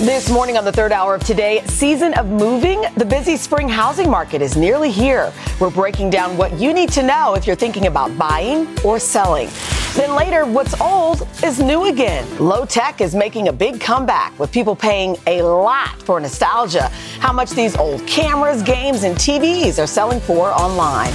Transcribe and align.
This 0.00 0.28
morning 0.28 0.58
on 0.58 0.64
the 0.66 0.72
third 0.72 0.92
hour 0.92 1.14
of 1.14 1.24
today, 1.24 1.64
season 1.64 2.12
of 2.18 2.26
moving, 2.26 2.84
the 2.98 3.04
busy 3.06 3.34
spring 3.34 3.66
housing 3.66 4.10
market 4.10 4.42
is 4.42 4.54
nearly 4.54 4.90
here. 4.90 5.32
We're 5.58 5.70
breaking 5.70 6.10
down 6.10 6.36
what 6.36 6.52
you 6.60 6.74
need 6.74 6.92
to 6.92 7.02
know 7.02 7.32
if 7.32 7.46
you're 7.46 7.56
thinking 7.56 7.86
about 7.86 8.16
buying 8.18 8.68
or 8.84 8.98
selling. 8.98 9.48
Then 9.94 10.14
later, 10.14 10.44
what's 10.44 10.78
old 10.82 11.26
is 11.42 11.60
new 11.60 11.86
again. 11.86 12.28
Low 12.38 12.66
tech 12.66 13.00
is 13.00 13.14
making 13.14 13.48
a 13.48 13.52
big 13.54 13.80
comeback 13.80 14.38
with 14.38 14.52
people 14.52 14.76
paying 14.76 15.16
a 15.26 15.40
lot 15.40 16.02
for 16.02 16.20
nostalgia. 16.20 16.88
How 17.18 17.32
much 17.32 17.52
these 17.52 17.74
old 17.74 18.06
cameras, 18.06 18.62
games, 18.62 19.02
and 19.02 19.16
TVs 19.16 19.82
are 19.82 19.86
selling 19.86 20.20
for 20.20 20.50
online. 20.50 21.14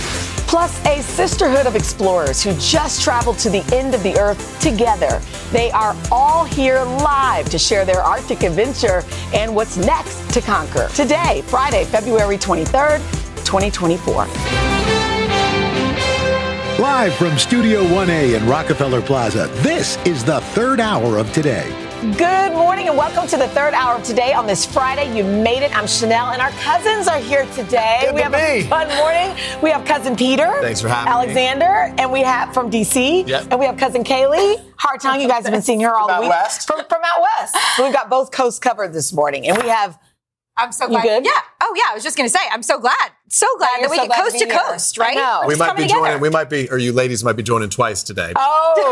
Plus, 0.51 0.85
a 0.85 1.01
sisterhood 1.01 1.65
of 1.65 1.77
explorers 1.77 2.43
who 2.43 2.53
just 2.55 3.01
traveled 3.01 3.39
to 3.39 3.49
the 3.49 3.63
end 3.73 3.95
of 3.95 4.03
the 4.03 4.19
earth 4.19 4.59
together. 4.59 5.21
They 5.53 5.71
are 5.71 5.95
all 6.11 6.43
here 6.43 6.83
live 6.83 7.49
to 7.51 7.57
share 7.57 7.85
their 7.85 8.01
Arctic 8.01 8.43
adventure 8.43 9.05
and 9.33 9.55
what's 9.55 9.77
next 9.77 10.29
to 10.33 10.41
conquer. 10.41 10.89
Today, 10.89 11.41
Friday, 11.47 11.85
February 11.85 12.37
23rd, 12.37 12.97
2024. 13.45 14.25
Live 16.83 17.13
from 17.13 17.37
Studio 17.37 17.83
1A 17.85 18.35
in 18.37 18.45
Rockefeller 18.45 19.01
Plaza, 19.01 19.47
this 19.61 19.95
is 20.05 20.25
the 20.25 20.41
third 20.41 20.81
hour 20.81 21.17
of 21.17 21.31
today. 21.31 21.80
Good 22.01 22.53
morning 22.53 22.87
and 22.87 22.97
welcome 22.97 23.27
to 23.27 23.37
the 23.37 23.47
third 23.49 23.75
hour 23.75 23.95
of 23.97 24.03
today 24.03 24.33
on 24.33 24.47
this 24.47 24.65
Friday. 24.65 25.15
You 25.15 25.23
made 25.23 25.61
it. 25.61 25.69
I'm 25.77 25.83
Sheinelle 25.85 26.33
and 26.33 26.41
our 26.41 26.49
cousins 26.53 27.07
are 27.07 27.19
here 27.19 27.45
today. 27.53 27.99
Good 28.01 28.15
we 28.15 28.21
to 28.21 28.23
have 28.23 28.31
be. 28.31 28.65
a 28.65 28.67
fun 28.67 28.87
morning. 28.97 29.37
We 29.61 29.69
have 29.69 29.85
cousin 29.85 30.15
Peter. 30.15 30.51
Thanks 30.61 30.81
for 30.81 30.87
having 30.87 31.05
me. 31.05 31.11
Alexander, 31.11 31.93
and 32.01 32.11
we 32.11 32.21
have 32.21 32.55
from 32.55 32.71
DC. 32.71 33.27
Yep. 33.27 33.49
And 33.51 33.59
we 33.59 33.67
have 33.67 33.77
cousin 33.77 34.03
Kaylee. 34.03 34.63
Hard 34.77 34.99
tongue. 34.99 35.21
You 35.21 35.27
guys 35.27 35.43
have 35.43 35.53
been 35.53 35.61
seeing 35.61 35.79
her 35.81 35.95
all 35.95 36.07
From 36.07 36.07
the 36.07 36.13
out 36.15 36.21
week. 36.21 36.29
west. 36.31 36.65
From, 36.65 36.79
from 36.89 37.01
out 37.05 37.21
west. 37.37 37.55
We've 37.77 37.93
got 37.93 38.09
both 38.09 38.31
coasts 38.31 38.57
covered 38.59 38.93
this 38.93 39.13
morning. 39.13 39.47
And 39.47 39.61
we 39.61 39.69
have 39.69 39.99
I'm 40.57 40.71
so 40.71 40.85
You 40.85 40.89
glad. 40.93 41.03
good? 41.03 41.25
Yeah. 41.25 41.31
Oh 41.61 41.73
yeah. 41.77 41.83
I 41.89 41.93
was 41.93 42.03
just 42.03 42.17
gonna 42.17 42.29
say, 42.29 42.39
I'm 42.51 42.63
so 42.63 42.79
glad. 42.79 43.11
So 43.33 43.47
glad 43.57 43.69
you're 43.79 43.87
that 43.87 43.91
we 43.91 43.95
so 43.95 44.03
get 44.03 44.07
glad 44.09 44.17
to 44.17 44.23
coast 44.23 44.39
to, 44.39 44.45
here. 44.45 44.59
coast, 44.67 44.97
right? 44.97 45.15
I 45.17 45.21
know. 45.21 45.39
We're 45.43 45.47
We 45.47 45.53
just 45.55 45.59
might 45.61 45.77
be 45.77 45.83
together. 45.83 45.99
joining. 46.01 46.19
We 46.19 46.29
might 46.29 46.49
be, 46.49 46.69
or 46.69 46.77
you 46.77 46.91
ladies 46.91 47.23
might 47.23 47.37
be 47.37 47.43
joining 47.43 47.69
twice 47.69 48.03
today. 48.03 48.33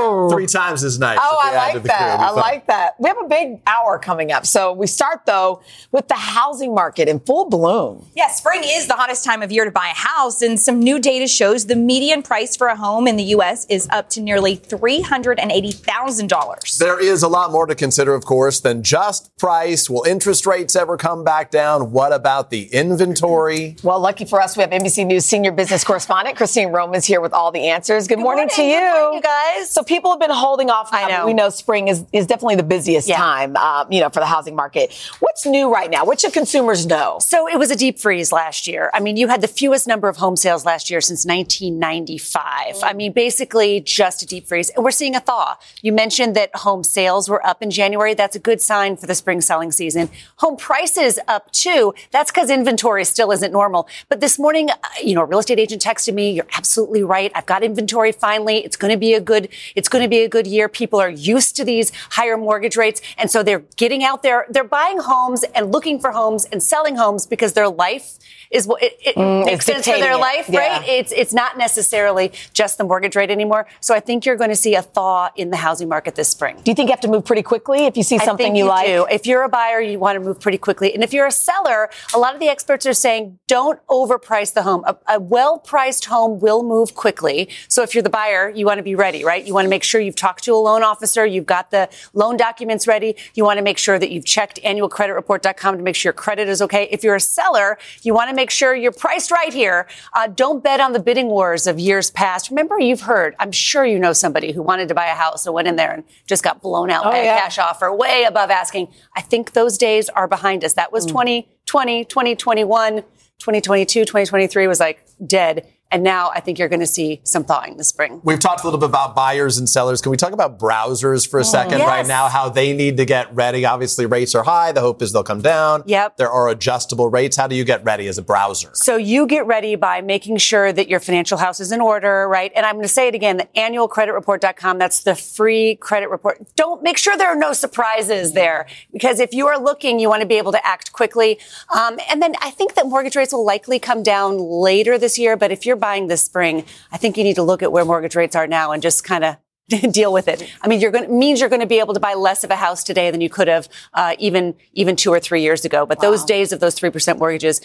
Oh. 0.02 0.30
Three 0.32 0.46
times 0.46 0.84
as 0.84 0.98
nice. 1.00 1.20
Oh, 1.22 1.38
I 1.42 1.52
we 1.52 1.58
like 1.58 1.74
the 1.74 1.80
crew. 1.82 1.88
that. 1.90 2.20
I 2.20 2.28
fun. 2.28 2.36
like 2.36 2.68
that. 2.68 2.96
We 3.00 3.08
have 3.10 3.18
a 3.18 3.28
big 3.28 3.60
hour 3.68 3.98
coming 4.00 4.32
up. 4.32 4.46
So 4.46 4.72
we 4.74 4.88
start 4.88 5.26
though 5.26 5.62
with 5.92 6.08
the 6.08 6.14
housing 6.16 6.74
market 6.74 7.08
in 7.10 7.20
full 7.20 7.50
bloom. 7.50 8.06
Yeah, 8.16 8.30
spring 8.30 8.62
is 8.64 8.88
the 8.88 8.94
hottest 8.94 9.24
time 9.26 9.42
of 9.42 9.52
year 9.52 9.66
to 9.66 9.72
buy 9.72 9.88
a 9.90 9.98
house, 9.98 10.42
and 10.42 10.60
some 10.60 10.80
new 10.80 11.00
data 11.00 11.28
shows 11.28 11.66
the 11.66 11.76
median 11.76 12.24
price 12.24 12.56
for 12.56 12.68
a 12.68 12.76
home 12.76 13.08
in 13.08 13.16
the 13.18 13.24
U.S. 13.26 13.66
is 13.68 13.88
up 13.92 14.10
to 14.12 14.22
nearly 14.22 14.56
three 14.56 15.02
hundred 15.02 15.40
and 15.40 15.52
eighty 15.52 15.72
thousand 15.72 16.28
dollars. 16.30 16.78
There 16.78 17.00
is 17.00 17.24
a 17.24 17.28
lot 17.28 17.52
more 17.52 17.66
to 17.66 17.76
consider, 17.76 18.14
of 18.14 18.26
course, 18.26 18.60
than 18.62 18.84
just 18.84 19.36
price. 19.38 19.90
Will 19.90 20.04
interest 20.04 20.46
rates 20.46 20.76
ever 20.76 20.98
come 20.98 21.24
back 21.24 21.52
down? 21.52 21.92
What 21.92 22.14
about 22.14 22.50
the 22.52 22.66
inventory? 22.74 23.76
Well, 23.84 24.00
lucky 24.00 24.26
for 24.30 24.42
us, 24.42 24.56
we 24.56 24.62
have 24.62 24.70
NBC 24.72 25.06
News 25.06 25.26
senior 25.26 25.52
business 25.52 25.84
correspondent 25.84 26.38
Christine 26.38 26.70
Romans 26.70 27.06
here 27.06 27.20
with 27.22 27.34
all 27.34 27.52
the 27.52 27.68
answers. 27.70 28.08
Good, 28.08 28.20
morning, 28.20 28.48
morning. 28.48 28.56
to 28.56 28.64
you. 28.64 28.80
Good 28.80 29.02
morning, 29.02 29.14
you 29.16 29.22
guys. 29.22 29.70
So 29.72 29.84
people 29.84 30.12
have 30.12 30.20
been 30.20 30.30
holding 30.30 30.70
off. 30.70 30.90
I 30.92 31.10
know. 31.10 31.26
We 31.26 31.34
know 31.34 31.50
spring 31.50 31.88
is, 31.88 32.06
is 32.14 32.28
definitely 32.28 32.56
the 32.56 32.64
busiest 32.64 33.08
Yeah. 33.08 33.18
time, 33.18 33.58
um, 33.58 33.92
you 33.92 34.00
know, 34.02 34.10
for 34.10 34.20
the 34.20 34.26
housing 34.26 34.56
market. 34.56 34.94
What's 35.20 35.46
new 35.46 35.74
right 35.74 35.90
now? 35.90 36.06
What 36.06 36.22
should 36.22 36.34
consumers 36.34 36.86
know? 36.86 37.18
So 37.22 37.48
it 37.48 37.58
was 37.58 37.72
a 37.72 37.76
deep 37.76 38.00
freeze 38.00 38.32
last 38.32 38.68
year. 38.68 38.92
I 38.94 39.00
mean, 39.00 39.18
you 39.18 39.28
had 39.28 39.42
the 39.42 39.48
fewest 39.48 39.88
number 39.88 40.08
of 40.08 40.18
home 40.18 40.36
sales 40.36 40.66
last 40.66 40.90
year 40.90 41.02
since 41.02 41.26
1995. 41.26 42.84
I 42.84 42.94
mean, 42.94 43.12
basically 43.14 43.80
just 43.82 44.22
a 44.22 44.26
deep 44.26 44.48
freeze. 44.48 44.70
And 44.70 44.84
we're 44.84 44.92
seeing 44.92 45.16
a 45.16 45.20
thaw. 45.20 45.58
You 45.82 45.92
mentioned 45.94 46.36
that 46.36 46.56
home 46.56 46.84
sales 46.84 47.30
were 47.30 47.46
up 47.46 47.62
in 47.62 47.72
January. 47.72 48.14
That's 48.14 48.36
a 48.36 48.40
good 48.40 48.62
sign 48.62 48.98
for 48.98 49.08
the 49.08 49.16
spring 49.16 49.42
selling 49.42 49.72
season. 49.72 50.10
Home 50.38 50.58
prices 50.58 51.20
up 51.28 51.52
too. 51.52 51.94
That's 52.12 52.32
because 52.32 52.50
inventory 52.50 53.06
still 53.06 53.32
isn't 53.32 53.52
normal. 53.52 53.88
But 54.08 54.19
this 54.20 54.38
morning, 54.40 54.70
uh, 54.70 54.76
you 55.04 55.16
know, 55.16 55.22
a 55.22 55.26
real 55.26 55.40
estate 55.40 55.60
agent 55.60 55.82
texted 55.82 56.14
me, 56.14 56.32
you're 56.32 56.48
absolutely 56.56 57.04
right. 57.04 57.32
I've 57.36 57.46
got 57.46 57.64
inventory 57.64 58.12
finally. 58.12 58.58
It's 58.66 58.76
going 58.78 58.92
to 58.92 58.98
be 58.98 59.14
a 59.14 59.22
good, 59.22 59.50
it's 59.76 59.90
going 59.90 60.04
to 60.04 60.08
be 60.10 60.20
a 60.20 60.30
good 60.30 60.48
year. 60.48 60.68
People 60.70 61.00
are 61.00 61.10
used 61.10 61.56
to 61.58 61.64
these 61.66 61.92
higher 62.12 62.38
mortgage 62.38 62.78
rates. 62.78 63.02
And 63.18 63.30
so 63.32 63.44
they're 63.44 63.64
getting 63.78 64.04
out 64.04 64.24
there. 64.24 64.46
They're 64.50 64.64
buying 64.64 65.00
homes 65.00 65.44
and 65.56 65.72
looking 65.72 66.00
for 66.00 66.12
homes 66.12 66.46
and 66.46 66.62
selling 66.62 66.96
homes 66.96 67.26
because 67.26 67.54
their 67.54 67.70
life 67.70 68.18
is 68.52 68.66
what 68.66 68.82
it, 68.82 68.98
it 69.02 69.16
makes 69.46 69.66
sense 69.66 69.86
for 69.86 69.98
their 70.00 70.14
it. 70.14 70.18
life, 70.18 70.50
Yeah. 70.50 70.60
right? 70.80 70.88
It's 70.90 71.12
it's 71.12 71.34
not 71.34 71.56
necessarily 71.60 72.32
just 72.52 72.80
the 72.80 72.84
mortgage 72.84 73.16
rate 73.16 73.30
anymore. 73.30 73.68
So 73.80 73.94
I 73.94 74.00
think 74.00 74.26
you're 74.26 74.36
going 74.38 74.50
to 74.50 74.56
see 74.56 74.74
a 74.74 74.82
thaw 74.82 75.30
in 75.36 75.52
the 75.52 75.58
housing 75.58 75.88
market 75.88 76.16
this 76.16 76.30
spring. 76.30 76.56
Do 76.64 76.72
you 76.72 76.76
think 76.76 76.88
you 76.90 76.94
have 76.94 77.00
to 77.02 77.08
move 77.08 77.26
pretty 77.26 77.44
quickly 77.44 77.86
if 77.86 77.96
you 77.96 78.02
see 78.02 78.16
I 78.18 78.26
something 78.26 78.48
think 78.54 78.58
you, 78.58 78.66
like? 78.66 78.88
do. 78.88 79.06
If 79.12 79.28
you're 79.28 79.44
a 79.44 79.50
buyer, 79.50 79.80
you 79.82 80.00
want 80.00 80.16
to 80.16 80.20
move 80.20 80.40
pretty 80.40 80.58
quickly. 80.58 80.96
And 80.96 81.04
if 81.04 81.14
you're 81.14 81.28
a 81.28 81.32
seller, 81.32 81.92
a 82.14 82.18
lot 82.18 82.34
of 82.34 82.40
the 82.40 82.48
experts 82.50 82.88
are 82.88 82.94
saying 82.94 83.38
don't 83.48 83.80
overprice 84.10 84.54
the 84.54 84.64
home. 84.64 84.84
A, 84.86 84.98
a 85.08 85.20
well-priced 85.20 86.06
home 86.06 86.40
will 86.40 86.64
move 86.64 86.96
quickly. 86.96 87.50
So 87.68 87.84
if 87.84 87.94
you're 87.94 88.02
the 88.04 88.10
buyer, 88.10 88.50
you 88.50 88.66
want 88.66 88.78
to 88.78 88.84
be 88.84 88.96
ready, 88.96 89.24
right? 89.24 89.46
You 89.46 89.54
want 89.54 89.66
to 89.66 89.70
make 89.70 89.84
sure 89.84 90.02
you've 90.02 90.16
talked 90.16 90.44
to 90.46 90.54
a 90.54 90.58
loan 90.58 90.84
officer, 90.84 91.26
you've 91.26 91.46
got 91.46 91.72
the 91.72 91.90
loan 92.14 92.38
documents 92.38 92.88
ready. 92.88 93.16
You 93.34 93.44
want 93.44 93.58
to 93.58 93.64
make 93.64 93.78
sure 93.78 94.00
that 94.00 94.12
you've 94.12 94.26
checked 94.26 94.60
annualcreditreport.com 94.64 95.78
to 95.78 95.84
make 95.84 95.96
sure 95.96 96.10
your 96.10 96.14
credit 96.14 96.48
is 96.48 96.62
okay. 96.62 96.88
If 96.92 97.04
you're 97.04 97.16
a 97.16 97.20
seller, 97.22 97.78
you 98.02 98.14
want 98.14 98.30
to 98.30 98.36
make 98.36 98.50
sure 98.50 98.76
you're 98.76 98.92
priced 98.92 99.32
right 99.32 99.54
here. 99.54 99.88
Uh, 100.14 100.28
don't 100.28 100.64
bet 100.64 100.80
on 100.80 100.94
the 100.94 101.00
bidding 101.00 101.28
wars 101.28 101.68
of 101.68 101.80
years 101.80 102.10
past. 102.12 102.50
Remember, 102.50 102.80
you've 102.80 103.02
heard, 103.02 103.36
I'm 103.40 103.52
sure 103.52 103.86
you 103.86 104.00
know 104.00 104.14
somebody 104.14 104.52
who 104.52 104.62
wanted 104.62 104.88
to 104.90 104.96
buy 104.96 105.08
a 105.08 105.16
house 105.16 105.46
and 105.46 105.54
went 105.54 105.68
in 105.68 105.76
there 105.76 105.92
and 105.92 106.04
just 106.26 106.44
got 106.44 106.62
blown 106.62 106.90
out 106.90 107.06
Oh, 107.06 107.12
by 107.12 107.24
yeah. 107.24 107.38
a 107.38 107.40
cash 107.42 107.58
offer 107.60 107.94
way 107.94 108.24
above 108.24 108.50
asking. 108.50 108.88
I 109.16 109.22
think 109.22 109.54
those 109.54 109.78
days 109.78 110.10
are 110.10 110.28
behind 110.28 110.64
us. 110.64 110.74
That 110.74 110.92
was 110.92 111.06
2020, 111.06 112.06
2021, 112.06 113.04
2022, 113.40 114.06
2023 114.06 114.68
was 114.68 114.80
like 114.80 115.06
dead. 115.26 115.68
And 115.92 116.04
now 116.04 116.30
I 116.36 116.40
think 116.40 116.60
you're 116.60 116.70
going 116.70 116.82
to 116.82 116.88
see 116.88 117.20
some 117.24 117.44
thawing 117.44 117.78
this 117.78 117.88
spring. 117.88 118.22
We've 118.24 118.40
talked 118.40 118.62
a 118.62 118.68
little 118.68 118.80
bit 118.80 118.90
about 118.90 119.16
buyers 119.16 119.58
and 119.58 119.68
sellers. 119.68 120.02
Can 120.02 120.12
we 120.12 120.18
talk 120.18 120.34
about 120.34 120.60
browsers 120.60 121.28
for 121.28 121.40
a 121.40 121.44
second 121.44 121.80
Yes. 121.80 121.88
right 121.88 122.06
now? 122.06 122.28
How 122.28 122.48
they 122.48 122.74
need 122.74 122.98
to 122.98 123.06
get 123.06 123.34
ready. 123.34 123.66
Obviously, 123.66 124.06
rates 124.06 124.36
are 124.36 124.44
high. 124.44 124.72
The 124.72 124.82
hope 124.82 125.02
is 125.02 125.14
they'll 125.14 125.24
come 125.24 125.42
down. 125.42 125.84
Yep. 125.88 126.18
There 126.18 126.30
are 126.30 126.48
adjustable 126.50 127.10
rates. 127.10 127.38
How 127.38 127.48
do 127.48 127.56
you 127.56 127.64
get 127.64 127.84
ready 127.84 128.08
as 128.08 128.20
a 128.20 128.22
browser? 128.22 128.70
So 128.74 128.98
you 128.98 129.26
get 129.26 129.48
ready 129.48 129.76
by 129.76 130.02
making 130.02 130.38
sure 130.38 130.72
that 130.72 130.90
your 130.90 131.00
financial 131.00 131.40
house 131.40 131.60
is 131.60 131.72
in 131.72 131.82
order, 131.82 132.28
right? 132.30 132.52
And 132.56 132.68
I'm 132.68 132.76
going 132.76 132.84
to 132.84 132.88
say 132.90 133.08
it 133.08 133.16
again, 133.16 133.38
the 133.38 133.46
annualcreditreport.com, 133.56 134.78
that's 134.78 135.04
the 135.04 135.16
free 135.16 135.76
credit 135.76 136.10
report. 136.10 136.40
Don't 136.56 136.84
make 136.84 136.98
sure 136.98 137.18
there 137.18 137.30
are 137.30 137.36
no 137.36 137.54
surprises 137.54 138.34
there 138.34 138.68
because 138.94 139.20
if 139.20 139.34
you 139.34 139.48
are 139.48 139.58
looking, 139.60 140.00
you 140.00 140.08
want 140.10 140.22
to 140.22 140.28
be 140.28 140.36
able 140.38 140.52
to 140.52 140.66
act 140.66 140.92
quickly. 140.94 141.40
Um, 141.74 142.00
and 142.10 142.22
then 142.22 142.34
I 142.42 142.52
think 142.52 142.76
that 142.76 142.86
mortgage 142.86 143.16
rates 143.16 143.34
will 143.34 143.46
likely 143.46 143.80
come 143.80 144.04
down 144.04 144.38
later 144.38 144.98
this 144.98 145.18
year. 145.18 145.36
But 145.36 145.52
if 145.52 145.66
you're 145.66 145.79
buying 145.80 146.08
this 146.08 146.24
spring, 146.24 146.66
I 146.92 146.98
think 146.98 147.18
you 147.18 147.24
need 147.24 147.36
to 147.36 147.44
look 147.44 147.64
at 147.64 147.72
where 147.72 147.86
mortgage 147.86 148.16
rates 148.16 148.36
are 148.36 148.48
now 148.48 148.72
and 148.72 148.82
just 148.82 149.04
kind 149.04 149.24
of 149.24 149.38
deal 149.92 150.12
with 150.12 150.28
it. 150.28 150.50
I 150.62 150.68
mean, 150.68 150.80
you're 150.80 150.92
going 150.92 151.06
to, 151.06 151.12
means 151.12 151.40
you're 151.40 151.50
going 151.50 151.62
to 151.62 151.68
be 151.68 151.80
able 151.80 151.94
to 151.94 152.00
buy 152.00 152.14
less 152.14 152.44
of 152.44 152.52
a 152.52 152.56
house 152.56 152.84
today 152.84 153.12
than 153.12 153.22
you 153.22 153.30
could 153.30 153.48
have 153.48 153.70
uh, 153.94 154.16
even 154.20 154.56
even 154.74 154.96
two 154.96 155.12
or 155.12 155.20
three 155.20 155.42
years 155.42 155.66
ago. 155.66 155.86
But 155.86 156.00
those 156.00 156.26
days 156.26 156.52
of 156.52 156.60
those 156.60 156.76
three 156.76 156.90
percent 156.90 157.20
mortgages, 157.20 157.62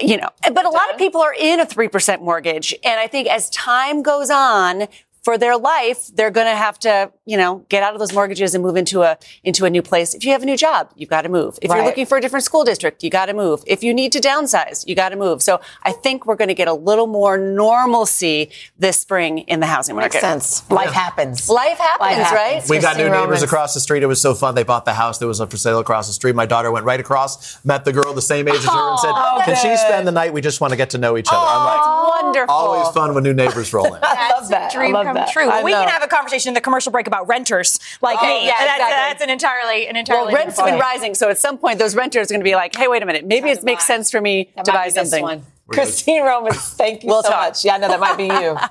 you 0.00 0.16
know, 0.16 0.28
but 0.52 0.64
a 0.64 0.68
lot 0.68 0.90
of 0.90 0.98
people 0.98 1.20
are 1.22 1.34
in 1.34 1.60
a 1.60 1.66
3% 1.66 2.20
mortgage. 2.20 2.74
And 2.84 3.00
I 3.00 3.06
think 3.06 3.28
as 3.28 3.48
time 3.50 4.02
goes 4.02 4.30
on, 4.30 4.88
for 5.26 5.36
their 5.36 5.56
life, 5.56 6.00
they're 6.14 6.30
going 6.30 6.46
to 6.46 6.54
have 6.66 6.78
to, 6.78 7.10
you 7.24 7.36
know, 7.36 7.52
get 7.68 7.82
out 7.82 7.92
of 7.94 7.98
those 8.02 8.12
mortgages 8.12 8.54
and 8.54 8.62
move 8.62 8.76
into 8.76 9.02
a 9.02 9.18
into 9.42 9.64
a 9.64 9.70
new 9.76 9.82
place. 9.82 10.14
If 10.14 10.24
you 10.24 10.30
have 10.30 10.42
a 10.42 10.46
new 10.46 10.56
job, 10.56 10.82
you've 10.94 11.10
got 11.10 11.22
to 11.22 11.28
move. 11.28 11.58
If 11.60 11.68
Right. 11.70 11.78
you're 11.78 11.86
looking 11.86 12.06
for 12.06 12.16
a 12.16 12.20
different 12.20 12.44
school 12.44 12.62
district, 12.64 13.02
you 13.02 13.10
got 13.10 13.26
to 13.26 13.34
move. 13.34 13.58
If 13.66 13.82
you 13.82 13.92
need 13.92 14.12
to 14.12 14.20
downsize, 14.20 14.86
you 14.86 14.94
got 14.94 15.08
to 15.08 15.16
move. 15.16 15.42
So 15.42 15.60
I 15.82 15.90
think 16.04 16.26
we're 16.26 16.36
going 16.42 16.52
to 16.54 16.54
get 16.62 16.68
a 16.68 16.72
little 16.90 17.08
more 17.08 17.36
normalcy 17.38 18.50
this 18.78 19.00
spring 19.00 19.38
in 19.52 19.58
the 19.58 19.66
housing 19.66 19.96
market. 19.96 20.14
Makes 20.14 20.20
sense. 20.20 20.70
Life 20.70 20.92
happens. 20.92 21.48
Life 21.50 21.78
happens, 21.78 22.18
Life 22.22 22.32
right? 22.32 22.52
happens. 22.54 22.70
We 22.70 22.78
got 22.78 22.96
new 22.96 23.02
Christine 23.04 23.12
neighbors 23.12 23.24
Romans. 23.26 23.42
across 23.42 23.74
the 23.74 23.80
street. 23.80 24.02
It 24.04 24.06
was 24.06 24.20
so 24.20 24.32
fun. 24.32 24.54
They 24.54 24.62
bought 24.62 24.84
the 24.84 24.94
house 24.94 25.18
that 25.18 25.26
was 25.26 25.40
up 25.40 25.50
for 25.50 25.56
sale 25.56 25.80
across 25.80 26.06
the 26.06 26.12
street. 26.12 26.36
My 26.36 26.46
daughter 26.46 26.70
went 26.70 26.84
right 26.86 27.00
across, 27.00 27.64
met 27.64 27.84
the 27.84 27.92
girl 27.92 28.14
the 28.14 28.22
same 28.22 28.46
age 28.48 28.54
as 28.54 28.64
her, 28.64 28.90
and 28.90 28.98
said, 29.00 29.12
oh, 29.14 29.42
"Can 29.44 29.56
she 29.56 29.76
spend 29.76 30.06
the 30.06 30.12
night? 30.12 30.32
We 30.32 30.40
just 30.40 30.60
want 30.60 30.70
to 30.70 30.76
get 30.76 30.90
to 30.90 30.98
know 30.98 31.16
each 31.16 31.28
other." 31.30 31.38
I'm 31.46 31.64
like, 31.66 31.80
oh, 31.82 32.20
Wonderful. 32.22 32.54
always 32.54 32.88
fun 32.94 33.12
when 33.14 33.24
new 33.24 33.34
neighbors 33.34 33.72
roll 33.72 33.92
in. 33.94 34.00
I 34.04 34.30
love 34.38 34.48
that. 34.50 34.70
I 34.70 34.74
dream 34.74 34.92
love 34.92 35.06
come 35.06 35.15
that. 35.16 35.32
true. 35.32 35.48
I 35.48 35.62
we 35.62 35.72
know. 35.72 35.80
can 35.80 35.88
have 35.88 36.02
a 36.02 36.06
conversation 36.08 36.48
in 36.50 36.54
the 36.54 36.60
commercial 36.60 36.92
break 36.92 37.06
about 37.06 37.28
renters 37.28 37.78
like 38.02 38.18
Oh, 38.20 38.26
me. 38.26 38.46
yeah, 38.46 38.54
that's, 38.58 38.62
exactly. 38.74 38.90
that's 38.94 39.22
an 39.22 39.30
entirely 39.30 39.86
an 39.88 39.96
entirely 39.96 40.32
Well, 40.32 40.42
rents 40.44 40.56
have 40.58 40.66
been 40.66 40.78
rising, 40.80 41.14
so 41.14 41.28
at 41.30 41.38
some 41.38 41.58
point 41.58 41.78
those 41.78 41.94
renters 41.96 42.30
are 42.30 42.34
going 42.34 42.40
to 42.40 42.44
be 42.44 42.54
like, 42.54 42.74
"Hey, 42.76 42.88
wait 42.88 43.02
a 43.02 43.06
minute, 43.06 43.26
maybe 43.26 43.50
it 43.50 43.62
makes 43.64 43.84
sense 43.86 44.10
for 44.10 44.20
me 44.20 44.50
to 44.64 44.72
buy 44.72 44.88
something." 44.88 45.42
Christine 45.68 46.22
Romans, 46.22 46.58
thank 46.74 47.02
you 47.02 47.08
We'll 47.08 47.24
so 47.24 47.30
talk. 47.30 47.40
much. 47.48 47.64
Yeah, 47.64 47.76
no, 47.78 47.88
that 47.88 47.98
might 47.98 48.16
be 48.16 48.26
you. 48.26 48.56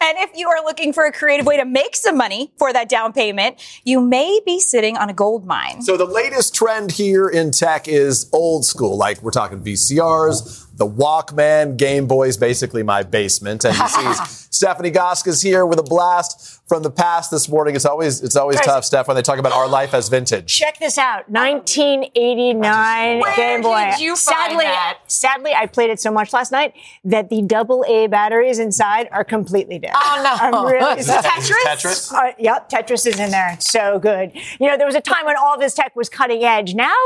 And 0.00 0.16
if 0.18 0.30
you 0.34 0.48
are 0.48 0.64
looking 0.64 0.94
for 0.94 1.04
a 1.04 1.12
creative 1.12 1.44
way 1.44 1.58
to 1.58 1.64
make 1.66 1.94
some 1.94 2.16
money 2.16 2.52
for 2.56 2.72
that 2.72 2.88
down 2.88 3.12
payment, 3.12 3.60
you 3.84 4.00
may 4.00 4.40
be 4.46 4.58
sitting 4.60 4.96
on 4.96 5.10
a 5.10 5.12
gold 5.12 5.44
mine. 5.44 5.82
So 5.82 5.96
the 5.98 6.06
latest 6.06 6.54
trend 6.54 6.92
here 6.92 7.28
in 7.28 7.50
tech 7.50 7.86
is 7.88 8.30
old 8.32 8.64
school. 8.64 8.96
Like 8.96 9.20
we're 9.22 9.32
talking 9.32 9.58
VCRs, 9.62 10.76
the 10.78 10.86
Walkman, 10.86 11.76
Game 11.76 12.06
Boys, 12.06 12.36
basically 12.38 12.82
my 12.82 13.02
basement. 13.02 13.64
And 13.64 13.76
you 13.76 13.88
see 13.88 14.46
Stephanie 14.58 14.90
Gosk's 14.90 15.40
here 15.40 15.64
with 15.64 15.78
a 15.78 15.84
blast 15.84 16.60
from 16.68 16.82
the 16.82 16.90
past 16.90 17.30
this 17.30 17.48
morning. 17.48 17.76
It's 17.76 17.84
always 17.84 18.20
it's 18.20 18.34
always 18.34 18.56
Guys- 18.56 18.66
tough, 18.66 18.84
Steph, 18.84 19.06
when 19.06 19.14
they 19.14 19.22
talk 19.22 19.38
about 19.38 19.52
our 19.52 19.68
life 19.68 19.94
as 19.94 20.08
vintage. 20.08 20.52
Check 20.52 20.80
this 20.80 20.98
out. 20.98 21.28
1989 21.30 23.20
Where 23.20 23.36
Game 23.36 23.62
Boy. 23.62 23.90
did 23.92 24.00
you 24.00 24.16
find 24.16 24.50
sadly, 24.50 24.64
that? 24.64 24.98
sadly, 25.06 25.54
I 25.54 25.66
played 25.66 25.90
it 25.90 26.00
so 26.00 26.10
much 26.10 26.32
last 26.32 26.50
night 26.50 26.74
that 27.04 27.30
the 27.30 27.40
double 27.42 27.84
A 27.88 28.08
batteries 28.08 28.58
inside 28.58 29.08
are 29.12 29.22
completely 29.22 29.78
dead. 29.78 29.92
Oh, 29.94 30.20
no. 30.24 30.58
I'm 30.58 30.66
really 30.66 30.98
Is 31.00 31.06
this 31.06 31.24
Tetris? 31.24 31.62
Tetris? 31.64 32.12
Uh, 32.12 32.32
yep, 32.36 32.68
Tetris 32.68 33.06
is 33.06 33.20
in 33.20 33.30
there. 33.30 33.52
It's 33.52 33.70
so 33.70 34.00
good. 34.00 34.32
You 34.58 34.66
know, 34.66 34.76
there 34.76 34.86
was 34.86 34.96
a 34.96 35.00
time 35.00 35.24
when 35.24 35.36
all 35.36 35.56
this 35.56 35.74
tech 35.74 35.94
was 35.94 36.08
cutting 36.08 36.42
edge. 36.42 36.74
Now 36.74 36.96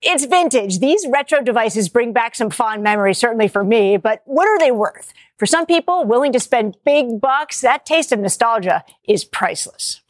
it's 0.00 0.24
vintage. 0.24 0.78
These 0.78 1.06
retro 1.08 1.42
devices 1.42 1.88
bring 1.88 2.12
back 2.12 2.36
some 2.36 2.50
fond 2.50 2.84
memories, 2.84 3.18
certainly 3.18 3.48
for 3.48 3.64
me, 3.64 3.96
but 3.96 4.22
what 4.24 4.46
are 4.46 4.58
they 4.60 4.70
worth? 4.70 5.12
For 5.38 5.46
some 5.46 5.66
people 5.66 6.04
willing 6.04 6.32
to 6.32 6.40
spend 6.40 6.76
big 6.84 7.20
bucks, 7.20 7.60
that 7.60 7.86
taste 7.86 8.12
of 8.12 8.20
nostalgia 8.20 8.84
is 9.04 9.24
priceless. 9.24 10.00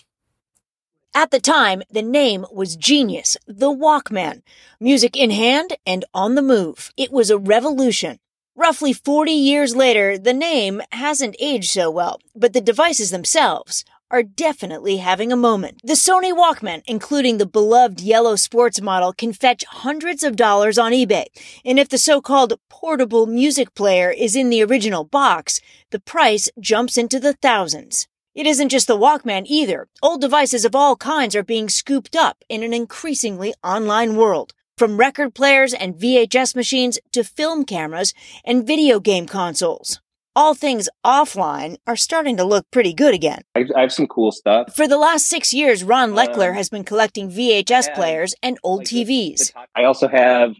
At 1.14 1.30
the 1.30 1.40
time, 1.40 1.82
the 1.90 2.02
name 2.02 2.46
was 2.50 2.76
genius, 2.76 3.36
the 3.46 3.70
Walkman. 3.70 4.42
Music 4.80 5.16
in 5.16 5.30
hand 5.30 5.76
and 5.86 6.04
on 6.14 6.34
the 6.34 6.42
move. 6.42 6.90
It 6.96 7.12
was 7.12 7.28
a 7.28 7.38
revolution. 7.38 8.18
Roughly 8.54 8.92
40 8.92 9.32
years 9.32 9.76
later, 9.76 10.16
the 10.16 10.32
name 10.32 10.82
hasn't 10.92 11.36
aged 11.38 11.70
so 11.70 11.90
well, 11.90 12.18
but 12.34 12.52
the 12.52 12.60
devices 12.60 13.10
themselves 13.10 13.84
are 14.12 14.22
definitely 14.22 14.98
having 14.98 15.32
a 15.32 15.36
moment. 15.36 15.80
The 15.82 15.94
Sony 15.94 16.32
Walkman, 16.36 16.82
including 16.86 17.38
the 17.38 17.46
beloved 17.46 18.00
yellow 18.00 18.36
sports 18.36 18.80
model, 18.80 19.14
can 19.14 19.32
fetch 19.32 19.64
hundreds 19.64 20.22
of 20.22 20.36
dollars 20.36 20.76
on 20.78 20.92
eBay. 20.92 21.24
And 21.64 21.78
if 21.78 21.88
the 21.88 21.96
so-called 21.96 22.60
portable 22.68 23.26
music 23.26 23.74
player 23.74 24.10
is 24.10 24.36
in 24.36 24.50
the 24.50 24.62
original 24.62 25.04
box, 25.04 25.62
the 25.90 25.98
price 25.98 26.50
jumps 26.60 26.98
into 26.98 27.18
the 27.18 27.32
thousands. 27.32 28.06
It 28.34 28.46
isn't 28.46 28.68
just 28.68 28.86
the 28.86 28.98
Walkman 28.98 29.44
either. 29.46 29.88
Old 30.02 30.20
devices 30.20 30.66
of 30.66 30.76
all 30.76 30.96
kinds 30.96 31.34
are 31.34 31.42
being 31.42 31.70
scooped 31.70 32.14
up 32.14 32.44
in 32.50 32.62
an 32.62 32.74
increasingly 32.74 33.54
online 33.64 34.16
world. 34.16 34.52
From 34.76 34.98
record 34.98 35.34
players 35.34 35.72
and 35.72 35.94
VHS 35.94 36.54
machines 36.54 36.98
to 37.12 37.24
film 37.24 37.64
cameras 37.64 38.12
and 38.44 38.66
video 38.66 39.00
game 39.00 39.26
consoles. 39.26 40.01
All 40.34 40.54
things 40.54 40.88
offline 41.04 41.76
are 41.86 41.96
starting 41.96 42.38
to 42.38 42.44
look 42.44 42.64
pretty 42.70 42.94
good 42.94 43.12
again. 43.14 43.42
I, 43.54 43.64
I 43.76 43.80
have 43.82 43.92
some 43.92 44.06
cool 44.06 44.32
stuff. 44.32 44.74
For 44.74 44.88
the 44.88 44.96
last 44.96 45.26
six 45.26 45.52
years, 45.52 45.84
Ron 45.84 46.12
Leckler 46.12 46.48
Um, 46.50 46.54
has 46.54 46.70
been 46.70 46.84
collecting 46.84 47.30
VHS 47.30 47.88
yeah, 47.88 47.94
players 47.94 48.34
and 48.42 48.58
old 48.62 48.80
Like 48.80 48.88
the- 48.88 49.04
TVs. 49.04 49.52
the- 49.52 49.66
I 49.76 49.84
also 49.84 50.08
have 50.08 50.54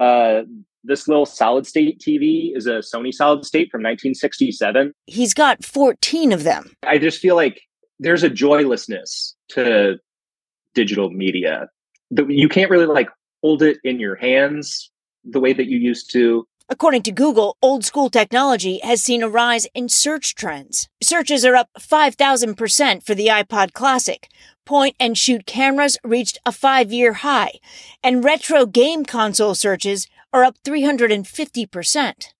uh, 0.00 0.42
this 0.84 1.08
little 1.08 1.24
solid 1.26 1.66
state 1.66 1.98
TV 2.06 2.54
is 2.54 2.66
a 2.66 2.80
Sony 2.80 3.12
solid 3.12 3.44
state 3.46 3.70
from 3.70 3.80
1967. 3.80 4.92
He's 5.06 5.32
got 5.34 5.64
14 5.64 6.32
of 6.32 6.44
them. 6.44 6.70
I 6.86 6.98
just 6.98 7.20
feel 7.20 7.36
like 7.36 7.62
there's 7.98 8.22
a 8.22 8.30
joylessness 8.30 9.34
to 9.50 9.96
digital 10.74 11.10
media. 11.10 11.68
that 12.10 12.30
you 12.30 12.48
can't 12.48 12.70
really 12.70 12.86
like 12.86 13.08
hold 13.42 13.62
it 13.62 13.78
in 13.82 13.98
your 13.98 14.14
hands 14.14 14.90
the 15.24 15.40
way 15.40 15.52
that 15.54 15.66
you 15.66 15.78
used 15.78 16.12
to. 16.12 16.46
According 16.70 17.02
to 17.04 17.12
Google, 17.12 17.56
old 17.62 17.82
school 17.82 18.10
technology 18.10 18.78
has 18.82 19.02
seen 19.02 19.22
a 19.22 19.28
rise 19.28 19.66
in 19.74 19.88
search 19.88 20.34
trends. 20.34 20.86
Searches 21.02 21.42
are 21.46 21.56
up 21.56 21.70
5,000% 21.80 23.02
for 23.02 23.14
the 23.14 23.28
iPod 23.28 23.72
Classic. 23.72 24.28
Point 24.66 24.94
and 25.00 25.16
shoot 25.16 25.46
cameras 25.46 25.96
reached 26.04 26.36
a 26.44 26.52
five 26.52 26.92
year 26.92 27.14
high, 27.14 27.52
and 28.02 28.22
retro 28.22 28.66
game 28.66 29.06
console 29.06 29.54
searches 29.54 30.06
are 30.30 30.44
up 30.44 30.56
350%. 30.62 32.34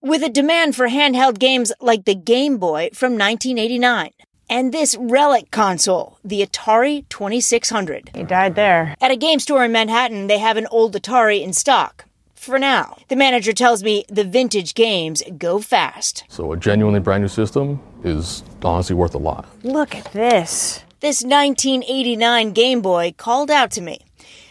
With 0.00 0.22
a 0.22 0.28
demand 0.28 0.76
for 0.76 0.88
handheld 0.88 1.40
games 1.40 1.72
like 1.80 2.04
the 2.04 2.14
Game 2.14 2.58
Boy 2.58 2.90
from 2.94 3.18
1989. 3.18 4.12
And 4.48 4.72
this 4.72 4.96
relic 4.96 5.50
console, 5.50 6.20
the 6.22 6.46
Atari 6.46 7.08
2600. 7.08 8.10
He 8.14 8.22
died 8.22 8.54
there. 8.54 8.94
At 9.00 9.10
a 9.10 9.16
game 9.16 9.40
store 9.40 9.64
in 9.64 9.72
Manhattan, 9.72 10.28
they 10.28 10.38
have 10.38 10.56
an 10.56 10.68
old 10.70 10.94
Atari 10.94 11.42
in 11.42 11.52
stock. 11.52 12.05
For 12.46 12.60
now. 12.60 12.96
The 13.08 13.16
manager 13.16 13.52
tells 13.52 13.82
me 13.82 14.04
the 14.08 14.22
vintage 14.22 14.74
games 14.74 15.20
go 15.36 15.58
fast. 15.58 16.22
So 16.28 16.52
a 16.52 16.56
genuinely 16.56 17.00
brand 17.00 17.24
new 17.24 17.28
system 17.28 17.82
is 18.04 18.44
honestly 18.62 18.94
worth 18.94 19.16
a 19.16 19.18
lot. 19.18 19.48
Look 19.64 19.96
at 19.96 20.12
this. 20.12 20.84
This 21.00 21.24
1989 21.24 22.52
Game 22.52 22.82
Boy 22.82 23.12
called 23.16 23.50
out 23.50 23.72
to 23.72 23.80
me. 23.80 23.98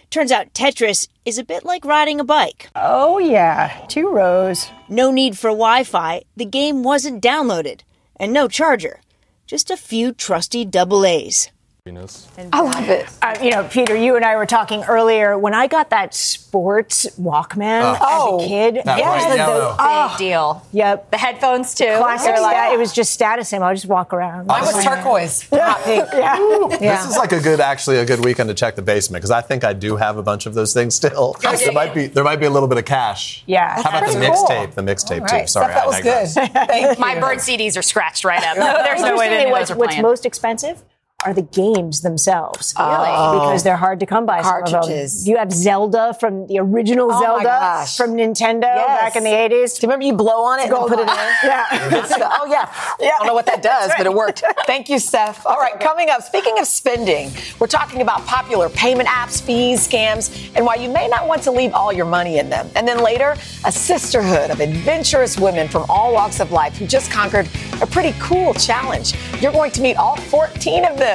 Turns 0.10 0.30
out 0.30 0.54
Tetris 0.54 1.08
is 1.24 1.38
a 1.38 1.44
bit 1.46 1.64
like 1.64 1.86
riding 1.86 2.20
a 2.20 2.26
bike. 2.26 2.68
Oh, 2.76 3.18
yeah. 3.18 3.86
Two 3.88 4.10
rows. 4.10 4.70
No 4.90 5.10
need 5.10 5.38
for 5.38 5.52
Wi 5.52 5.86
Fi, 5.86 6.24
the 6.36 6.44
game 6.44 6.84
wasn't 6.84 7.24
downloaded, 7.24 7.80
and 8.18 8.34
no 8.34 8.50
charger. 8.50 9.00
Just 9.48 9.72
a 9.72 9.78
few 9.78 10.12
trusty 10.12 10.66
double 10.66 11.06
A's. 11.06 11.50
I 11.88 12.62
love 12.62 12.90
it. 12.90 13.08
Uh, 13.22 13.36
you 13.44 13.52
know, 13.52 13.64
Peter, 13.66 13.96
you 13.96 14.16
and 14.16 14.26
I 14.26 14.38
were 14.38 14.48
talking 14.48 14.84
earlier. 14.86 15.38
When 15.38 15.54
I 15.54 15.68
got 15.68 15.92
that 15.92 16.16
sports 16.16 17.06
Walkman 17.22 18.00
Oh. 18.02 18.40
as 18.40 18.46
a 18.46 18.48
kid, 18.48 18.82
That 18.86 18.98
yeah, 18.98 19.06
bright 19.12 19.30
the- 19.30 19.36
yellow. 19.36 19.76
oh, 19.78 20.08
Big 20.10 20.18
deal. 20.18 20.66
yep. 20.72 21.12
The 21.12 21.18
headphones 21.20 21.76
too. 21.76 21.86
Classic. 21.98 22.32
Like- 22.42 22.54
yeah, 22.56 22.74
it 22.74 22.80
was 22.80 22.92
just 22.92 23.12
status 23.12 23.50
symbol. 23.50 23.68
I 23.68 23.76
just 23.76 23.86
walk 23.86 24.14
around. 24.14 24.48
Mine 24.48 24.62
was 24.64 24.84
turquoise, 24.84 25.48
not 25.52 25.80
pink. 25.84 26.08
Yeah. 26.12 26.70
This 26.80 27.06
is 27.12 27.18
like 27.18 27.32
a 27.34 27.40
good, 27.40 27.62
actually, 27.62 27.98
a 27.98 28.06
good 28.06 28.26
weekend 28.26 28.50
to 28.50 28.56
check 28.56 28.76
the 28.76 28.82
basement 28.82 29.22
because 29.22 29.30
I 29.30 29.42
think 29.42 29.64
I 29.64 29.74
do 29.74 29.96
have 29.96 30.18
a 30.18 30.24
bunch 30.24 30.48
of 30.48 30.56
those 30.56 30.74
things 30.74 30.96
still. 30.96 31.36
there 31.44 31.72
might 31.72 31.94
be, 31.94 32.08
there 32.08 32.24
might 32.24 32.38
be 32.40 32.48
a 32.48 32.50
little 32.50 32.68
bit 32.68 32.80
of 32.80 32.86
cash. 32.86 33.44
Yeah. 33.46 33.76
How 33.84 33.90
about 33.90 34.08
the 34.08 34.18
pretty 34.18 34.26
cool. 34.34 34.48
mixtape? 34.48 34.74
The 34.74 34.82
mixtape 34.82 35.22
All 35.22 35.28
too. 35.28 35.36
right, 35.36 35.48
Sorry, 35.50 35.66
Steph, 35.72 35.76
that 35.76 35.84
I 35.84 35.86
was 35.86 35.96
digress. 35.98 36.34
good. 36.34 36.52
Thank 36.68 36.98
My 37.00 37.14
you. 37.14 37.22
bird 37.22 37.38
CDs 37.38 37.78
are 37.78 37.84
scratched 37.84 38.24
right 38.26 38.44
up. 38.44 38.56
There's 38.86 39.02
no 39.02 39.16
way 39.16 39.30
that 39.30 39.34
Interestingly, 39.34 39.38
any 39.38 39.52
what's, 39.52 39.70
those 39.70 39.76
are 39.78 39.80
what's 39.80 39.98
most 40.00 40.26
expensive 40.26 40.82
are 41.24 41.34
the 41.34 41.42
games 41.42 42.02
themselves. 42.02 42.74
Oh. 42.78 43.40
Because 43.40 43.64
they're 43.64 43.78
hard 43.78 44.00
to 44.02 44.06
come 44.06 44.26
by. 44.26 44.42
some 44.42 44.60
of 44.60 44.66
them. 44.66 44.74
Cartridges. 44.82 45.28
You 45.28 45.38
have 45.38 45.52
Zelda 45.52 46.14
from 46.20 46.46
the 46.48 46.60
original 46.60 47.10
Oh 47.12 47.20
Zelda 47.20 47.86
from 47.98 48.16
Nintendo 48.16 48.64
Yes. 48.64 49.02
back 49.02 49.16
in 49.16 49.24
the 49.24 49.30
80s. 49.32 49.80
Do 49.80 49.86
you 49.86 49.90
remember 49.90 50.06
you 50.06 50.14
blow 50.14 50.44
on 50.44 50.60
it 50.60 50.70
and 50.70 50.78
put 50.88 51.00
it 51.00 51.02
in? 51.02 51.08
Yeah. 51.46 51.66
oh 51.72 52.46
yeah. 52.50 52.72
yeah. 53.00 53.08
I 53.08 53.18
don't 53.18 53.28
know 53.28 53.34
what 53.34 53.46
that 53.48 53.62
does, 53.74 53.92
but 53.98 54.06
it 54.06 54.14
worked. 54.14 54.44
Thank 54.68 54.90
you, 54.90 55.00
Seth. 55.00 55.46
All 55.46 55.58
right, 55.58 55.80
coming 55.80 56.10
up, 56.10 56.22
speaking 56.22 56.60
of 56.60 56.68
spending, 56.68 57.32
we're 57.60 57.68
talking 57.68 58.02
about 58.02 58.26
popular 58.26 58.70
payment 58.70 59.08
apps, 59.10 59.42
fees, 59.42 59.88
scams, 59.88 60.52
and 60.56 60.66
why 60.66 60.76
you 60.76 60.90
may 60.90 61.08
not 61.08 61.28
want 61.28 61.42
to 61.44 61.52
leave 61.52 61.74
all 61.74 61.92
your 61.94 62.06
money 62.06 62.38
in 62.40 62.50
them. 62.50 62.70
And 62.76 62.88
then 62.88 63.00
later, 63.04 63.36
a 63.66 63.72
sisterhood 63.72 64.52
of 64.52 64.60
adventurous 64.60 65.40
women 65.40 65.68
from 65.68 65.86
all 65.90 66.14
walks 66.14 66.40
of 66.40 66.52
life 66.52 66.78
who 66.78 66.86
just 66.88 67.10
conquered 67.12 67.48
a 67.82 67.88
pretty 67.88 68.14
cool 68.20 68.54
challenge. 68.54 69.14
You're 69.42 69.52
going 69.54 69.72
to 69.72 69.82
meet 69.82 69.96
all 69.96 70.18
14 70.18 70.86
of 70.86 70.98
them 70.98 71.15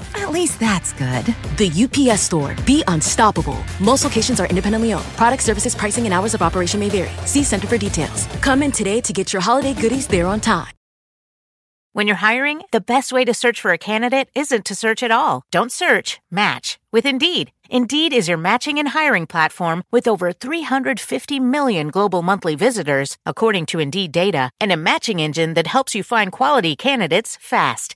At 0.15 0.31
least 0.31 0.59
that's 0.59 0.93
good. 0.93 1.25
The 1.57 1.71
UPS 1.83 2.21
store. 2.21 2.55
Be 2.65 2.83
unstoppable. 2.87 3.57
Most 3.79 4.03
locations 4.03 4.39
are 4.39 4.47
independently 4.47 4.93
owned. 4.93 5.05
Product 5.17 5.43
services, 5.43 5.75
pricing, 5.75 6.05
and 6.05 6.13
hours 6.13 6.33
of 6.33 6.41
operation 6.41 6.79
may 6.79 6.89
vary. 6.89 7.11
See 7.25 7.43
Center 7.43 7.67
for 7.67 7.77
details. 7.77 8.27
Come 8.41 8.63
in 8.63 8.71
today 8.71 9.01
to 9.01 9.13
get 9.13 9.33
your 9.33 9.41
holiday 9.41 9.73
goodies 9.73 10.07
there 10.07 10.27
on 10.27 10.39
time. 10.39 10.73
When 11.93 12.07
you're 12.07 12.15
hiring, 12.15 12.61
the 12.71 12.79
best 12.79 13.11
way 13.11 13.25
to 13.25 13.33
search 13.33 13.59
for 13.59 13.73
a 13.73 13.77
candidate 13.77 14.29
isn't 14.33 14.63
to 14.63 14.75
search 14.75 15.03
at 15.03 15.11
all. 15.11 15.43
Don't 15.51 15.73
search, 15.73 16.21
match 16.31 16.79
with 16.89 17.05
Indeed. 17.05 17.51
Indeed 17.69 18.13
is 18.13 18.29
your 18.29 18.37
matching 18.37 18.79
and 18.79 18.87
hiring 18.89 19.27
platform 19.27 19.83
with 19.91 20.07
over 20.07 20.31
350 20.31 21.39
million 21.39 21.89
global 21.89 22.21
monthly 22.21 22.55
visitors, 22.55 23.17
according 23.25 23.65
to 23.67 23.79
Indeed 23.79 24.13
data, 24.13 24.51
and 24.59 24.71
a 24.71 24.77
matching 24.77 25.19
engine 25.19 25.53
that 25.55 25.67
helps 25.67 25.93
you 25.93 26.01
find 26.01 26.31
quality 26.31 26.77
candidates 26.77 27.37
fast. 27.41 27.95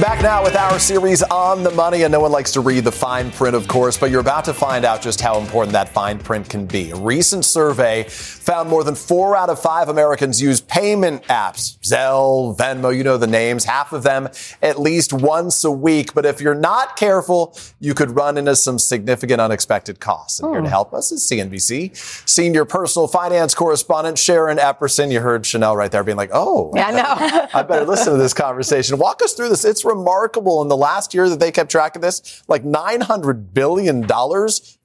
Back 0.00 0.22
now 0.22 0.42
with 0.42 0.56
our 0.56 0.78
series 0.78 1.22
on 1.22 1.62
the 1.62 1.70
money, 1.70 2.02
and 2.02 2.10
no 2.10 2.18
one 2.18 2.32
likes 2.32 2.50
to 2.52 2.60
read 2.60 2.82
the 2.82 2.90
fine 2.90 3.30
print, 3.30 3.54
of 3.54 3.68
course, 3.68 3.98
but 3.98 4.10
you're 4.10 4.22
about 4.22 4.46
to 4.46 4.54
find 4.54 4.86
out 4.86 5.02
just 5.02 5.20
how 5.20 5.38
important 5.38 5.74
that 5.74 5.90
fine 5.90 6.18
print 6.18 6.48
can 6.48 6.64
be. 6.64 6.90
A 6.90 6.96
recent 6.96 7.44
survey 7.44 8.04
found 8.08 8.70
more 8.70 8.84
than 8.84 8.94
four 8.94 9.36
out 9.36 9.50
of 9.50 9.60
five 9.60 9.90
Americans 9.90 10.40
use 10.40 10.62
payment 10.62 11.22
apps. 11.24 11.78
Zelle, 11.80 12.56
Venmo, 12.56 12.96
you 12.96 13.04
know 13.04 13.18
the 13.18 13.26
names, 13.26 13.64
half 13.64 13.92
of 13.92 14.02
them 14.02 14.28
at 14.62 14.80
least 14.80 15.12
once 15.12 15.62
a 15.62 15.70
week. 15.70 16.14
But 16.14 16.24
if 16.24 16.40
you're 16.40 16.54
not 16.54 16.96
careful, 16.96 17.56
you 17.78 17.92
could 17.92 18.16
run 18.16 18.38
into 18.38 18.56
some 18.56 18.78
significant 18.78 19.42
unexpected 19.42 20.00
costs. 20.00 20.40
And 20.40 20.48
here 20.48 20.60
to 20.62 20.66
hmm. 20.66 20.70
help 20.70 20.94
us 20.94 21.12
is 21.12 21.22
CNBC 21.30 21.94
senior 22.28 22.64
personal 22.64 23.06
finance 23.08 23.54
correspondent 23.54 24.18
Sharon 24.18 24.56
Epperson. 24.56 25.12
You 25.12 25.20
heard 25.20 25.44
Sheinelle 25.44 25.76
right 25.76 25.92
there 25.92 26.02
being 26.02 26.16
like, 26.16 26.30
oh, 26.32 26.72
Yeah, 26.74 26.88
I 26.88 26.90
know. 26.90 27.48
I 27.54 27.62
better 27.62 27.84
listen 27.84 28.14
to 28.14 28.18
this 28.18 28.34
conversation. 28.34 28.96
Walk 28.98 29.22
us 29.22 29.34
through 29.34 29.50
this. 29.50 29.66
It's 29.66 29.81
remarkable. 29.84 30.62
In 30.62 30.68
the 30.68 30.76
last 30.76 31.14
year 31.14 31.28
that 31.28 31.40
they 31.40 31.50
kept 31.50 31.70
track 31.70 31.96
of 31.96 32.02
this, 32.02 32.42
like 32.48 32.64
$900 32.64 33.52
billion 33.54 34.06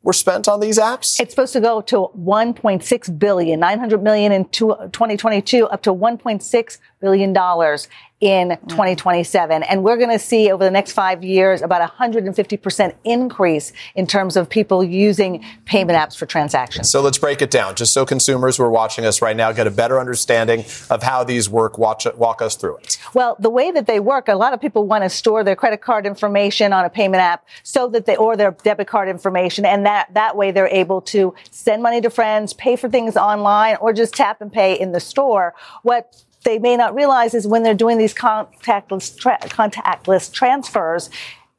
were 0.08 0.14
spent 0.14 0.48
on 0.48 0.62
these 0.62 0.80
apps. 0.80 1.20
It's 1.20 1.34
supposed 1.34 1.52
to 1.52 1.60
go 1.60 1.82
to 1.82 2.10
1.6 2.18 3.20
billion, 3.20 3.60
900 3.60 4.02
million 4.02 4.32
in 4.32 4.46
two- 4.46 4.78
2022, 4.94 5.68
up 5.68 5.84
to 5.84 5.94
1.6 5.94 6.78
billion 7.02 7.34
dollars 7.34 7.90
in 8.20 8.50
mm. 8.50 8.70
2027. 8.70 9.64
And 9.64 9.84
we're 9.84 9.98
going 9.98 10.10
to 10.10 10.20
see 10.20 10.52
over 10.52 10.64
the 10.64 10.72
next 10.72 10.94
five 10.94 11.24
years 11.24 11.62
about 11.62 11.88
150% 11.88 12.96
increase 13.04 13.74
in 13.96 14.08
terms 14.08 14.36
of 14.36 14.50
people 14.50 14.84
using 14.84 15.46
payment 15.66 15.98
apps 15.98 16.18
for 16.18 16.26
transactions. 16.26 16.90
So 16.90 17.02
let's 17.02 17.20
break 17.20 17.42
it 17.42 17.52
down, 17.52 17.76
just 17.76 17.94
so 17.94 18.06
consumers 18.06 18.58
who 18.58 18.64
are 18.64 18.72
watching 18.72 19.06
us 19.06 19.22
right 19.22 19.36
now 19.36 19.52
get 19.52 19.68
a 19.68 19.72
better 19.72 20.00
understanding 20.00 20.66
of 20.90 21.04
how 21.04 21.24
these 21.24 21.50
work. 21.50 21.78
Watch, 21.78 22.08
walk 22.16 22.42
us 22.42 22.56
through 22.56 22.78
it. 22.78 22.98
Well, 23.14 23.36
the 23.40 23.52
way 23.52 23.72
that 23.72 23.86
they 23.86 24.00
work, 24.00 24.28
a 24.28 24.36
lot 24.36 24.54
of 24.54 24.62
people 24.62 24.88
want 24.88 25.04
to 25.04 25.10
store 25.10 25.44
their 25.44 25.56
credit 25.56 25.82
card 25.82 26.06
information 26.08 26.74
on 26.74 26.86
a 26.86 26.90
payment 26.90 27.22
app 27.22 27.46
so 27.62 27.88
that 27.90 28.06
they, 28.06 28.16
or 28.16 28.36
their 28.36 28.52
debit 28.52 28.88
card 28.88 29.10
information. 29.10 29.64
And 29.66 29.86
that, 29.86 29.97
that 30.14 30.36
way 30.36 30.52
they're 30.52 30.68
able 30.68 31.02
to 31.02 31.34
send 31.52 31.84
money 31.84 32.02
to 32.02 32.10
friends, 32.10 32.54
pay 32.54 32.76
for 32.76 32.90
things 32.90 33.18
online, 33.18 33.78
or 33.82 33.94
just 33.94 34.14
tap 34.14 34.42
and 34.42 34.52
pay 34.52 34.80
in 34.80 34.92
the 34.92 35.00
store. 35.00 35.54
What 35.84 36.24
they 36.44 36.60
may 36.60 36.78
not 36.78 36.96
realize 36.96 37.34
is 37.34 37.48
when 37.48 37.64
they're 37.64 37.74
doing 37.74 37.98
these 37.98 38.14
contactless, 38.14 39.18
tra- 39.18 39.40
contactless 39.40 40.32
transfers, 40.32 41.10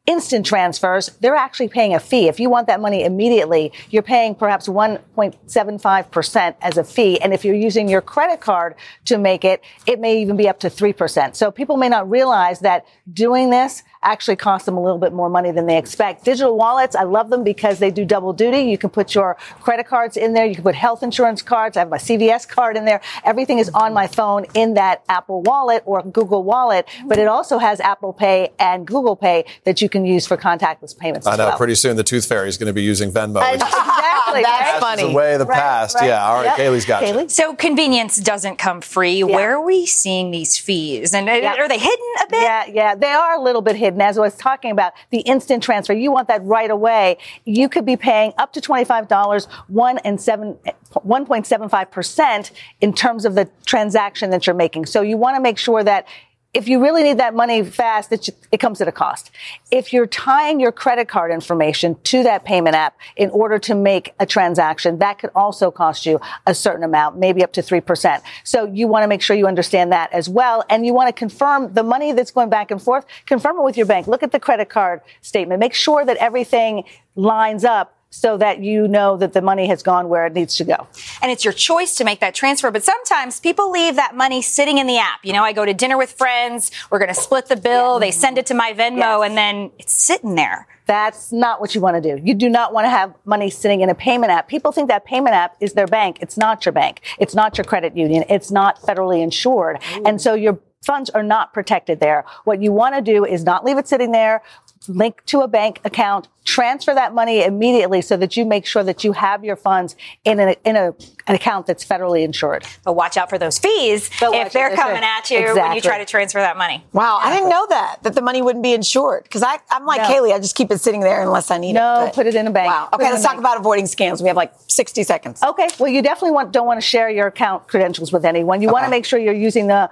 instant 0.08 0.46
transfers, 0.46 1.10
they're 1.20 1.34
actually 1.34 1.68
paying 1.68 1.94
a 1.94 2.00
fee. 2.00 2.28
If 2.28 2.40
you 2.40 2.48
want 2.48 2.66
that 2.68 2.80
money 2.80 3.04
immediately, 3.04 3.72
you're 3.90 4.02
paying 4.02 4.34
perhaps 4.34 4.66
1.75% 4.66 6.54
as 6.62 6.78
a 6.78 6.84
fee. 6.84 7.20
And 7.20 7.34
if 7.34 7.44
you're 7.44 7.54
using 7.54 7.90
your 7.90 8.00
credit 8.00 8.40
card 8.40 8.74
to 9.04 9.18
make 9.18 9.44
it, 9.44 9.62
it 9.86 10.00
may 10.00 10.22
even 10.22 10.38
be 10.38 10.48
up 10.48 10.60
to 10.60 10.70
3%. 10.70 11.36
So 11.36 11.50
people 11.50 11.76
may 11.76 11.90
not 11.90 12.08
realize 12.08 12.60
that 12.60 12.86
doing 13.12 13.50
this 13.50 13.82
actually 14.02 14.36
cost 14.36 14.66
them 14.66 14.76
a 14.76 14.82
little 14.82 14.98
bit 14.98 15.12
more 15.12 15.28
money 15.28 15.50
than 15.50 15.66
they 15.66 15.76
expect. 15.78 16.24
Digital 16.24 16.56
wallets, 16.56 16.94
I 16.94 17.02
love 17.02 17.30
them 17.30 17.44
because 17.44 17.78
they 17.78 17.90
do 17.90 18.04
double 18.04 18.32
duty. 18.32 18.60
You 18.60 18.78
can 18.78 18.90
put 18.90 19.14
your 19.14 19.36
credit 19.60 19.86
cards 19.86 20.16
in 20.16 20.32
there. 20.34 20.46
You 20.46 20.54
can 20.54 20.64
put 20.64 20.74
health 20.74 21.02
insurance 21.02 21.42
cards. 21.42 21.76
I 21.76 21.80
have 21.80 21.88
my 21.90 21.98
CVS 21.98 22.48
card 22.48 22.76
in 22.76 22.84
there. 22.84 23.00
Everything 23.24 23.58
is 23.58 23.68
on 23.70 23.92
my 23.92 24.06
phone 24.06 24.46
in 24.54 24.74
that 24.74 25.02
Apple 25.08 25.42
wallet 25.42 25.82
or 25.86 26.02
Google 26.02 26.42
wallet, 26.44 26.86
but 27.06 27.18
it 27.18 27.26
also 27.28 27.58
has 27.58 27.80
Apple 27.80 28.12
Pay 28.12 28.50
and 28.58 28.86
Google 28.86 29.16
Pay 29.16 29.44
that 29.64 29.82
you 29.82 29.88
can 29.88 30.04
use 30.04 30.26
for 30.26 30.36
contactless 30.36 30.96
payments 30.96 31.26
I 31.26 31.32
as 31.32 31.38
know. 31.38 31.46
well. 31.48 31.56
Pretty 31.58 31.74
soon, 31.74 31.96
the 31.96 32.04
Tooth 32.04 32.26
Fairy 32.26 32.48
is 32.48 32.56
going 32.58 32.68
to 32.68 32.72
be 32.72 32.82
using 32.82 33.10
Venmo. 33.10 33.40
Uh, 33.42 33.54
exactly. 33.54 34.42
That's 34.42 34.82
right? 34.82 34.96
That's 34.96 35.02
the 35.02 35.12
way 35.12 35.32
of 35.34 35.38
the 35.40 35.46
Right, 35.46 35.58
past. 35.58 35.96
right. 35.96 36.06
Yeah. 36.08 36.24
All 36.26 36.36
right. 36.36 36.44
Yep. 36.44 36.56
Kaylee's 36.58 36.84
got 36.84 37.06
you. 37.06 37.14
Kaylee? 37.14 37.30
So 37.30 37.54
convenience 37.54 38.16
doesn't 38.18 38.56
come 38.56 38.80
free. 38.80 39.22
Where 39.24 39.56
are 39.56 39.64
we 39.64 39.86
seeing 39.86 40.30
these 40.30 40.56
fees? 40.58 41.14
And 41.14 41.26
Yeah. 41.26 41.54
are 41.58 41.68
they 41.68 41.78
hidden 41.78 42.06
a 42.22 42.26
bit? 42.30 42.42
Yeah, 42.42 42.66
yeah, 42.66 42.94
they 42.94 43.10
are 43.10 43.34
a 43.36 43.42
little 43.42 43.62
bit 43.62 43.76
hidden. 43.76 43.87
As 44.00 44.18
I 44.18 44.20
was 44.20 44.36
talking 44.36 44.70
about, 44.70 44.92
the 45.10 45.20
instant 45.20 45.62
transfer, 45.62 45.92
you 45.92 46.10
want 46.12 46.28
that 46.28 46.44
right 46.44 46.70
away. 46.70 47.18
You 47.44 47.68
could 47.68 47.86
be 47.86 47.96
paying 47.96 48.32
up 48.38 48.52
to 48.54 48.60
twenty-five 48.60 49.08
dollars, 49.08 49.46
one 49.68 49.98
and 49.98 50.20
seven, 50.20 50.58
one 51.02 51.26
point 51.26 51.46
seven 51.46 51.68
five 51.68 51.90
percent 51.90 52.52
in 52.80 52.92
terms 52.92 53.24
of 53.24 53.34
the 53.34 53.48
transaction 53.66 54.30
that 54.30 54.46
you're 54.46 54.56
making. 54.56 54.86
So 54.86 55.02
you 55.02 55.16
want 55.16 55.36
to 55.36 55.40
make 55.40 55.58
sure 55.58 55.82
that. 55.84 56.06
If 56.54 56.66
you 56.66 56.82
really 56.82 57.02
need 57.02 57.18
that 57.18 57.34
money 57.34 57.62
fast, 57.62 58.10
it, 58.10 58.30
it 58.50 58.56
comes 58.56 58.80
at 58.80 58.88
a 58.88 58.92
cost. 58.92 59.30
If 59.70 59.92
you're 59.92 60.06
tying 60.06 60.60
your 60.60 60.72
credit 60.72 61.06
card 61.06 61.30
information 61.30 61.96
to 62.04 62.22
that 62.22 62.46
payment 62.46 62.74
app 62.74 62.98
in 63.16 63.28
order 63.30 63.58
to 63.58 63.74
make 63.74 64.14
a 64.18 64.24
transaction, 64.24 64.98
that 65.00 65.18
could 65.18 65.30
also 65.34 65.70
cost 65.70 66.06
you 66.06 66.18
a 66.46 66.54
certain 66.54 66.84
amount, 66.84 67.18
maybe 67.18 67.44
up 67.44 67.52
to 67.52 67.60
3%. 67.60 68.22
So 68.44 68.64
you 68.64 68.88
want 68.88 69.02
to 69.02 69.08
make 69.08 69.20
sure 69.20 69.36
you 69.36 69.46
understand 69.46 69.92
that 69.92 70.10
as 70.14 70.26
well. 70.26 70.64
And 70.70 70.86
you 70.86 70.94
want 70.94 71.08
to 71.08 71.12
confirm 71.12 71.74
the 71.74 71.82
money 71.82 72.12
that's 72.12 72.30
going 72.30 72.48
back 72.48 72.70
and 72.70 72.80
forth, 72.80 73.04
confirm 73.26 73.58
it 73.58 73.62
with 73.62 73.76
your 73.76 73.86
bank. 73.86 74.06
Look 74.06 74.22
at 74.22 74.32
the 74.32 74.40
credit 74.40 74.70
card 74.70 75.02
statement. 75.20 75.60
Make 75.60 75.74
sure 75.74 76.06
that 76.06 76.16
everything 76.16 76.84
lines 77.14 77.62
up 77.62 77.97
so 78.10 78.36
that 78.38 78.60
you 78.60 78.88
know 78.88 79.16
that 79.16 79.32
the 79.34 79.42
money 79.42 79.66
has 79.68 79.82
gone 79.82 80.08
where 80.08 80.26
it 80.26 80.32
needs 80.32 80.56
to 80.56 80.64
go. 80.64 80.86
And 81.20 81.30
it's 81.30 81.44
your 81.44 81.52
choice 81.52 81.94
to 81.96 82.04
make 82.04 82.20
that 82.20 82.34
transfer. 82.34 82.70
But 82.70 82.82
sometimes 82.82 83.38
people 83.40 83.70
leave 83.70 83.96
that 83.96 84.14
money 84.16 84.40
sitting 84.40 84.78
in 84.78 84.86
the 84.86 84.98
app. 84.98 85.24
You 85.24 85.32
know, 85.34 85.42
I 85.44 85.52
go 85.52 85.64
to 85.64 85.74
dinner 85.74 85.98
with 85.98 86.12
friends. 86.12 86.70
We're 86.90 86.98
going 86.98 87.14
to 87.14 87.20
split 87.20 87.46
the 87.46 87.56
bill. 87.56 87.98
They 87.98 88.10
send 88.10 88.38
it 88.38 88.46
to 88.46 88.54
my 88.54 88.72
Venmo 88.72 88.96
Yes. 88.98 89.28
and 89.28 89.36
then 89.36 89.70
it's 89.78 89.92
sitting 89.92 90.34
there. 90.36 90.66
That's 90.86 91.32
not 91.32 91.60
what 91.60 91.74
you 91.74 91.82
want 91.82 92.02
to 92.02 92.16
do. 92.16 92.22
You 92.24 92.34
do 92.34 92.48
not 92.48 92.72
want 92.72 92.86
to 92.86 92.90
have 92.90 93.14
money 93.26 93.50
sitting 93.50 93.82
in 93.82 93.90
a 93.90 93.94
payment 93.94 94.32
app. 94.32 94.48
People 94.48 94.72
think 94.72 94.88
that 94.88 95.04
payment 95.04 95.34
app 95.34 95.54
is 95.60 95.74
their 95.74 95.86
bank. 95.86 96.18
It's 96.22 96.38
not 96.38 96.64
your 96.64 96.72
bank. 96.72 97.02
It's 97.18 97.34
not 97.34 97.58
your 97.58 97.64
credit 97.66 97.94
union. 97.94 98.24
It's 98.30 98.50
not 98.50 98.80
federally 98.80 99.22
insured. 99.22 99.80
And 100.06 100.18
so 100.18 100.32
your 100.32 100.58
funds 100.82 101.10
are 101.10 101.22
not 101.24 101.52
protected 101.52 102.00
there. 102.00 102.24
What 102.44 102.62
you 102.62 102.72
want 102.72 102.94
to 102.94 103.02
do 103.02 103.26
is 103.26 103.44
not 103.44 103.64
leave 103.64 103.76
it 103.76 103.86
sitting 103.86 104.12
there. 104.12 104.42
Link 104.88 105.24
to 105.26 105.40
a 105.40 105.48
bank 105.48 105.80
account, 105.84 106.28
transfer 106.44 106.94
that 106.94 107.14
money 107.14 107.44
immediately 107.44 108.00
so 108.00 108.16
that 108.16 108.36
you 108.36 108.44
make 108.44 108.64
sure 108.64 108.82
that 108.82 109.04
you 109.04 109.12
have 109.12 109.44
your 109.44 109.56
funds 109.56 109.94
in, 110.24 110.40
a, 110.40 110.56
in 110.64 110.76
a, 110.76 110.94
an 111.26 111.34
account 111.34 111.66
that's 111.66 111.84
federally 111.84 112.22
insured. 112.24 112.64
But 112.84 112.94
watch 112.94 113.18
out 113.18 113.28
for 113.28 113.36
those 113.36 113.58
fees 113.58 114.08
But 114.18 114.34
if 114.34 114.52
they're 114.54 114.70
out. 114.70 114.76
coming 114.76 115.02
at 115.02 115.30
you 115.30 115.54
when 115.54 115.74
you 115.74 115.80
try 115.82 115.98
to 115.98 116.06
transfer 116.06 116.38
that 116.38 116.56
money. 116.56 116.82
Wow, 116.92 117.18
I 117.22 117.34
didn't 117.34 117.50
know 117.50 117.66
that 117.68 118.02
that 118.02 118.14
the 118.14 118.22
money 118.22 118.40
wouldn't 118.40 118.62
be 118.62 118.72
insured 118.72 119.24
because 119.24 119.42
I 119.42 119.58
I'm 119.70 119.84
like 119.84 120.00
No. 120.00 120.08
Kaylee, 120.08 120.32
I 120.32 120.38
just 120.38 120.54
keep 120.54 120.70
it 120.70 120.80
sitting 120.80 121.00
there 121.00 121.20
unless 121.20 121.50
I 121.50 121.58
need 121.58 121.74
No, 121.74 122.04
it. 122.04 122.06
No, 122.06 122.12
put 122.12 122.26
it 122.26 122.34
in 122.34 122.46
a 122.46 122.50
bank. 122.50 122.68
Wow. 122.68 122.88
Okay, 122.94 123.10
let's 123.10 123.22
talk 123.22 123.32
bank. 123.32 123.40
about 123.40 123.58
avoiding 123.58 123.84
scams. 123.84 124.22
We 124.22 124.28
have 124.28 124.36
like 124.36 124.52
60 124.68 125.02
seconds. 125.02 125.42
Okay. 125.42 125.68
Well, 125.78 125.90
you 125.90 126.00
definitely 126.00 126.32
want, 126.32 126.52
don't 126.52 126.66
want 126.66 126.80
to 126.80 126.86
share 126.86 127.10
your 127.10 127.26
account 127.26 127.68
credentials 127.68 128.10
with 128.10 128.24
anyone. 128.24 128.62
You 128.62 128.70
want 128.70 128.84
to 128.86 128.90
make 128.90 129.04
sure 129.04 129.18
you're 129.18 129.34
using 129.34 129.66
the, 129.66 129.90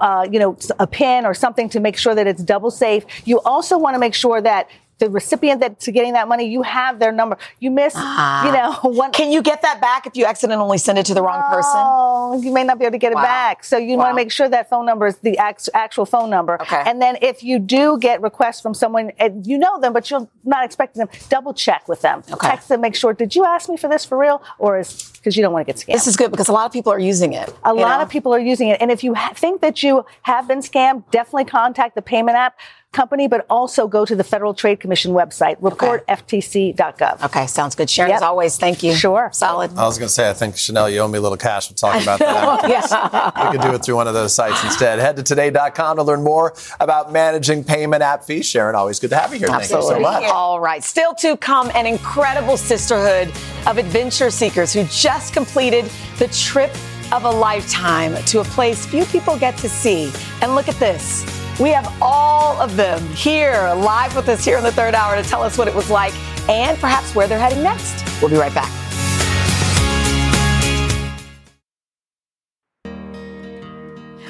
uh, 0.00 0.26
you 0.30 0.38
know, 0.38 0.56
a 0.78 0.86
pin 0.86 1.26
or 1.26 1.34
something 1.34 1.68
to 1.70 1.80
make 1.80 1.96
sure 1.96 2.14
that 2.14 2.26
it's 2.26 2.42
double 2.42 2.70
safe. 2.70 3.04
You 3.24 3.40
also 3.40 3.78
want 3.78 3.94
to 3.94 3.98
make 3.98 4.14
sure 4.14 4.40
that 4.40 4.68
the 4.98 5.08
recipient 5.08 5.60
that's 5.60 5.86
getting 5.88 6.14
that 6.14 6.28
money, 6.28 6.48
you 6.48 6.62
have 6.62 6.98
their 6.98 7.12
number. 7.12 7.38
You 7.60 7.70
miss, 7.70 7.94
you 7.94 8.00
ah. 8.02 8.80
know, 8.82 8.90
one. 8.90 9.12
Can 9.12 9.32
you 9.32 9.42
get 9.42 9.62
that 9.62 9.80
back 9.80 10.06
if 10.06 10.16
you 10.16 10.24
accidentally 10.24 10.78
send 10.78 10.98
it 10.98 11.06
to 11.06 11.14
the 11.14 11.22
wrong 11.22 11.42
person? 11.52 11.70
Oh, 11.74 12.40
you 12.42 12.52
may 12.52 12.64
not 12.64 12.78
be 12.78 12.84
able 12.84 12.92
to 12.92 12.98
get 12.98 13.14
Wow. 13.14 13.22
it 13.22 13.24
back. 13.24 13.64
So 13.64 13.78
you 13.78 13.96
want 13.96 14.10
to 14.10 14.14
make 14.14 14.30
sure 14.30 14.48
that 14.48 14.68
phone 14.68 14.86
number 14.86 15.06
is 15.06 15.16
the 15.18 15.38
act- 15.38 15.68
actual 15.74 16.04
phone 16.04 16.30
number. 16.30 16.60
Okay. 16.60 16.82
And 16.84 17.00
then 17.00 17.16
if 17.22 17.42
you 17.42 17.58
do 17.58 17.98
get 17.98 18.20
requests 18.20 18.60
from 18.60 18.74
someone, 18.74 19.12
and 19.18 19.46
you 19.46 19.56
know 19.58 19.80
them, 19.80 19.92
but 19.92 20.10
you're 20.10 20.28
not 20.44 20.64
expecting 20.64 21.00
them, 21.00 21.08
double 21.28 21.54
check 21.54 21.88
with 21.88 22.02
them. 22.02 22.22
Okay. 22.30 22.48
Text 22.48 22.68
them, 22.68 22.80
make 22.80 22.94
sure, 22.94 23.12
did 23.12 23.34
you 23.34 23.44
ask 23.44 23.68
me 23.68 23.76
for 23.76 23.88
this 23.88 24.04
for 24.04 24.18
real? 24.18 24.42
Or 24.58 24.78
is, 24.78 25.10
because 25.12 25.36
you 25.36 25.42
don't 25.42 25.52
want 25.52 25.66
to 25.66 25.72
get 25.72 25.80
scammed. 25.80 25.94
This 25.94 26.06
is 26.06 26.16
good 26.16 26.30
because 26.30 26.48
a 26.48 26.52
lot 26.52 26.66
of 26.66 26.72
people 26.72 26.92
are 26.92 26.98
using 26.98 27.32
it. 27.32 27.54
A 27.64 27.72
lot 27.72 27.98
know? 27.98 28.02
of 28.02 28.08
people 28.08 28.34
are 28.34 28.40
using 28.40 28.68
it. 28.68 28.80
And 28.80 28.90
if 28.90 29.04
you 29.04 29.14
ha- 29.14 29.32
think 29.34 29.60
that 29.60 29.82
you 29.82 30.04
have 30.22 30.48
been 30.48 30.60
scammed, 30.60 31.10
definitely 31.10 31.44
contact 31.44 31.94
the 31.94 32.02
payment 32.02 32.36
app. 32.36 32.58
Company, 32.92 33.28
but 33.28 33.44
also 33.50 33.86
go 33.86 34.06
to 34.06 34.16
the 34.16 34.24
Federal 34.24 34.54
Trade 34.54 34.80
Commission 34.80 35.12
website, 35.12 35.60
reportftc.gov. 35.60 37.22
Okay, 37.26 37.46
sounds 37.46 37.74
good. 37.74 37.90
Sharon, 37.90 38.10
Yep. 38.10 38.16
as 38.16 38.22
always, 38.22 38.56
thank 38.56 38.82
you. 38.82 38.94
Sure. 38.94 39.28
Solid. 39.34 39.76
I 39.76 39.84
was 39.84 39.98
going 39.98 40.08
to 40.08 40.12
say, 40.12 40.30
I 40.30 40.32
think 40.32 40.54
Sheinelle, 40.54 40.90
you 40.90 41.00
owe 41.00 41.08
me 41.08 41.18
a 41.18 41.20
little 41.20 41.36
cash 41.36 41.68
for 41.68 41.74
talking 41.74 42.02
about 42.02 42.18
that. 42.18 42.68
yeah. 42.68 43.44
We 43.50 43.52
could 43.58 43.60
do 43.60 43.74
it 43.74 43.84
through 43.84 43.96
one 43.96 44.08
of 44.08 44.14
those 44.14 44.34
sites 44.34 44.64
instead. 44.64 44.98
Head 45.00 45.16
to 45.16 45.22
today.com 45.22 45.98
to 45.98 46.02
learn 46.02 46.24
more 46.24 46.54
about 46.80 47.12
managing 47.12 47.62
payment 47.62 48.02
app 48.02 48.24
fees. 48.24 48.46
Sharon, 48.46 48.74
always 48.74 48.98
good 48.98 49.10
to 49.10 49.16
have 49.16 49.34
you 49.34 49.38
here. 49.40 49.48
Thank 49.48 49.64
you 49.64 49.68
so 49.68 50.00
much. 50.00 50.24
All 50.24 50.58
right. 50.58 50.82
Still 50.82 51.12
to 51.16 51.36
come, 51.36 51.70
an 51.74 51.84
incredible 51.86 52.56
sisterhood 52.56 53.28
of 53.66 53.76
adventure 53.76 54.30
seekers 54.30 54.72
who 54.72 54.84
just 54.84 55.34
completed 55.34 55.90
the 56.18 56.28
trip 56.28 56.72
of 57.12 57.24
a 57.24 57.30
lifetime 57.30 58.14
to 58.24 58.40
a 58.40 58.44
place 58.44 58.86
few 58.86 59.04
people 59.06 59.38
get 59.38 59.58
to 59.58 59.68
see. 59.68 60.10
And 60.40 60.54
look 60.54 60.68
at 60.68 60.76
this. 60.76 61.22
We 61.60 61.70
have 61.70 61.92
all 62.00 62.60
of 62.60 62.76
them 62.76 63.04
here 63.08 63.72
live 63.76 64.14
with 64.14 64.28
us 64.28 64.44
here 64.44 64.58
in 64.58 64.64
the 64.64 64.70
third 64.70 64.94
hour 64.94 65.20
to 65.20 65.28
tell 65.28 65.42
us 65.42 65.58
what 65.58 65.66
it 65.66 65.74
was 65.74 65.90
like 65.90 66.14
and 66.48 66.78
perhaps 66.78 67.16
where 67.16 67.26
they're 67.26 67.38
heading 67.38 67.64
next. 67.64 68.04
We'll 68.22 68.30
be 68.30 68.36
right 68.36 68.54
back. 68.54 68.87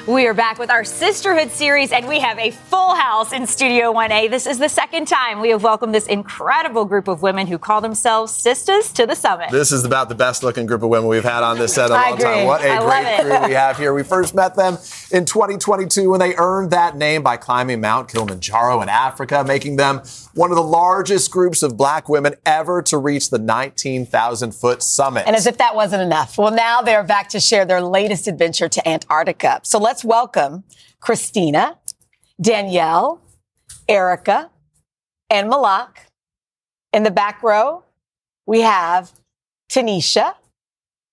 We 0.09 0.27
are 0.27 0.33
back 0.33 0.59
with 0.59 0.71
our 0.71 0.85
Sisterhood 0.85 1.51
series, 1.51 1.93
and 1.93 2.09
we 2.09 2.19
have 2.21 2.39
a 2.39 2.51
full 2.51 2.95
house 2.95 3.31
in 3.35 3.47
Studio 3.47 3.93
1A. 3.93 4.31
This 4.31 4.47
is 4.47 4.59
the 4.59 4.71
second 4.71 5.07
time 5.07 5.39
we 5.39 5.51
have 5.51 5.63
welcomed 5.63 5.95
this 5.95 6.07
incredible 6.07 6.87
group 6.87 7.09
of 7.09 7.21
women 7.21 7.47
who 7.47 7.59
call 7.59 7.83
themselves 7.83 8.33
Sistahs 8.33 8.91
to 8.95 9.05
the 9.05 9.15
Summit. 9.15 9.51
This 9.51 9.71
is 9.71 9.85
about 9.85 10.09
the 10.09 10.15
best 10.15 10.43
looking 10.43 10.65
group 10.65 10.83
of 10.83 10.89
women 10.89 11.11
we've 11.11 11.23
had 11.23 11.43
on 11.43 11.59
this 11.59 11.75
set 11.75 11.91
in 11.91 11.93
a 11.93 11.95
I 11.97 12.09
long 12.09 12.19
time. 12.21 12.33
agree. 12.33 12.47
What 12.47 12.65
a 12.65 12.69
I 12.71 12.79
love 12.79 13.03
great 13.05 13.33
it. 13.33 13.39
crew 13.39 13.49
we 13.49 13.55
have 13.55 13.77
here. 13.77 13.93
We 13.93 14.03
first 14.03 14.35
met 14.35 14.57
them 14.57 14.79
in 15.11 15.27
2022 15.27 16.09
when 16.09 16.21
they 16.21 16.35
earned 16.37 16.71
that 16.71 16.97
name 16.97 17.23
by 17.23 17.37
climbing 17.37 17.83
Mount 17.83 18.09
Kilimanjaro 18.09 18.81
in 18.81 18.89
Africa, 18.89 19.45
making 19.47 19.77
them 19.77 20.01
one 20.33 20.51
of 20.51 20.57
the 20.57 20.63
largest 20.63 21.31
groups 21.31 21.63
of 21.63 21.77
black 21.77 22.09
women 22.09 22.35
ever 22.47 22.81
to 22.81 22.97
reach 22.97 23.29
the 23.29 23.39
19,000 23.39 24.55
foot 24.55 24.83
summit. 24.83 25.25
And 25.27 25.37
as 25.37 25.47
if 25.47 25.59
that 25.59 25.75
wasn't 25.75 26.01
enough, 26.01 26.39
well, 26.39 26.51
now 26.51 26.81
they're 26.81 27.05
back 27.05 27.29
to 27.31 27.41
share 27.41 27.67
their 27.67 27.83
latest 27.83 28.27
adventure 28.27 28.71
to 28.71 28.89
Antarctica. 28.89 29.61
So 29.65 29.79
let's 29.79 29.98
welcome 30.05 30.65
Christina, 31.01 31.79
Danielle, 32.41 33.23
Erica, 33.89 34.51
and 35.31 35.49
Malak. 35.49 36.07
In 36.93 37.03
the 37.03 37.11
back 37.11 37.43
row, 37.43 37.85
we 38.47 38.63
have 38.63 39.13
Tanisha, 39.71 40.35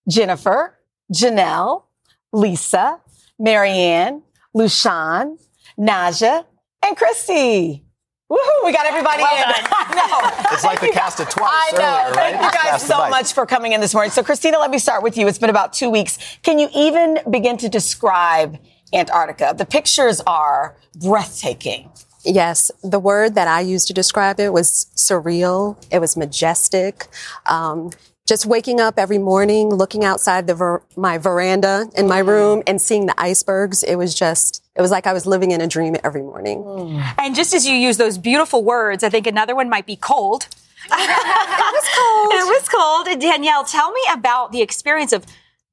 Jennifer, 0.09 0.77
Janelle, 1.13 1.83
Lisa, 2.31 3.01
Marianne, 3.37 4.23
Lushan, 4.55 5.37
Naja, 5.77 6.45
and 6.85 6.95
Christy. 6.95 7.83
Woohoo, 8.31 8.65
we 8.65 8.71
got 8.71 8.87
everybody 8.87 9.21
in. 9.21 9.27
I. 9.29 10.47
It's 10.51 10.63
like 10.63 10.81
the 10.81 10.89
cast 10.89 11.19
of 11.19 11.29
twice 11.29 11.47
I 11.51 11.71
know. 11.73 11.79
earlier, 11.79 12.15
right? 12.15 12.35
Thank 12.35 12.53
you 12.53 12.71
guys 12.71 12.81
so 12.81 13.03
mic. 13.03 13.09
much 13.11 13.33
for 13.33 13.45
coming 13.45 13.73
in 13.73 13.81
this 13.81 13.93
morning. 13.93 14.11
So, 14.11 14.23
Christina, 14.23 14.57
let 14.57 14.71
me 14.71 14.79
start 14.79 15.03
with 15.03 15.15
you. 15.15 15.27
It's 15.27 15.37
been 15.37 15.51
about 15.51 15.73
two 15.73 15.91
weeks. 15.91 16.17
Can 16.41 16.57
you 16.57 16.67
even 16.73 17.19
begin 17.29 17.57
to 17.57 17.69
describe 17.69 18.57
Antarctica? 18.95 19.53
The 19.57 19.65
pictures 19.65 20.21
are 20.25 20.75
breathtaking. 20.95 21.91
Yes, 22.23 22.71
the 22.83 22.99
word 22.99 23.35
that 23.35 23.47
I 23.47 23.61
used 23.61 23.87
to 23.87 23.93
describe 23.93 24.39
it 24.39 24.51
was 24.51 24.87
surreal. 24.95 25.77
It 25.91 25.99
was 25.99 26.17
majestic. 26.17 27.07
Um, 27.45 27.91
just 28.27 28.47
waking 28.47 28.79
up 28.79 28.97
every 28.97 29.19
morning, 29.19 29.69
looking 29.69 30.03
outside 30.03 30.47
the 30.47 30.55
ver- 30.55 30.81
my 30.95 31.19
veranda 31.19 31.87
in 31.95 32.07
my 32.07 32.17
room 32.19 32.63
and 32.65 32.81
seeing 32.81 33.05
the 33.05 33.13
icebergs. 33.21 33.83
It 33.83 33.95
was 33.97 34.15
just, 34.15 34.63
it 34.75 34.81
was 34.81 34.89
like 34.89 35.05
I 35.05 35.13
was 35.13 35.27
living 35.27 35.51
in 35.51 35.61
a 35.61 35.67
dream 35.67 35.95
every 36.03 36.23
morning. 36.23 36.63
And 37.19 37.35
just 37.35 37.53
as 37.53 37.67
you 37.67 37.75
use 37.75 37.97
those 37.97 38.17
beautiful 38.17 38.63
words, 38.63 39.03
I 39.03 39.09
think 39.09 39.27
another 39.27 39.55
one 39.55 39.69
might 39.69 39.85
be 39.85 39.95
cold. 39.95 40.47
it 40.85 40.89
was 40.91 41.87
cold. 41.95 42.33
It 42.33 42.45
was 42.47 42.67
cold. 42.69 43.21
Danielle, 43.21 43.63
tell 43.63 43.91
me 43.91 44.01
about 44.11 44.51
the 44.51 44.61
experience 44.63 45.13
of 45.13 45.25